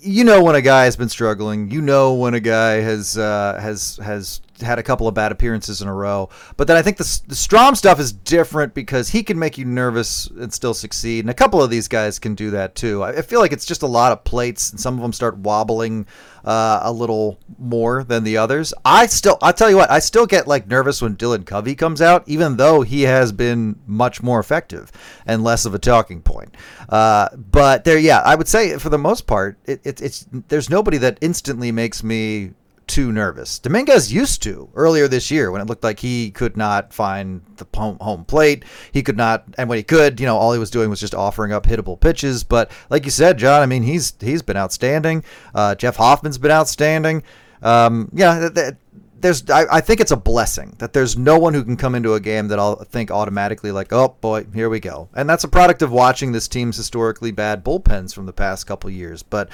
you 0.00 0.24
know, 0.24 0.42
when 0.42 0.54
a 0.54 0.62
guy 0.62 0.84
has 0.84 0.96
been 0.96 1.08
struggling, 1.10 1.70
you 1.70 1.82
know, 1.82 2.14
when 2.14 2.32
a 2.32 2.40
guy 2.40 2.74
has 2.80 3.18
uh, 3.18 3.58
has 3.60 3.98
has 4.02 4.40
had 4.60 4.78
a 4.78 4.82
couple 4.82 5.08
of 5.08 5.14
bad 5.14 5.32
appearances 5.32 5.82
in 5.82 5.88
a 5.88 5.94
row. 5.94 6.28
But 6.56 6.66
then 6.66 6.76
I 6.76 6.82
think 6.82 6.96
the, 6.96 7.20
the 7.26 7.34
Strahm 7.34 7.76
stuff 7.76 8.00
is 8.00 8.12
different 8.12 8.74
because 8.74 9.08
he 9.08 9.22
can 9.22 9.38
make 9.38 9.58
you 9.58 9.64
nervous 9.64 10.26
and 10.26 10.52
still 10.52 10.74
succeed, 10.74 11.20
and 11.20 11.30
a 11.30 11.34
couple 11.34 11.62
of 11.62 11.70
these 11.70 11.88
guys 11.88 12.18
can 12.18 12.34
do 12.34 12.50
that 12.50 12.74
too. 12.74 13.02
I, 13.02 13.18
I 13.18 13.22
feel 13.22 13.40
like 13.40 13.52
it's 13.52 13.66
just 13.66 13.82
a 13.82 13.86
lot 13.86 14.12
of 14.12 14.24
plates, 14.24 14.70
and 14.70 14.80
some 14.80 14.94
of 14.94 15.02
them 15.02 15.12
start 15.12 15.38
wobbling 15.38 16.06
uh, 16.44 16.80
a 16.82 16.92
little 16.92 17.38
more 17.58 18.04
than 18.04 18.24
the 18.24 18.36
others. 18.36 18.72
I 18.84 19.06
still, 19.06 19.36
I'll 19.42 19.52
tell 19.52 19.68
you 19.68 19.76
what, 19.76 19.90
I 19.90 19.98
still 19.98 20.26
get 20.26 20.46
like 20.46 20.68
nervous 20.68 21.02
when 21.02 21.16
Dylan 21.16 21.44
Covey 21.44 21.74
comes 21.74 22.00
out, 22.00 22.22
even 22.26 22.56
though 22.56 22.82
he 22.82 23.02
has 23.02 23.32
been 23.32 23.80
much 23.86 24.22
more 24.22 24.38
effective 24.38 24.92
and 25.26 25.42
less 25.42 25.64
of 25.64 25.74
a 25.74 25.78
talking 25.78 26.22
point. 26.22 26.56
Uh, 26.88 27.28
but 27.36 27.84
there, 27.84 27.98
yeah, 27.98 28.20
I 28.20 28.36
would 28.36 28.48
say 28.48 28.78
for 28.78 28.88
the 28.88 28.98
most 28.98 29.26
part, 29.26 29.58
it, 29.66 29.80
it, 29.84 30.00
it's 30.00 30.26
there's 30.48 30.70
nobody 30.70 30.98
that 30.98 31.18
instantly 31.20 31.72
makes 31.72 32.04
me 32.04 32.52
too 32.86 33.12
nervous. 33.12 33.58
Dominguez 33.58 34.12
used 34.12 34.42
to 34.42 34.68
earlier 34.74 35.08
this 35.08 35.30
year 35.30 35.50
when 35.50 35.60
it 35.60 35.66
looked 35.66 35.84
like 35.84 36.00
he 36.00 36.30
could 36.30 36.56
not 36.56 36.92
find 36.92 37.42
the 37.56 37.66
home, 37.74 38.24
plate. 38.24 38.64
He 38.92 39.02
could 39.02 39.16
not, 39.16 39.44
and 39.58 39.68
when 39.68 39.78
he 39.78 39.82
could, 39.82 40.20
you 40.20 40.26
know, 40.26 40.36
all 40.36 40.52
he 40.52 40.58
was 40.58 40.70
doing 40.70 40.90
was 40.90 41.00
just 41.00 41.14
offering 41.14 41.52
up 41.52 41.66
hittable 41.66 41.98
pitches. 41.98 42.44
But 42.44 42.70
like 42.90 43.04
you 43.04 43.10
said, 43.10 43.38
John, 43.38 43.62
I 43.62 43.66
mean, 43.66 43.82
he's 43.82 44.14
he's 44.20 44.42
been 44.42 44.56
outstanding. 44.56 45.24
Uh, 45.54 45.74
Jeff 45.74 45.96
Hoffman's 45.96 46.38
been 46.38 46.50
outstanding. 46.50 47.22
Um, 47.62 48.10
yeah, 48.12 48.38
th- 48.38 48.54
th- 48.54 48.74
there's 49.18 49.48
I, 49.48 49.64
I 49.76 49.80
think 49.80 50.00
it's 50.00 50.10
a 50.10 50.16
blessing 50.16 50.74
that 50.78 50.92
there's 50.92 51.16
no 51.16 51.38
one 51.38 51.54
who 51.54 51.64
can 51.64 51.76
come 51.76 51.94
into 51.94 52.14
a 52.14 52.20
game 52.20 52.48
that 52.48 52.58
I'll 52.58 52.76
think 52.84 53.10
automatically 53.10 53.72
like, 53.72 53.92
oh 53.92 54.16
boy, 54.20 54.46
here 54.52 54.68
we 54.68 54.80
go. 54.80 55.08
And 55.14 55.28
that's 55.28 55.44
a 55.44 55.48
product 55.48 55.82
of 55.82 55.90
watching 55.90 56.32
this 56.32 56.48
team's 56.48 56.76
historically 56.76 57.30
bad 57.30 57.64
bullpens 57.64 58.14
from 58.14 58.26
the 58.26 58.32
past 58.32 58.66
couple 58.66 58.90
years. 58.90 59.22
But 59.22 59.48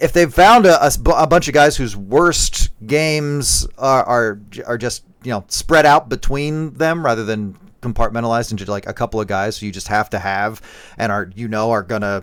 if 0.00 0.12
they've 0.12 0.32
found 0.32 0.66
a 0.66 1.26
bunch 1.28 1.48
of 1.48 1.54
guys 1.54 1.76
whose 1.76 1.96
worst 1.96 2.70
games 2.86 3.66
are, 3.78 4.04
are 4.04 4.40
are 4.66 4.78
just 4.78 5.04
you 5.22 5.30
know 5.30 5.44
spread 5.48 5.86
out 5.86 6.08
between 6.08 6.74
them 6.74 7.04
rather 7.04 7.24
than 7.24 7.58
compartmentalized 7.80 8.50
into 8.50 8.70
like 8.70 8.86
a 8.86 8.94
couple 8.94 9.20
of 9.20 9.26
guys 9.26 9.58
who 9.58 9.66
you 9.66 9.72
just 9.72 9.88
have 9.88 10.08
to 10.10 10.18
have 10.18 10.62
and 10.98 11.10
are 11.10 11.30
you 11.34 11.48
know 11.48 11.70
are 11.72 11.82
gonna 11.82 12.22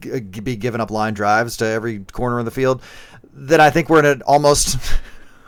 g- 0.00 0.20
be 0.20 0.56
giving 0.56 0.80
up 0.80 0.90
line 0.90 1.14
drives 1.14 1.56
to 1.58 1.64
every 1.66 2.00
corner 2.00 2.38
of 2.38 2.44
the 2.44 2.50
field, 2.50 2.82
then 3.32 3.60
I 3.60 3.70
think 3.70 3.88
we're 3.88 4.00
in 4.00 4.06
an 4.06 4.22
almost. 4.22 4.78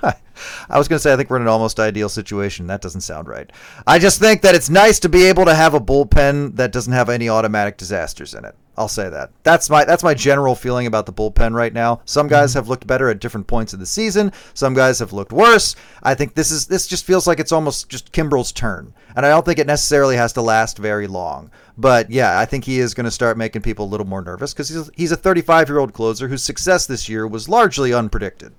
I 0.69 0.79
was 0.79 0.89
going 0.89 0.97
to 0.97 1.03
say 1.03 1.13
I 1.13 1.17
think 1.17 1.31
we're 1.31 1.37
in 1.37 1.43
an 1.43 1.49
almost 1.49 1.79
ideal 1.79 2.09
situation. 2.09 2.67
That 2.67 2.81
doesn't 2.81 3.03
sound 3.03 3.29
right. 3.29 3.51
I 3.87 3.99
just 3.99 4.19
think 4.19 4.43
that 4.43 4.55
it's 4.55 4.71
nice 4.71 4.99
to 5.01 5.09
be 5.09 5.25
able 5.25 5.45
to 5.45 5.55
have 5.55 5.75
a 5.75 5.81
bullpen 5.81 6.57
that 6.57 6.73
doesn't 6.73 6.93
have 6.93 7.09
any 7.09 7.29
automatic 7.29 7.77
disasters 7.77 8.35
in 8.35 8.45
it. 8.45 8.57
I'll 8.77 8.89
say 8.89 9.11
that. 9.11 9.31
That's 9.43 9.69
my 9.69 9.85
that's 9.85 10.03
my 10.03 10.15
general 10.15 10.55
feeling 10.55 10.87
about 10.87 11.05
the 11.05 11.13
bullpen 11.13 11.55
right 11.55 11.75
now. 11.75 12.01
Some 12.07 12.27
guys 12.27 12.51
mm-hmm. 12.51 12.61
have 12.61 12.69
looked 12.69 12.87
better 12.87 13.11
at 13.11 13.21
different 13.21 13.47
points 13.47 13.75
of 13.75 13.81
the 13.81 13.87
season. 13.87 14.33
Some 14.55 14.73
guys 14.73 14.99
have 14.99 15.13
looked 15.13 15.33
worse. 15.33 15.77
I 16.03 16.15
think 16.15 16.35
this 16.35 16.51
is 16.51 16.67
this 16.67 16.87
just 16.87 17.05
feels 17.05 17.27
like 17.27 17.39
it's 17.39 17.53
almost 17.53 17.91
just 17.91 18.13
Kimbrel's 18.13 18.51
turn, 18.51 18.95
and 19.15 19.27
I 19.27 19.29
don't 19.29 19.45
think 19.45 19.59
it 19.59 19.67
necessarily 19.67 20.17
has 20.17 20.33
to 20.35 20.43
last 20.43 20.79
very 20.79 21.07
long. 21.07 21.51
But 21.77 22.11
yeah, 22.11 22.39
I 22.39 22.47
think 22.47 22.65
he 22.65 22.79
is 22.79 22.95
going 22.95 23.05
to 23.05 23.11
start 23.11 23.37
making 23.37 23.61
people 23.61 23.85
a 23.85 23.93
little 23.93 24.07
more 24.07 24.23
nervous 24.23 24.55
because 24.55 24.71
he's 24.71 24.91
he's 24.97 25.13
a 25.13 25.17
35 25.17 25.69
year 25.69 25.79
old 25.79 25.93
closer 25.93 26.29
whose 26.29 26.43
success 26.43 26.87
this 26.87 27.11
year 27.11 27.27
was 27.27 27.51
largely 27.51 27.91
unpredicted. 27.91 28.53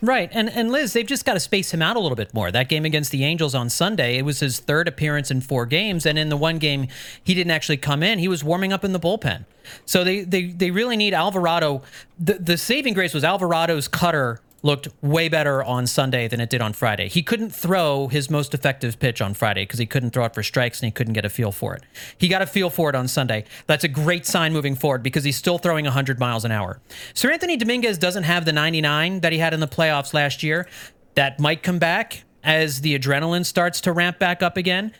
Right. 0.00 0.30
And 0.32 0.48
and 0.50 0.70
Liz, 0.70 0.92
they've 0.92 1.06
just 1.06 1.24
got 1.24 1.34
to 1.34 1.40
space 1.40 1.72
him 1.74 1.82
out 1.82 1.96
a 1.96 2.00
little 2.00 2.16
bit 2.16 2.32
more. 2.32 2.52
That 2.52 2.68
game 2.68 2.84
against 2.84 3.10
the 3.10 3.24
Angels 3.24 3.54
on 3.54 3.68
Sunday, 3.68 4.16
it 4.16 4.22
was 4.22 4.40
his 4.40 4.60
third 4.60 4.86
appearance 4.86 5.30
in 5.30 5.40
four 5.40 5.66
games. 5.66 6.06
And 6.06 6.18
in 6.18 6.28
the 6.28 6.36
one 6.36 6.58
game 6.58 6.86
he 7.22 7.34
didn't 7.34 7.50
actually 7.50 7.78
come 7.78 8.02
in, 8.02 8.18
he 8.18 8.28
was 8.28 8.44
warming 8.44 8.72
up 8.72 8.84
in 8.84 8.92
the 8.92 9.00
bullpen. 9.00 9.44
So 9.86 10.04
they 10.04 10.20
they, 10.20 10.46
they 10.46 10.70
really 10.70 10.96
need 10.96 11.14
Alvarado. 11.14 11.82
The 12.18 12.34
the 12.34 12.56
saving 12.56 12.94
grace 12.94 13.12
was 13.12 13.24
Alvarado's 13.24 13.88
cutter 13.88 14.40
looked 14.62 14.88
way 15.02 15.28
better 15.28 15.62
on 15.62 15.86
Sunday 15.86 16.28
than 16.28 16.40
it 16.40 16.50
did 16.50 16.60
on 16.60 16.72
Friday. 16.72 17.08
He 17.08 17.22
couldn't 17.22 17.50
throw 17.50 18.08
his 18.08 18.28
most 18.28 18.54
effective 18.54 18.98
pitch 18.98 19.20
on 19.20 19.34
Friday 19.34 19.62
because 19.62 19.78
he 19.78 19.86
couldn't 19.86 20.10
throw 20.10 20.24
it 20.24 20.34
for 20.34 20.42
strikes 20.42 20.80
and 20.80 20.86
he 20.86 20.90
couldn't 20.90 21.12
get 21.12 21.24
a 21.24 21.28
feel 21.28 21.52
for 21.52 21.74
it. 21.74 21.84
He 22.18 22.28
got 22.28 22.42
a 22.42 22.46
feel 22.46 22.70
for 22.70 22.90
it 22.90 22.96
on 22.96 23.08
Sunday. 23.08 23.44
That's 23.66 23.84
a 23.84 23.88
great 23.88 24.26
sign 24.26 24.52
moving 24.52 24.74
forward 24.74 25.02
because 25.02 25.24
he's 25.24 25.36
still 25.36 25.58
throwing 25.58 25.84
100 25.84 26.18
miles 26.18 26.44
an 26.44 26.52
hour. 26.52 26.80
Seranthony 27.14 27.58
Dominguez 27.58 27.98
doesn't 27.98 28.24
have 28.24 28.44
the 28.44 28.52
99 28.52 29.20
that 29.20 29.32
he 29.32 29.38
had 29.38 29.54
in 29.54 29.60
the 29.60 29.68
playoffs 29.68 30.12
last 30.12 30.42
year. 30.42 30.68
That 31.14 31.38
might 31.40 31.62
come 31.62 31.78
back 31.78 32.24
as 32.44 32.80
the 32.80 32.98
adrenaline 32.98 33.44
starts 33.44 33.80
to 33.82 33.92
ramp 33.92 34.18
back 34.18 34.42
up 34.42 34.56
again. 34.56 34.92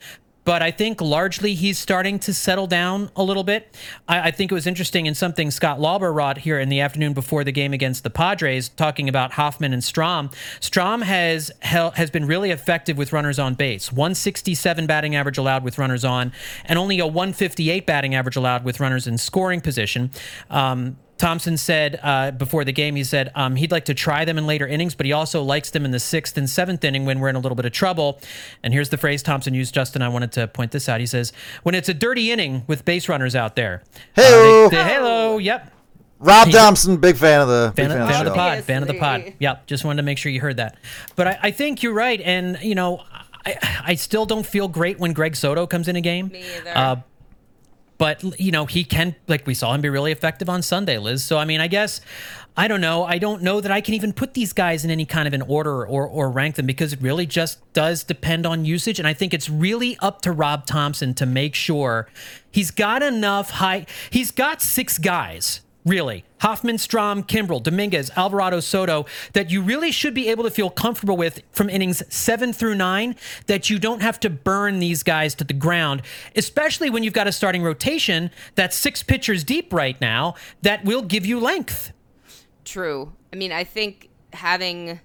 But 0.49 0.63
I 0.63 0.71
think 0.71 1.03
largely 1.03 1.53
he's 1.53 1.79
starting 1.79 2.19
to 2.21 2.33
settle 2.33 2.67
down 2.67 3.11
a 3.17 3.23
little 3.23 3.45
bit. 3.45 3.77
I, 4.09 4.29
I 4.29 4.31
think 4.31 4.51
it 4.51 4.55
was 4.55 4.67
interesting 4.67 5.05
in 5.05 5.15
something 5.15 5.51
Scott 5.51 5.79
Lauber 5.79 6.11
wrote 6.11 6.39
here 6.39 6.59
in 6.59 6.71
the 6.71 6.81
afternoon 6.81 7.13
before 7.13 7.45
the 7.45 7.53
game 7.53 7.75
against 7.75 8.03
the 8.03 8.09
Padres, 8.09 8.71
talking 8.71 9.11
about 9.11 9.33
Hoffman 9.33 9.75
and 9.75 9.83
Strahm. 9.83 10.33
Strahm 10.61 11.03
has 11.03 11.51
hel- 11.61 11.91
has 11.91 12.11
been 12.11 12.25
really 12.25 12.51
effective 12.51 12.97
with 12.97 13.13
runners 13.13 13.39
on 13.39 13.57
base. 13.57 13.93
167 13.93 14.87
batting 14.87 15.15
average 15.15 15.37
allowed 15.37 15.65
with 15.65 15.77
runners 15.77 16.03
on, 16.03 16.33
and 16.65 16.79
only 16.79 16.99
a 16.99 17.07
158 17.07 17.85
batting 17.85 18.15
average 18.15 18.37
allowed 18.37 18.65
with 18.65 18.81
runners 18.81 19.07
in 19.07 19.19
scoring 19.19 19.61
position. 19.61 20.11
Um, 20.49 20.97
Thomson 21.19 21.57
said 21.57 21.99
uh, 22.03 22.31
before 22.31 22.65
the 22.65 22.73
game, 22.73 22.95
he 22.97 23.05
said 23.05 23.31
um, 23.35 23.57
he'd 23.57 23.71
like 23.73 23.85
to 23.87 23.95
try 23.95 24.25
them 24.25 24.39
in 24.39 24.47
later 24.47 24.67
innings, 24.67 24.95
but 24.95 25.05
he 25.07 25.13
also 25.13 25.43
likes 25.43 25.71
them 25.71 25.85
in 25.85 25.91
the 25.91 25.99
sixth 26.01 26.37
and 26.37 26.49
seventh 26.49 26.85
inning 26.85 27.05
when 27.05 27.21
we're 27.21 27.29
in 27.29 27.37
a 27.37 27.41
little 27.41 27.57
bit 27.57 27.65
of 27.67 27.73
trouble. 27.73 28.21
And 28.63 28.73
here's 28.73 28.89
the 28.89 28.97
phrase 28.97 29.23
Thomson 29.23 29.55
used, 29.55 29.75
Justin. 29.75 30.01
I 30.03 30.09
wanted 30.09 30.33
to 30.33 30.49
point 30.49 30.73
this 30.73 30.89
out. 30.89 31.01
He 31.01 31.07
says, 31.07 31.33
when 31.65 31.75
it's 31.75 31.89
a 31.89 31.95
dirty 31.95 32.31
inning 32.31 32.63
with 32.67 32.85
base 32.85 33.09
runners 33.09 33.35
out 33.37 33.57
there. 33.57 33.83
Hey-o. 34.15 34.67
Uh, 34.67 34.69
they- 34.71 34.77
they- 34.77 34.85
hello. 34.95 35.39
Yep. 35.39 35.73
Rob 36.21 36.51
Thomson, 36.51 36.97
big 36.97 37.17
fan 37.17 37.41
of 37.43 37.49
the 37.49 37.73
big 37.77 37.87
Fan, 37.87 37.97
fan, 37.97 38.03
of, 38.03 38.09
fan 38.11 38.19
of 38.21 38.25
the 38.25 38.31
the 38.31 38.37
pod. 38.37 38.65
Fan 38.65 38.83
of 38.83 38.89
the 38.89 38.95
pod. 38.95 39.35
Yep. 39.39 39.67
Just 39.67 39.85
wanted 39.85 39.99
to 39.99 40.03
make 40.03 40.19
sure 40.19 40.33
you 40.33 40.41
heard 40.41 40.57
that. 40.57 40.77
But 41.15 41.29
I, 41.29 41.39
I 41.45 41.51
think 41.53 41.83
you're 41.85 41.95
right. 41.95 42.21
And, 42.21 42.59
you 42.61 42.75
know, 42.75 43.03
I, 43.47 43.83
I 43.85 43.95
still 43.95 44.27
don't 44.27 44.45
feel 44.45 44.67
great 44.67 44.99
when 44.99 45.13
Greg 45.13 45.37
Soto 45.37 45.65
comes 45.67 45.87
in 45.87 45.95
a 45.95 46.01
game. 46.01 46.29
Me 46.29 46.43
either. 46.57 46.73
Uh, 46.77 46.97
but 47.99 48.41
you 48.41 48.51
know 48.51 48.65
he 48.67 48.85
can 48.85 49.15
like 49.27 49.47
we 49.47 49.55
saw 49.55 49.75
him 49.75 49.81
be 49.81 49.89
really 49.89 50.13
effective 50.13 50.49
on 50.49 50.63
Sunday, 50.63 50.99
Liz. 50.99 51.23
So 51.23 51.37
I 51.37 51.45
mean, 51.45 51.61
I 51.61 51.67
guess 51.67 52.01
I 52.57 52.67
don't 52.67 52.81
know. 52.81 53.05
I 53.05 53.19
don't 53.19 53.43
know 53.43 53.61
that 53.61 53.71
I 53.71 53.81
can 53.81 53.95
even 53.95 54.13
put 54.13 54.35
these 54.35 54.53
guys 54.53 54.85
in 54.85 54.91
any 54.91 55.05
kind 55.05 55.29
of 55.29 55.35
an 55.35 55.43
order 55.43 55.87
or 55.87 56.07
or 56.09 56.31
rank 56.31 56.57
them 56.57 56.67
because 56.67 56.93
it 56.93 57.03
really 57.03 57.27
just 57.27 57.61
does 57.73 58.05
depend 58.05 58.47
on 58.47 58.65
usage. 58.65 58.99
And 58.99 59.07
I 59.07 59.15
think 59.15 59.35
it's 59.35 59.51
really 59.51 59.97
up 60.01 60.23
to 60.23 60.33
Rob 60.33 60.67
Thomson 60.67 61.15
to 61.15 61.27
make 61.27 61.55
sure 61.55 62.09
he's 62.51 62.71
got 62.71 63.03
enough 63.03 63.51
high. 63.51 63.87
He's 64.11 64.31
got 64.31 64.63
six 64.63 64.99
guys 64.99 65.61
really 65.89 66.25
Hoffman, 66.41 66.77
Strahm, 66.77 67.27
Kimbrel, 67.27 67.63
Dominguez, 67.63 68.11
Alvarado, 68.17 68.61
Soto 68.61 69.07
that 69.33 69.51
you 69.51 69.61
really 69.61 69.91
should 69.91 70.15
be 70.15 70.29
able 70.29 70.45
to 70.45 70.51
feel 70.51 70.71
comfortable 70.71 71.17
with 71.17 71.43
from 71.51 71.69
innings 71.69 72.03
seven 72.09 72.53
through 72.53 72.75
nine. 72.75 73.17
That 73.47 73.71
you 73.71 73.79
don't 73.79 74.03
have 74.03 74.21
to 74.21 74.31
burn 74.31 74.79
these 74.79 75.03
guys 75.03 75.35
to 75.37 75.45
the 75.45 75.55
ground, 75.55 76.03
especially 76.37 76.91
when 76.91 77.03
you've 77.03 77.15
got 77.15 77.27
a 77.27 77.33
starting 77.33 77.63
rotation 77.63 78.31
that's 78.55 78.77
six 78.77 79.03
pitchers 79.03 79.45
deep 79.45 79.73
right 79.73 80.01
now 80.01 80.35
that 80.63 80.85
will 80.85 81.03
give 81.03 81.27
you 81.27 81.41
length. 81.41 81.93
True. 82.65 83.13
I 83.33 83.37
mean, 83.37 83.53
I 83.53 83.65
think 83.65 84.11
having. 84.33 85.01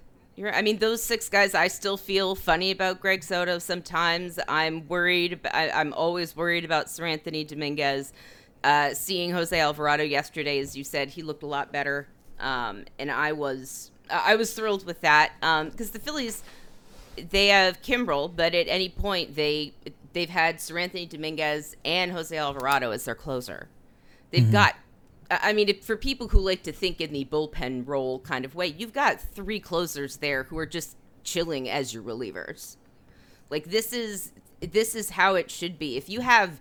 I 0.52 0.62
mean, 0.62 0.78
those 0.78 1.00
six 1.00 1.28
guys. 1.28 1.54
I 1.54 1.68
still 1.68 1.96
feel 1.96 2.34
funny 2.34 2.72
about 2.72 3.00
Greg 3.00 3.22
Soto. 3.22 3.58
Sometimes 3.60 4.40
I'm 4.48 4.86
worried. 4.88 5.38
I, 5.52 5.70
I'm 5.70 5.92
always 5.92 6.34
worried 6.34 6.64
about 6.64 6.86
Seranthony 6.86 7.46
Dominguez. 7.46 8.12
Uh, 8.64 8.94
seeing 8.94 9.30
Jose 9.30 9.60
Alvarado 9.60 10.02
yesterday, 10.02 10.58
as 10.58 10.74
you 10.74 10.84
said, 10.84 11.10
he 11.10 11.22
looked 11.22 11.42
a 11.42 11.46
lot 11.46 11.70
better, 11.70 12.08
um, 12.40 12.86
and 12.98 13.10
I 13.10 13.32
was 13.32 13.90
I 14.08 14.36
was 14.36 14.54
thrilled 14.54 14.86
with 14.86 15.02
that 15.02 15.32
because 15.70 15.90
the 15.90 15.98
Phillies 15.98 16.42
they 17.16 17.48
have 17.48 17.82
Kimbrel, 17.82 18.34
but 18.34 18.54
at 18.54 18.66
any 18.68 18.88
point 18.88 19.36
they 19.36 19.74
they've 20.14 20.30
had 20.30 20.56
Seranthony 20.56 21.06
Dominguez 21.06 21.76
and 21.84 22.10
Jose 22.10 22.34
Alvarado 22.34 22.90
as 22.90 23.04
their 23.04 23.14
closer. 23.14 23.68
They've 24.30 24.50
got. 24.50 24.74
I 25.30 25.50
I 25.50 25.52
mean, 25.52 25.68
if, 25.68 25.84
for 25.84 25.96
people 25.96 26.28
who 26.28 26.38
like 26.38 26.62
to 26.62 26.72
think 26.72 27.00
in 27.00 27.12
the 27.12 27.24
bullpen 27.24 27.86
role 27.86 28.18
kind 28.20 28.44
of 28.44 28.54
way, 28.54 28.68
you've 28.68 28.92
got 28.92 29.20
three 29.20 29.60
closers 29.60 30.18
there 30.18 30.44
who 30.44 30.58
are 30.58 30.66
just 30.66 30.96
chilling 31.22 31.68
as 31.68 31.92
your 31.92 32.02
relievers. 32.02 32.76
Like 33.50 33.64
this 33.64 33.92
is 33.92 34.32
this 34.60 34.94
is 34.94 35.10
how 35.10 35.34
it 35.34 35.50
should 35.50 35.78
be. 35.78 35.96
If 35.96 36.08
you 36.08 36.20
have 36.20 36.60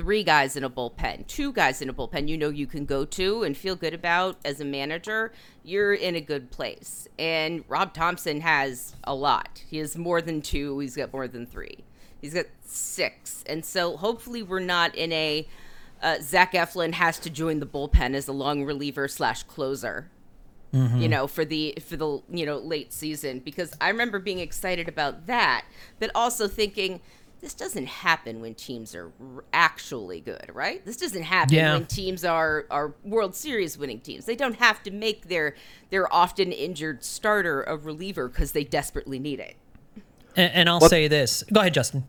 three 0.00 0.22
guys 0.22 0.56
in 0.56 0.64
a 0.64 0.70
bullpen, 0.70 1.26
two 1.26 1.52
guys 1.52 1.82
in 1.82 1.90
a 1.90 1.92
bullpen, 1.92 2.26
you 2.26 2.38
know 2.38 2.48
you 2.48 2.66
can 2.66 2.86
go 2.86 3.04
to 3.04 3.42
and 3.42 3.54
feel 3.54 3.76
good 3.76 3.92
about 3.92 4.38
as 4.46 4.58
a 4.58 4.64
manager, 4.64 5.30
you're 5.62 5.92
in 5.92 6.16
a 6.16 6.22
good 6.22 6.50
place. 6.50 7.06
And 7.18 7.62
Rob 7.68 7.92
Thomson 7.92 8.40
has 8.40 8.94
a 9.04 9.14
lot. 9.14 9.62
He 9.68 9.76
has 9.76 9.98
more 9.98 10.22
than 10.22 10.40
two. 10.40 10.78
He's 10.78 10.96
got 10.96 11.12
more 11.12 11.28
than 11.28 11.44
three. 11.44 11.84
He's 12.18 12.32
got 12.32 12.46
six. 12.64 13.44
And 13.46 13.62
so 13.62 13.98
hopefully 13.98 14.42
we're 14.42 14.60
not 14.60 14.94
in 14.94 15.12
a 15.12 15.46
uh, 16.02 16.16
Zach 16.22 16.54
Eflin 16.54 16.94
has 16.94 17.18
to 17.18 17.28
join 17.28 17.60
the 17.60 17.66
bullpen 17.66 18.14
as 18.14 18.26
a 18.26 18.32
long 18.32 18.64
reliever 18.64 19.06
slash 19.06 19.42
closer 19.42 20.08
you 21.00 21.08
know 21.08 21.26
for 21.26 21.44
the 21.44 21.76
for 21.84 21.96
the 21.96 22.22
you 22.30 22.46
know 22.46 22.56
late 22.58 22.92
season 22.92 23.40
because 23.40 23.74
i 23.80 23.88
remember 23.88 24.20
being 24.20 24.38
excited 24.38 24.88
about 24.88 25.26
that 25.26 25.64
but 25.98 26.12
also 26.14 26.46
thinking 26.46 27.00
this 27.40 27.54
doesn't 27.54 27.86
happen 27.86 28.40
when 28.40 28.54
teams 28.54 28.94
are 28.94 29.10
actually 29.52 30.20
good 30.20 30.50
right 30.52 30.84
this 30.84 30.96
doesn't 30.96 31.22
happen 31.22 31.54
Yeah. 31.54 31.74
when 31.74 31.86
teams 31.86 32.24
are 32.24 32.66
are 32.70 32.94
world 33.04 33.34
series 33.34 33.76
winning 33.78 34.00
teams 34.00 34.24
they 34.26 34.36
don't 34.36 34.56
have 34.56 34.82
to 34.84 34.90
make 34.90 35.28
their 35.28 35.54
their 35.90 36.12
often 36.12 36.52
injured 36.52 37.02
starter 37.04 37.62
a 37.62 37.76
reliever 37.76 38.28
because 38.28 38.52
they 38.52 38.64
desperately 38.64 39.18
need 39.18 39.40
it 39.40 39.56
And, 40.36 40.52
and 40.52 40.68
I'll 40.68 40.78
What- 40.80 40.90
say 40.90 41.08
this. 41.08 41.42
Go 41.52 41.60
ahead, 41.60 41.74
Justin. 41.74 42.04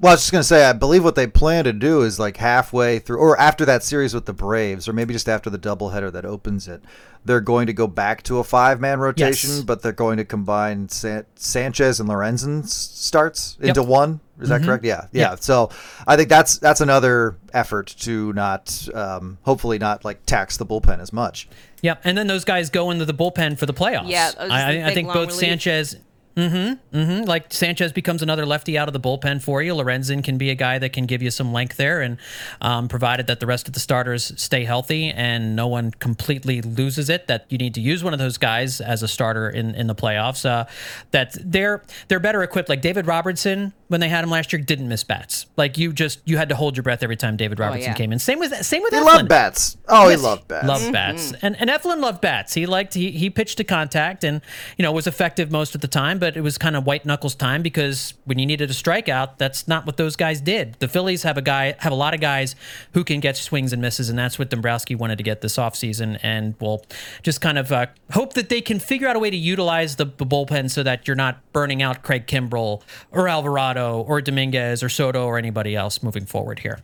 Well, 0.00 0.10
I 0.10 0.14
was 0.14 0.20
just 0.22 0.32
gonna 0.32 0.44
say, 0.44 0.64
I 0.66 0.72
believe 0.74 1.02
what 1.04 1.14
they 1.14 1.26
plan 1.26 1.64
to 1.64 1.72
do 1.72 2.02
is 2.02 2.18
like 2.18 2.36
halfway 2.36 2.98
through, 2.98 3.16
or 3.18 3.38
after 3.40 3.64
that 3.66 3.82
series 3.82 4.12
with 4.14 4.26
the 4.26 4.32
Braves, 4.34 4.88
or 4.88 4.92
maybe 4.92 5.12
just 5.14 5.26
after 5.28 5.48
the 5.50 5.58
doubleheader 5.58 6.12
that 6.12 6.24
opens 6.26 6.68
it, 6.68 6.82
they're 7.24 7.40
going 7.40 7.66
to 7.66 7.72
go 7.72 7.86
back 7.86 8.22
to 8.24 8.38
a 8.38 8.44
five-man 8.44 8.98
rotation, 9.00 9.50
Yes. 9.50 9.60
but 9.62 9.80
they're 9.82 9.92
going 9.92 10.18
to 10.18 10.24
combine 10.24 10.88
San- 10.90 11.24
Sanchez 11.34 11.98
and 11.98 12.08
Lorenzen 12.10 12.64
s- 12.64 12.72
starts 12.72 13.56
into 13.60 13.80
Yep. 13.80 13.88
one. 13.88 14.20
Is 14.40 14.48
that 14.50 14.62
correct? 14.62 14.84
Yeah, 14.84 15.06
yeah. 15.12 15.30
Yeah. 15.30 15.34
So 15.36 15.70
I 16.06 16.16
think 16.16 16.28
that's 16.28 16.58
that's 16.58 16.80
another 16.80 17.36
effort 17.52 17.94
to 18.00 18.32
not, 18.34 18.88
um, 18.94 19.38
hopefully, 19.42 19.78
not 19.78 20.04
like 20.04 20.26
tax 20.26 20.56
the 20.56 20.66
bullpen 20.66 21.00
as 21.00 21.12
much. 21.12 21.48
Yep. 21.82 22.02
And 22.04 22.18
then 22.18 22.26
those 22.26 22.44
guys 22.44 22.70
go 22.70 22.90
into 22.90 23.04
the 23.04 23.14
bullpen 23.14 23.58
for 23.58 23.66
the 23.66 23.74
playoffs. 23.74 24.08
Yeah, 24.08 24.32
I 24.38 24.46
I, 24.46 24.90
I 24.90 24.94
think 24.94 25.08
both 25.08 25.28
relief. 25.28 25.40
Sanchez. 25.40 25.96
Mm-hmm. 26.36 26.94
Mm-hmm. 26.94 27.24
Like 27.24 27.50
Sanchez 27.50 27.92
becomes 27.92 28.20
another 28.20 28.44
lefty 28.44 28.76
out 28.76 28.88
of 28.88 28.92
the 28.92 29.00
bullpen 29.00 29.42
for 29.42 29.62
you. 29.62 29.72
Lorenzen 29.72 30.22
can 30.22 30.36
be 30.36 30.50
a 30.50 30.54
guy 30.54 30.78
that 30.78 30.92
can 30.92 31.06
give 31.06 31.22
you 31.22 31.30
some 31.30 31.50
length 31.50 31.78
there, 31.78 32.02
and 32.02 32.18
um, 32.60 32.88
provided 32.88 33.26
that 33.28 33.40
the 33.40 33.46
rest 33.46 33.68
of 33.68 33.72
the 33.72 33.80
starters 33.80 34.34
stay 34.36 34.66
healthy 34.66 35.08
and 35.08 35.56
no 35.56 35.66
one 35.66 35.92
completely 35.92 36.60
loses 36.60 37.08
it, 37.08 37.26
that 37.28 37.46
you 37.48 37.56
need 37.56 37.72
to 37.72 37.80
use 37.80 38.04
one 38.04 38.12
of 38.12 38.18
those 38.18 38.36
guys 38.36 38.82
as 38.82 39.02
a 39.02 39.08
starter 39.08 39.48
in, 39.48 39.74
in 39.74 39.86
the 39.86 39.94
playoffs. 39.94 40.44
Uh, 40.44 40.66
that 41.12 41.34
they're 41.42 41.82
they're 42.08 42.20
better 42.20 42.42
equipped. 42.42 42.68
Like 42.68 42.82
David 42.82 43.06
Robertson, 43.06 43.72
when 43.88 44.00
they 44.00 44.08
had 44.08 44.24
him 44.24 44.30
last 44.30 44.52
year, 44.52 44.60
didn't 44.60 44.88
miss 44.88 45.04
bats. 45.04 45.46
Like 45.56 45.78
you 45.78 45.92
just 45.92 46.20
you 46.24 46.36
had 46.36 46.48
to 46.48 46.56
hold 46.56 46.76
your 46.76 46.82
breath 46.82 47.02
every 47.02 47.16
time 47.16 47.36
David 47.36 47.58
Robertson 47.58 47.90
yeah. 47.92 47.96
came 47.96 48.12
in. 48.12 48.18
Same 48.18 48.38
with 48.38 48.52
same 48.64 48.82
with 48.82 48.92
He 48.92 48.98
Eflin. 49.00 49.04
loved 49.04 49.28
bats. 49.28 49.76
Oh, 49.88 50.08
Yes, 50.08 50.20
he 50.20 50.26
loved 50.26 50.48
bats. 50.48 50.66
Loved 50.66 50.92
bats. 50.92 51.32
And 51.42 51.56
and 51.60 51.70
Eflin 51.70 52.00
loved 52.00 52.20
bats. 52.20 52.54
He 52.54 52.66
liked 52.66 52.94
he 52.94 53.10
he 53.12 53.30
pitched 53.30 53.58
to 53.58 53.64
contact 53.64 54.24
and 54.24 54.40
you 54.76 54.82
know 54.82 54.92
was 54.92 55.06
effective 55.06 55.50
most 55.50 55.74
of 55.74 55.80
the 55.80 55.88
time, 55.88 56.18
but 56.18 56.36
it 56.36 56.40
was 56.40 56.58
kind 56.58 56.76
of 56.76 56.84
white 56.86 57.04
knuckles 57.06 57.34
time 57.34 57.62
because 57.62 58.14
when 58.24 58.38
you 58.38 58.46
needed 58.46 58.70
a 58.70 58.74
strikeout, 58.74 59.38
that's 59.38 59.68
not 59.68 59.86
what 59.86 59.96
those 59.96 60.16
guys 60.16 60.40
did. 60.40 60.74
The 60.78 60.88
Phillies 60.88 61.22
have 61.22 61.36
a 61.38 61.42
guy 61.42 61.74
have 61.78 61.92
a 61.92 61.96
lot 61.96 62.14
of 62.14 62.20
guys 62.20 62.56
who 62.92 63.04
can 63.04 63.20
get 63.20 63.36
swings 63.36 63.72
and 63.72 63.80
misses, 63.82 64.08
and 64.08 64.18
that's 64.18 64.38
what 64.38 64.50
Dombrowski 64.50 64.94
wanted 64.94 65.16
to 65.18 65.24
get 65.24 65.40
this 65.42 65.56
offseason. 65.56 66.18
And 66.22 66.54
we'll 66.60 66.84
just 67.22 67.40
kind 67.40 67.58
of 67.58 67.70
uh, 67.70 67.86
hope 68.12 68.32
that 68.34 68.48
they 68.48 68.60
can 68.60 68.78
figure 68.78 69.06
out 69.08 69.16
a 69.16 69.18
way 69.18 69.30
to 69.30 69.36
utilize 69.36 69.96
the, 69.96 70.06
the 70.06 70.26
bullpen 70.26 70.70
so 70.70 70.82
that 70.82 71.06
you're 71.06 71.14
not 71.14 71.40
burning 71.52 71.82
out 71.82 72.02
Craig 72.02 72.26
Kimbrel 72.26 72.82
or 73.12 73.28
Alvarado 73.28 73.75
or 73.84 74.20
Dominguez 74.20 74.82
or 74.82 74.88
Soto 74.88 75.26
or 75.26 75.38
anybody 75.38 75.74
else 75.76 76.02
moving 76.02 76.26
forward 76.26 76.60
here. 76.60 76.80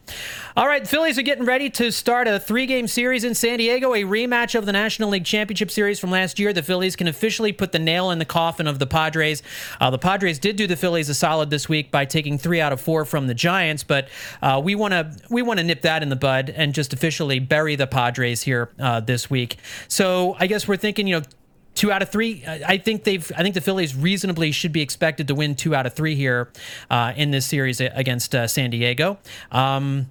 All 0.56 0.66
right, 0.66 0.82
the 0.82 0.88
Phillies 0.88 1.18
are 1.18 1.22
getting 1.22 1.44
ready 1.44 1.70
to 1.70 1.90
start 1.90 2.28
a 2.28 2.38
three 2.38 2.66
game 2.66 2.86
series 2.86 3.24
in 3.24 3.34
San 3.34 3.58
Diego, 3.58 3.94
a 3.94 4.02
rematch 4.02 4.54
of 4.54 4.66
the 4.66 4.72
National 4.72 5.08
League 5.08 5.24
Championship 5.24 5.70
Series 5.70 5.98
from 5.98 6.10
last 6.10 6.38
year. 6.38 6.52
The 6.52 6.62
Phillies 6.62 6.96
can 6.96 7.08
officially 7.08 7.52
put 7.52 7.72
the 7.72 7.78
nail 7.78 8.10
in 8.10 8.18
the 8.18 8.24
coffin 8.24 8.66
of 8.66 8.78
the 8.78 8.86
Padres. 8.86 9.42
Uh, 9.80 9.90
the 9.90 9.98
Padres 9.98 10.38
did 10.38 10.56
do 10.56 10.66
the 10.66 10.76
Phillies 10.76 11.08
a 11.08 11.14
solid 11.14 11.50
this 11.50 11.68
week 11.68 11.90
by 11.90 12.04
taking 12.04 12.38
three 12.38 12.60
out 12.60 12.72
of 12.72 12.80
four 12.80 13.04
from 13.04 13.26
the 13.26 13.34
Giants, 13.34 13.84
but 13.84 14.08
uh, 14.42 14.60
we 14.62 14.74
want 14.74 14.92
to 14.92 15.16
we 15.30 15.42
want 15.42 15.58
to 15.58 15.64
nip 15.64 15.82
that 15.82 16.02
in 16.02 16.08
the 16.08 16.16
bud 16.16 16.50
and 16.50 16.74
just 16.74 16.92
officially 16.92 17.38
bury 17.38 17.76
the 17.76 17.86
Padres 17.86 18.42
here 18.42 18.70
uh, 18.78 19.00
this 19.00 19.30
week. 19.30 19.56
So 19.88 20.36
I 20.38 20.46
guess 20.46 20.68
we're 20.68 20.76
thinking, 20.76 21.06
you 21.06 21.20
know, 21.20 21.26
two 21.74 21.92
out 21.92 22.02
of 22.02 22.10
three. 22.10 22.44
I 22.46 22.62
I 22.68 22.78
think 22.78 23.04
they've. 23.04 23.30
I 23.36 23.42
think 23.42 23.54
the 23.54 23.60
Phillies 23.60 23.94
reasonably 23.94 24.52
should 24.52 24.72
be 24.72 24.80
expected 24.82 25.28
to 25.28 25.34
win 25.34 25.54
two 25.54 25.74
out 25.74 25.86
of 25.86 25.94
three 25.94 26.14
here 26.14 26.50
uh, 26.90 27.12
in 27.16 27.30
this 27.30 27.46
series 27.46 27.80
against 27.80 28.34
uh, 28.34 28.46
San 28.46 28.70
Diego. 28.70 29.18
Um, 29.50 30.10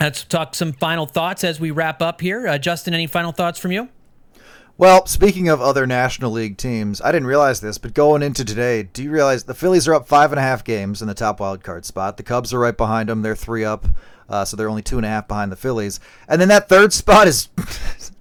let's 0.00 0.24
talk 0.24 0.54
some 0.54 0.72
final 0.72 1.06
thoughts 1.06 1.44
as 1.44 1.60
we 1.60 1.70
wrap 1.70 2.02
up 2.02 2.20
here. 2.20 2.46
Uh, 2.46 2.58
Justin, 2.58 2.94
any 2.94 3.06
final 3.06 3.32
thoughts 3.32 3.58
from 3.58 3.72
you? 3.72 3.88
Well, 4.78 5.06
speaking 5.06 5.48
of 5.48 5.62
other 5.62 5.86
National 5.86 6.30
League 6.30 6.58
teams, 6.58 7.00
I 7.00 7.10
didn't 7.10 7.28
realize 7.28 7.60
this, 7.60 7.78
but 7.78 7.94
going 7.94 8.22
into 8.22 8.44
today, 8.44 8.82
do 8.82 9.02
you 9.02 9.10
realize 9.10 9.44
the 9.44 9.54
Phillies 9.54 9.88
are 9.88 9.94
up 9.94 10.06
five 10.06 10.32
and 10.32 10.38
a 10.38 10.42
half 10.42 10.64
games 10.64 11.00
in 11.00 11.08
the 11.08 11.14
top 11.14 11.40
wild 11.40 11.64
card 11.64 11.86
spot? 11.86 12.18
The 12.18 12.22
Cubs 12.22 12.52
are 12.52 12.58
right 12.58 12.76
behind 12.76 13.08
them; 13.08 13.22
they're 13.22 13.34
three 13.34 13.64
up. 13.64 13.86
Uh, 14.28 14.44
so 14.44 14.56
they're 14.56 14.68
only 14.68 14.82
two 14.82 14.96
and 14.96 15.06
a 15.06 15.08
half 15.08 15.28
behind 15.28 15.52
the 15.52 15.56
Phillies. 15.56 16.00
And 16.28 16.40
then 16.40 16.48
that 16.48 16.68
third 16.68 16.92
spot 16.92 17.28
is 17.28 17.48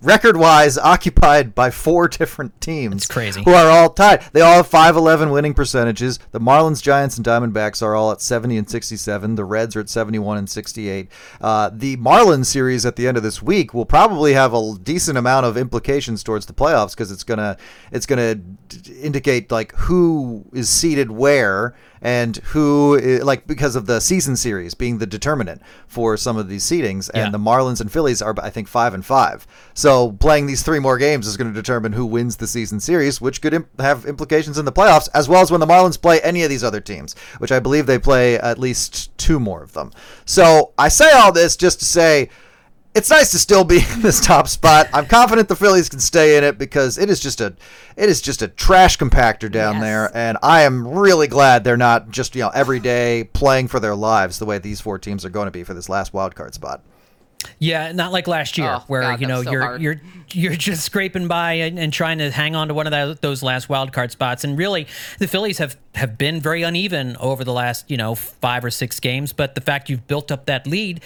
record 0.05 0.37
wise 0.37 0.77
occupied 0.77 1.55
by 1.55 1.71
four 1.71 2.07
different 2.07 2.59
teams. 2.61 2.95
It's 2.95 3.07
crazy. 3.07 3.43
Who 3.43 3.51
are 3.51 3.69
all 3.69 3.89
tied. 3.89 4.23
They 4.33 4.41
all 4.41 4.57
have 4.57 4.67
511 4.67 5.31
winning 5.31 5.53
percentages. 5.53 6.19
The 6.31 6.39
Marlins, 6.39 6.81
Giants, 6.81 7.17
and 7.17 7.25
Diamondbacks 7.25 7.81
are 7.81 7.95
all 7.95 8.11
at 8.11 8.21
70 8.21 8.57
and 8.57 8.69
67. 8.69 9.35
The 9.35 9.45
Reds 9.45 9.75
are 9.75 9.81
at 9.81 9.89
71 9.89 10.37
and 10.37 10.49
68. 10.49 11.09
Uh, 11.41 11.69
the 11.73 11.97
Marlins 11.97 12.45
series 12.45 12.85
at 12.85 12.95
the 12.95 13.07
end 13.07 13.17
of 13.17 13.23
this 13.23 13.41
week 13.41 13.73
will 13.73 13.85
probably 13.85 14.33
have 14.33 14.53
a 14.53 14.75
decent 14.81 15.17
amount 15.17 15.45
of 15.45 15.57
implications 15.57 16.23
towards 16.23 16.45
the 16.45 16.53
playoffs 16.53 16.91
because 16.91 17.11
it's 17.11 17.23
gonna 17.23 17.57
it's 17.91 18.05
gonna 18.05 18.35
d- 18.35 18.93
indicate 19.01 19.51
like 19.51 19.73
who 19.73 20.45
is 20.53 20.69
seated 20.69 21.11
where 21.11 21.75
and 22.01 22.37
who 22.37 22.99
like 23.23 23.47
because 23.47 23.75
of 23.75 23.85
the 23.85 23.99
season 23.99 24.35
series 24.35 24.73
being 24.73 24.97
the 24.97 25.05
determinant 25.05 25.61
for 25.87 26.17
some 26.17 26.37
of 26.37 26.49
these 26.49 26.63
seedings 26.63 27.09
and 27.13 27.25
Yeah. 27.25 27.29
the 27.31 27.37
Marlins 27.39 27.81
and 27.81 27.91
Phillies 27.91 28.21
are 28.21 28.35
I 28.41 28.49
think 28.49 28.67
5 28.67 28.93
and 28.93 29.05
5. 29.05 29.47
So 29.73 30.11
playing 30.13 30.45
these 30.47 30.61
three 30.63 30.79
more 30.79 30.97
games 30.97 31.27
is 31.27 31.37
going 31.37 31.51
to 31.53 31.59
determine 31.59 31.93
who 31.93 32.05
wins 32.05 32.37
the 32.37 32.47
season 32.47 32.79
series 32.79 33.19
which 33.21 33.41
could 33.41 33.53
imp- 33.53 33.79
have 33.81 34.05
implications 34.05 34.57
in 34.57 34.65
the 34.65 34.71
playoffs 34.71 35.07
as 35.13 35.27
well 35.29 35.41
as 35.41 35.51
when 35.51 35.59
the 35.59 35.65
Marlins 35.67 36.01
play 36.01 36.19
any 36.21 36.43
of 36.43 36.49
these 36.49 36.63
other 36.63 36.81
teams 36.81 37.15
which 37.39 37.51
I 37.51 37.59
believe 37.59 37.85
they 37.85 37.99
play 37.99 38.37
at 38.37 38.59
least 38.59 39.17
two 39.17 39.39
more 39.39 39.63
of 39.63 39.73
them. 39.73 39.91
So 40.25 40.71
I 40.77 40.89
say 40.89 41.11
all 41.11 41.31
this 41.31 41.55
just 41.55 41.79
to 41.79 41.85
say 41.85 42.29
it's 42.95 43.09
nice 43.09 43.29
to 43.31 43.39
still 43.39 43.63
be 43.63 43.77
in 43.93 44.01
this 44.01 44.19
top 44.19 44.47
spot. 44.47 44.87
I'm 44.93 45.05
confident 45.05 45.47
the 45.49 45.55
Phillies 45.55 45.89
can 45.89 45.99
stay 45.99 46.37
in 46.37 46.43
it 46.43 46.57
because 46.57 46.97
it 46.97 47.09
is 47.09 47.19
just 47.19 47.41
a 47.41 47.53
it 47.97 48.09
is 48.09 48.21
just 48.21 48.41
a 48.41 48.47
trash 48.47 48.97
compactor 48.97 49.51
down 49.51 49.75
Yes. 49.75 49.83
there 49.83 50.11
and 50.17 50.37
I 50.41 50.61
am 50.63 50.87
really 50.87 51.27
glad 51.27 51.63
they're 51.63 51.77
not 51.77 52.09
just, 52.09 52.35
you 52.35 52.41
know, 52.41 52.49
every 52.55 52.79
day 52.79 53.25
playing 53.33 53.67
for 53.67 53.79
their 53.79 53.95
lives 53.95 54.39
the 54.39 54.45
way 54.45 54.57
these 54.57 54.81
four 54.81 54.97
teams 54.97 55.23
are 55.25 55.29
going 55.29 55.45
to 55.45 55.51
be 55.51 55.63
for 55.63 55.73
this 55.73 55.89
last 55.89 56.13
wild 56.13 56.33
card 56.35 56.53
spot. 56.55 56.81
Yeah, 57.59 57.91
not 57.91 58.11
like 58.11 58.27
last 58.27 58.57
year, 58.57 58.77
Oh, 58.79 58.83
where 58.87 59.01
God, 59.01 59.21
you 59.21 59.27
know 59.27 59.43
so 59.43 59.51
you're 59.51 59.61
hard. 59.61 59.81
you're 59.81 60.01
you're 60.31 60.55
just 60.55 60.83
scraping 60.83 61.27
by 61.27 61.53
and, 61.53 61.77
and 61.77 61.93
trying 61.93 62.17
to 62.17 62.31
hang 62.31 62.55
on 62.55 62.69
to 62.69 62.73
one 62.73 62.87
of 62.87 62.91
that, 62.91 63.21
those 63.21 63.43
last 63.43 63.69
wild 63.69 63.93
card 63.93 64.11
spots. 64.11 64.43
And 64.43 64.57
really, 64.57 64.87
the 65.19 65.27
Phillies 65.27 65.59
have 65.59 65.77
have 65.93 66.17
been 66.17 66.41
very 66.41 66.63
uneven 66.63 67.15
over 67.17 67.43
the 67.43 67.53
last 67.53 67.89
you 67.91 67.97
know 67.97 68.15
five 68.15 68.65
or 68.65 68.71
six 68.71 68.99
games. 68.99 69.31
But 69.31 69.53
the 69.53 69.61
fact 69.61 69.91
you've 69.91 70.07
built 70.07 70.31
up 70.31 70.47
that 70.47 70.65
lead, 70.65 71.01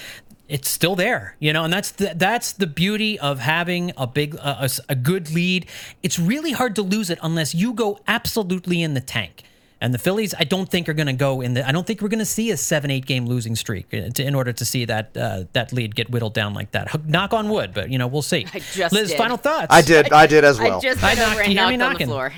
it's 0.49 0.67
still 0.67 0.95
there, 0.95 1.35
you 1.39 1.53
know, 1.53 1.63
and 1.63 1.71
that's 1.71 1.91
the, 1.91 2.13
that's 2.15 2.51
the 2.53 2.67
beauty 2.67 3.19
of 3.19 3.39
having 3.39 3.93
a 3.95 4.07
big 4.07 4.35
uh, 4.35 4.57
a, 4.59 4.63
s- 4.63 4.79
a 4.89 4.95
good 4.95 5.31
lead. 5.31 5.67
It's 6.03 6.17
really 6.19 6.51
hard 6.51 6.75
to 6.75 6.81
lose 6.81 7.09
it 7.09 7.19
unless 7.21 7.53
you 7.55 7.71
go 7.73 7.99
absolutely 8.07 8.81
in 8.81 8.95
the 8.95 9.01
tank. 9.01 9.43
And 9.81 9.93
the 9.93 9.97
Phillies, 9.97 10.33
I 10.37 10.43
don't 10.43 10.69
think 10.69 10.89
are 10.89 10.93
going 10.93 11.07
to 11.07 11.13
go 11.13 11.39
in 11.39 11.53
the. 11.53 11.65
I 11.65 11.71
don't 11.71 11.87
think 11.87 12.01
we're 12.01 12.09
going 12.09 12.19
to 12.19 12.25
see 12.25 12.51
a 12.51 12.57
seven, 12.57 12.91
eight 12.91 13.05
game 13.05 13.25
losing 13.27 13.55
streak 13.55 13.93
uh, 13.93 14.09
to, 14.09 14.23
in 14.25 14.35
order 14.35 14.51
to 14.51 14.65
see 14.65 14.83
that 14.83 15.15
uh, 15.15 15.43
that 15.53 15.71
lead 15.71 15.95
get 15.95 16.09
whittled 16.09 16.33
down 16.33 16.53
like 16.53 16.71
that. 16.71 17.05
Knock 17.07 17.33
on 17.33 17.47
wood, 17.49 17.71
but 17.73 17.89
you 17.89 17.97
know 17.97 18.07
we'll 18.07 18.21
see. 18.21 18.45
I 18.53 18.59
just 18.59 18.91
Liz, 18.93 19.07
did. 19.11 19.17
final 19.17 19.37
thoughts. 19.37 19.67
I 19.69 19.81
did 19.81 20.11
I 20.11 20.27
did 20.27 20.43
as 20.43 20.59
well. 20.59 20.79
I 20.79 20.81
just 20.81 21.01
I 21.01 21.07
went 21.13 21.19
knocked- 21.19 21.31
over 21.31 21.41
and 21.43 21.53
you 21.53 21.59
hear 21.59 21.69
me 21.69 21.77
knocked 21.77 21.93
on 21.93 21.99
the 21.99 22.05
floor. 22.07 22.33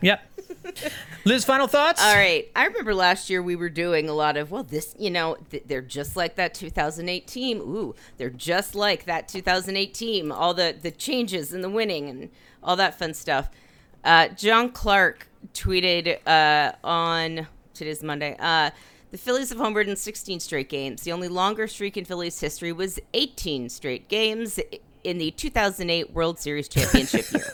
Yep. 0.00 0.22
Liz, 1.24 1.44
final 1.44 1.66
thoughts. 1.66 2.02
All 2.02 2.14
right. 2.14 2.50
I 2.54 2.66
remember 2.66 2.94
last 2.94 3.30
year 3.30 3.42
we 3.42 3.56
were 3.56 3.68
doing 3.68 4.08
a 4.08 4.12
lot 4.12 4.36
of, 4.36 4.50
well, 4.50 4.62
this, 4.62 4.94
you 4.98 5.10
know, 5.10 5.36
th- 5.50 5.64
they're 5.66 5.82
just 5.82 6.16
like 6.16 6.36
that 6.36 6.54
2008 6.54 7.26
team. 7.26 7.60
Ooh, 7.60 7.94
they're 8.16 8.30
just 8.30 8.74
like 8.74 9.04
that 9.06 9.28
2008 9.28 9.92
team. 9.92 10.30
All 10.30 10.54
the, 10.54 10.76
the 10.80 10.90
changes 10.90 11.52
and 11.52 11.64
the 11.64 11.70
winning 11.70 12.08
and 12.08 12.30
all 12.62 12.76
that 12.76 12.98
fun 12.98 13.14
stuff. 13.14 13.48
Uh, 14.04 14.28
John 14.28 14.70
Clark 14.70 15.28
tweeted 15.52 16.18
uh, 16.26 16.72
on, 16.84 17.48
today's 17.74 18.02
Monday, 18.02 18.36
uh, 18.38 18.70
the 19.10 19.18
Phillies 19.18 19.50
have 19.50 19.58
homered 19.58 19.88
in 19.88 19.96
16 19.96 20.40
straight 20.40 20.68
games. 20.68 21.02
The 21.02 21.12
only 21.12 21.28
longer 21.28 21.66
streak 21.66 21.96
in 21.96 22.04
Phillies 22.04 22.38
history 22.38 22.72
was 22.72 23.00
18 23.14 23.68
straight 23.68 24.08
games 24.08 24.60
in 25.04 25.18
the 25.18 25.30
2008 25.30 26.12
World 26.12 26.38
Series 26.38 26.68
championship 26.68 27.32
year. 27.32 27.44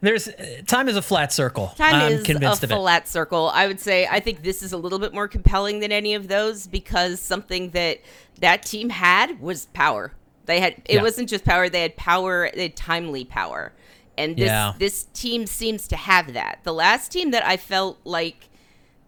There's 0.00 0.28
time 0.66 0.88
is 0.88 0.96
a 0.96 1.02
flat 1.02 1.32
circle. 1.32 1.72
Time 1.76 1.94
I'm 1.96 2.12
is 2.12 2.22
convinced 2.24 2.62
a 2.62 2.66
of 2.66 2.70
it. 2.72 2.74
flat 2.76 3.08
circle. 3.08 3.50
I 3.52 3.66
would 3.66 3.80
say 3.80 4.06
I 4.06 4.20
think 4.20 4.42
this 4.42 4.62
is 4.62 4.72
a 4.72 4.76
little 4.76 4.98
bit 5.00 5.12
more 5.12 5.26
compelling 5.26 5.80
than 5.80 5.90
any 5.90 6.14
of 6.14 6.28
those 6.28 6.66
because 6.68 7.20
something 7.20 7.70
that 7.70 7.98
that 8.40 8.62
team 8.62 8.90
had 8.90 9.40
was 9.40 9.66
power. 9.66 10.12
They 10.46 10.60
had 10.60 10.74
it 10.84 10.96
Yeah. 10.96 11.02
wasn't 11.02 11.28
just 11.28 11.44
power; 11.44 11.68
they 11.68 11.82
had 11.82 11.96
power, 11.96 12.50
they 12.54 12.62
had 12.62 12.76
timely 12.76 13.24
power, 13.24 13.72
and 14.16 14.36
this 14.36 14.46
Yeah. 14.46 14.74
this 14.78 15.06
team 15.14 15.46
seems 15.46 15.88
to 15.88 15.96
have 15.96 16.32
that. 16.32 16.60
The 16.62 16.72
last 16.72 17.10
team 17.10 17.32
that 17.32 17.44
I 17.44 17.56
felt 17.56 17.98
like 18.04 18.48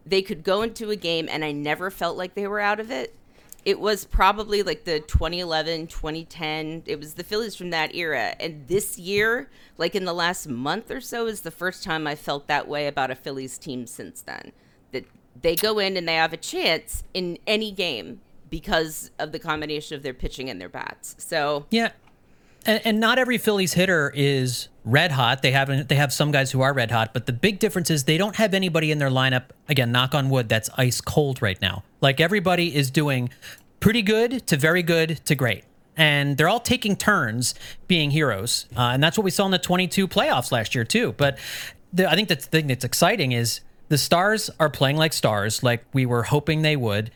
they 0.05 0.23
could 0.23 0.43
go 0.43 0.63
into 0.63 0.91
a 0.91 0.97
game 0.97 1.29
and 1.31 1.45
I 1.45 1.53
never 1.53 1.89
felt 1.91 2.17
like 2.17 2.35
they 2.35 2.49
were 2.49 2.59
out 2.61 2.81
of 2.81 2.91
it. 2.91 3.15
It 3.65 3.79
was 3.79 4.05
probably 4.05 4.63
like 4.63 4.85
the 4.85 5.01
2011, 5.01 5.89
2010. 5.89 6.85
It 6.87 6.99
was 6.99 7.15
the 7.15 7.25
Phillies 7.25 7.55
from 7.55 7.71
that 7.71 7.95
era. 7.95 8.35
And 8.41 8.67
this 8.69 8.99
year, 8.99 9.51
like 9.77 9.95
in 9.95 10.05
the 10.05 10.15
last 10.15 10.49
month 10.49 10.91
or 10.91 11.01
so, 11.01 11.27
is 11.27 11.43
the 11.43 11.51
first 11.51 11.85
time 11.85 12.07
I 12.07 12.15
felt 12.15 12.47
that 12.47 12.69
way 12.69 12.87
about 12.87 13.11
a 13.11 13.15
Phillies 13.15 13.59
team 13.59 13.87
since 13.87 14.23
then. 14.23 14.53
That 14.93 15.05
they 15.41 15.57
go 15.57 15.79
in 15.79 15.97
and 15.97 16.09
they 16.09 16.15
have 16.15 16.33
a 16.33 16.39
chance 16.39 17.05
in 17.13 17.39
any 17.47 17.71
game 17.71 18.21
because 18.49 19.11
of 19.19 19.33
the 19.33 19.39
combination 19.39 19.95
of 19.95 20.03
their 20.03 20.15
pitching 20.15 20.49
and 20.49 20.61
their 20.61 20.69
bats. 20.69 21.15
So 21.19 21.67
Yeah. 21.71 21.93
And, 22.67 22.81
and 22.85 23.01
not 23.01 23.19
every 23.19 23.39
Phillies 23.39 23.75
hitter 23.75 24.13
is 24.15 24.69
red 24.85 25.13
hot. 25.13 25.43
They 25.43 25.53
have 25.53 25.89
they 25.89 25.95
have 25.95 26.13
some 26.13 26.33
guys 26.33 26.51
who 26.51 26.61
are 26.61 26.73
red 26.73 26.91
hot, 26.91 27.13
but 27.13 27.27
the 27.27 27.33
big 27.33 27.59
difference 27.59 27.91
is 27.91 28.05
they 28.05 28.19
don't 28.19 28.37
have 28.37 28.55
anybody 28.55 28.91
in 28.91 28.99
their 28.99 29.11
lineup. 29.11 29.45
Again, 29.69 29.93
knock 29.93 30.15
on 30.15 30.31
wood, 30.31 30.49
that's 30.49 30.71
ice 30.77 31.01
cold 31.01 31.43
right 31.43 31.61
now. 31.61 31.85
Like 32.01 32.21
everybody 32.21 32.75
is 32.75 32.91
doing 32.91 33.31
pretty 33.81 34.03
good 34.03 34.47
to 34.47 34.57
very 34.57 34.83
good 34.83 35.25
to 35.27 35.35
great, 35.35 35.65
and 35.97 36.37
they're 36.37 36.49
all 36.49 36.61
taking 36.61 36.97
turns 36.97 37.55
being 37.89 38.11
heroes. 38.11 38.67
Uh, 38.77 38.91
and 38.93 39.03
that's 39.03 39.19
what 39.19 39.25
we 39.25 39.31
saw 39.31 39.45
in 39.45 39.51
the 39.51 39.59
22 39.59 40.09
playoffs 40.09 40.53
last 40.53 40.75
year 40.75 40.85
too. 40.85 41.13
But 41.13 41.39
the, 41.93 42.11
I 42.11 42.15
think 42.15 42.29
the 42.29 42.37
thing 42.37 42.69
that's 42.69 42.85
exciting 42.85 43.33
is 43.33 43.61
the 43.89 43.99
stars 43.99 44.51
are 44.61 44.71
playing 44.71 44.97
like 44.97 45.13
stars, 45.13 45.63
like 45.63 45.85
we 45.93 46.07
were 46.07 46.25
hoping 46.25 46.63
they 46.63 46.77
would, 46.77 47.11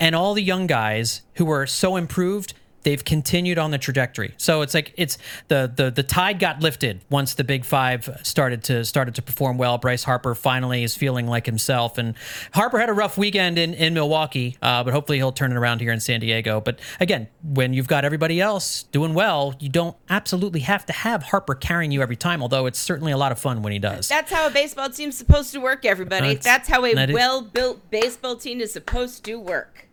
and 0.00 0.14
all 0.14 0.34
the 0.34 0.42
young 0.42 0.66
guys 0.66 1.22
who 1.34 1.44
were 1.44 1.66
so 1.66 1.96
improved 1.96 2.54
they've 2.82 3.04
continued 3.04 3.58
on 3.58 3.70
the 3.70 3.78
trajectory. 3.78 4.34
So 4.36 4.62
it's 4.62 4.74
like 4.74 4.92
it's 4.96 5.18
the 5.48 5.72
the 5.74 5.90
the 5.90 6.02
tide 6.02 6.38
got 6.38 6.60
lifted 6.60 7.00
once 7.10 7.34
the 7.34 7.44
big 7.44 7.64
five 7.64 8.20
started 8.22 8.64
to 8.64 8.84
started 8.84 9.14
to 9.16 9.22
perform 9.22 9.58
well. 9.58 9.78
Bryce 9.78 10.04
Harper 10.04 10.34
finally 10.34 10.82
is 10.82 10.96
feeling 10.96 11.26
like 11.26 11.46
himself, 11.46 11.98
and 11.98 12.14
Harper 12.52 12.78
had 12.78 12.88
a 12.88 12.92
rough 12.92 13.16
weekend 13.18 13.58
in 13.58 13.74
in 13.74 13.94
Milwaukee, 13.94 14.56
uh, 14.62 14.82
but 14.84 14.92
hopefully 14.92 15.18
he'll 15.18 15.32
turn 15.32 15.52
it 15.52 15.56
around 15.56 15.80
here 15.80 15.92
in 15.92 16.00
San 16.00 16.20
Diego. 16.20 16.60
But 16.60 16.78
again, 17.00 17.28
when 17.42 17.72
you've 17.74 17.88
got 17.88 18.04
everybody 18.04 18.40
else 18.40 18.84
doing 18.84 19.14
well, 19.14 19.54
you 19.60 19.68
don't 19.68 19.96
absolutely 20.10 20.60
have 20.60 20.84
to 20.86 20.92
have 20.92 21.22
Harper 21.24 21.54
carrying 21.54 21.92
you 21.92 22.02
every 22.02 22.16
time. 22.16 22.42
Although 22.42 22.66
it's 22.66 22.78
certainly 22.78 23.12
a 23.12 23.16
lot 23.16 23.32
of 23.32 23.38
fun 23.38 23.62
when 23.62 23.72
he 23.72 23.78
does. 23.78 24.08
that's 24.08 24.32
how 24.32 24.46
a 24.46 24.50
baseball 24.50 24.90
team's 24.90 25.16
supposed 25.16 25.52
to 25.52 25.58
work, 25.60 25.84
everybody. 25.84 26.28
That's- 26.28 26.44
That's, 26.44 26.68
how 26.68 26.84
a 26.84 26.94
that 26.94 27.10
well 27.12 27.42
built 27.42 27.90
baseball 27.90 28.36
team 28.36 28.60
is 28.60 28.72
supposed 28.72 29.24
to 29.24 29.38
work. 29.38 29.88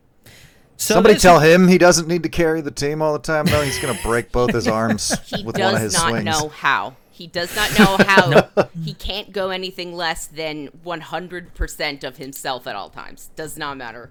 So 0.80 0.94
Somebody 0.94 1.16
this- 1.16 1.24
tell 1.24 1.40
him 1.42 1.68
he 1.68 1.78
doesn't 1.78 2.08
need 2.08 2.24
to 2.24 2.30
carry 2.30 2.62
the 2.62 2.72
team 2.72 3.02
all 3.02 3.12
the 3.12 3.20
time 3.20 3.46
though. 3.46 3.62
He's 3.62 3.78
going 3.80 3.96
to 3.96 4.02
break 4.02 4.32
both 4.32 4.54
his 4.54 4.66
arms 4.82 5.14
He 5.30 5.44
with 5.44 5.58
one 5.58 5.76
of 5.76 5.82
his 5.82 5.94
swings. 5.96 6.20
He 6.20 6.24
does 6.24 6.40
not 6.40 6.44
know 6.44 6.50
how. 6.50 6.96
He 7.12 7.28
does 7.28 7.54
not 7.54 7.78
know 7.78 7.98
how. 8.08 8.70
He 8.82 8.94
can't 8.94 9.34
go 9.34 9.50
anything 9.50 9.94
less 9.94 10.26
than 10.26 10.70
100% 10.86 12.04
of 12.06 12.16
himself 12.16 12.66
at 12.66 12.78
all 12.78 12.90
times. 12.90 13.30
Does 13.36 13.58
not 13.58 13.76
matter. 13.76 14.10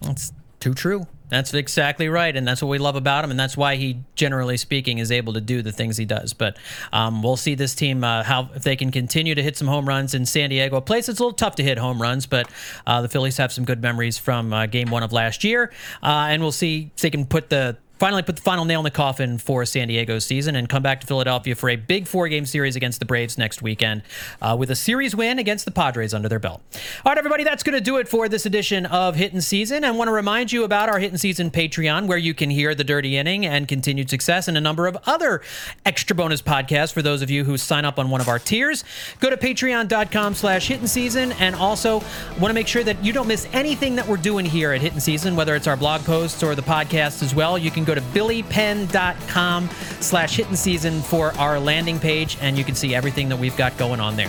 That's 0.00 0.32
too 0.60 0.74
true. 0.74 1.06
That's 1.30 1.54
exactly 1.54 2.08
right, 2.08 2.36
and 2.36 2.46
that's 2.46 2.60
what 2.60 2.68
we 2.68 2.78
love 2.78 2.96
about 2.96 3.24
him, 3.24 3.30
and 3.30 3.38
that's 3.38 3.56
why 3.56 3.76
he, 3.76 4.00
generally 4.16 4.56
speaking, 4.56 4.98
is 4.98 5.12
able 5.12 5.32
to 5.34 5.40
do 5.40 5.62
the 5.62 5.70
things 5.70 5.96
he 5.96 6.04
does. 6.04 6.32
But 6.32 6.56
um, 6.92 7.22
we'll 7.22 7.36
see 7.36 7.54
this 7.54 7.74
team 7.74 8.02
uh, 8.02 8.24
how 8.24 8.50
if 8.54 8.64
they 8.64 8.74
can 8.74 8.90
continue 8.90 9.36
to 9.36 9.42
hit 9.42 9.56
some 9.56 9.68
home 9.68 9.88
runs 9.88 10.12
in 10.12 10.26
San 10.26 10.50
Diego, 10.50 10.76
a 10.76 10.80
place 10.80 11.06
that's 11.06 11.20
a 11.20 11.22
little 11.22 11.36
tough 11.36 11.54
to 11.56 11.62
hit 11.62 11.78
home 11.78 12.02
runs, 12.02 12.26
but 12.26 12.50
uh, 12.84 13.00
the 13.00 13.08
Phillies 13.08 13.36
have 13.36 13.52
some 13.52 13.64
good 13.64 13.80
memories 13.80 14.18
from 14.18 14.52
uh, 14.52 14.66
Game 14.66 14.90
One 14.90 15.04
of 15.04 15.12
last 15.12 15.44
year, 15.44 15.72
uh, 16.02 16.26
and 16.30 16.42
we'll 16.42 16.50
see 16.50 16.90
if 16.94 17.00
they 17.00 17.10
can 17.10 17.26
put 17.26 17.48
the 17.48 17.76
finally 18.00 18.22
put 18.22 18.34
the 18.34 18.42
final 18.42 18.64
nail 18.64 18.80
in 18.80 18.84
the 18.84 18.90
coffin 18.90 19.36
for 19.36 19.66
San 19.66 19.88
Diego's 19.88 20.24
season 20.24 20.56
and 20.56 20.70
come 20.70 20.82
back 20.82 21.02
to 21.02 21.06
Philadelphia 21.06 21.54
for 21.54 21.68
a 21.68 21.76
big 21.76 22.08
four 22.08 22.28
game 22.28 22.46
series 22.46 22.74
against 22.74 22.98
the 22.98 23.04
Braves 23.04 23.36
next 23.36 23.60
weekend 23.60 24.00
uh, 24.40 24.56
with 24.58 24.70
a 24.70 24.74
series 24.74 25.14
win 25.14 25.38
against 25.38 25.66
the 25.66 25.70
Padres 25.70 26.14
under 26.14 26.26
their 26.26 26.38
belt. 26.38 26.62
All 27.04 27.10
right, 27.10 27.18
everybody, 27.18 27.44
that's 27.44 27.62
going 27.62 27.74
to 27.74 27.80
do 27.80 27.98
it 27.98 28.08
for 28.08 28.26
this 28.26 28.46
edition 28.46 28.86
of 28.86 29.16
Hittin' 29.16 29.42
Season. 29.42 29.84
I 29.84 29.90
want 29.90 30.08
to 30.08 30.12
remind 30.12 30.50
you 30.50 30.64
about 30.64 30.88
our 30.88 30.98
Hittin' 30.98 31.18
Season 31.18 31.50
Patreon, 31.50 32.06
where 32.06 32.16
you 32.16 32.32
can 32.32 32.48
hear 32.48 32.74
the 32.74 32.84
Dirty 32.84 33.18
Inning 33.18 33.44
and 33.44 33.68
Continued 33.68 34.08
Success 34.08 34.48
and 34.48 34.56
a 34.56 34.62
number 34.62 34.86
of 34.86 34.96
other 35.04 35.42
extra 35.84 36.16
bonus 36.16 36.40
podcasts 36.40 36.94
for 36.94 37.02
those 37.02 37.20
of 37.20 37.28
you 37.28 37.44
who 37.44 37.58
sign 37.58 37.84
up 37.84 37.98
on 37.98 38.08
one 38.08 38.22
of 38.22 38.28
our 38.28 38.38
tiers. 38.38 38.82
Go 39.20 39.28
to 39.28 39.36
patreon.com 39.36 40.34
slash 40.34 40.68
Hittin' 40.68 40.88
Season 40.88 41.32
and 41.32 41.54
also 41.54 41.98
want 42.38 42.46
to 42.46 42.54
make 42.54 42.66
sure 42.66 42.82
that 42.82 43.04
you 43.04 43.12
don't 43.12 43.28
miss 43.28 43.46
anything 43.52 43.96
that 43.96 44.08
we're 44.08 44.16
doing 44.16 44.46
here 44.46 44.72
at 44.72 44.80
Hittin' 44.80 45.00
Season, 45.00 45.36
whether 45.36 45.54
it's 45.54 45.66
our 45.66 45.76
blog 45.76 46.00
posts 46.06 46.42
or 46.42 46.54
the 46.54 46.62
podcast 46.62 47.22
as 47.22 47.34
well. 47.34 47.58
You 47.58 47.70
can 47.70 47.84
go 47.94 48.00
to 48.00 48.06
billypenn.com 48.08 49.68
slash 50.00 50.36
Hittin' 50.36 50.56
Season 50.56 51.00
for 51.02 51.36
our 51.38 51.58
landing 51.58 51.98
page, 51.98 52.38
and 52.40 52.56
you 52.56 52.64
can 52.64 52.74
see 52.74 52.94
everything 52.94 53.28
that 53.28 53.36
we've 53.36 53.56
got 53.56 53.76
going 53.76 54.00
on 54.00 54.16
there. 54.16 54.28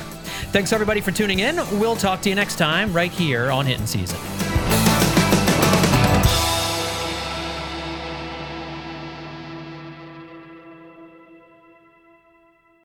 Thanks 0.51 0.74
everybody 0.74 1.01
for 1.01 1.12
tuning 1.12 1.39
in. 1.39 1.57
We'll 1.80 1.95
talk 1.95 2.22
to 2.22 2.30
you 2.30 2.36
next 2.36 2.57
time 2.57 2.91
right 2.93 3.12
here 3.12 3.51
on 3.51 3.66
Hittin' 3.66 3.88
Season. 3.88 4.20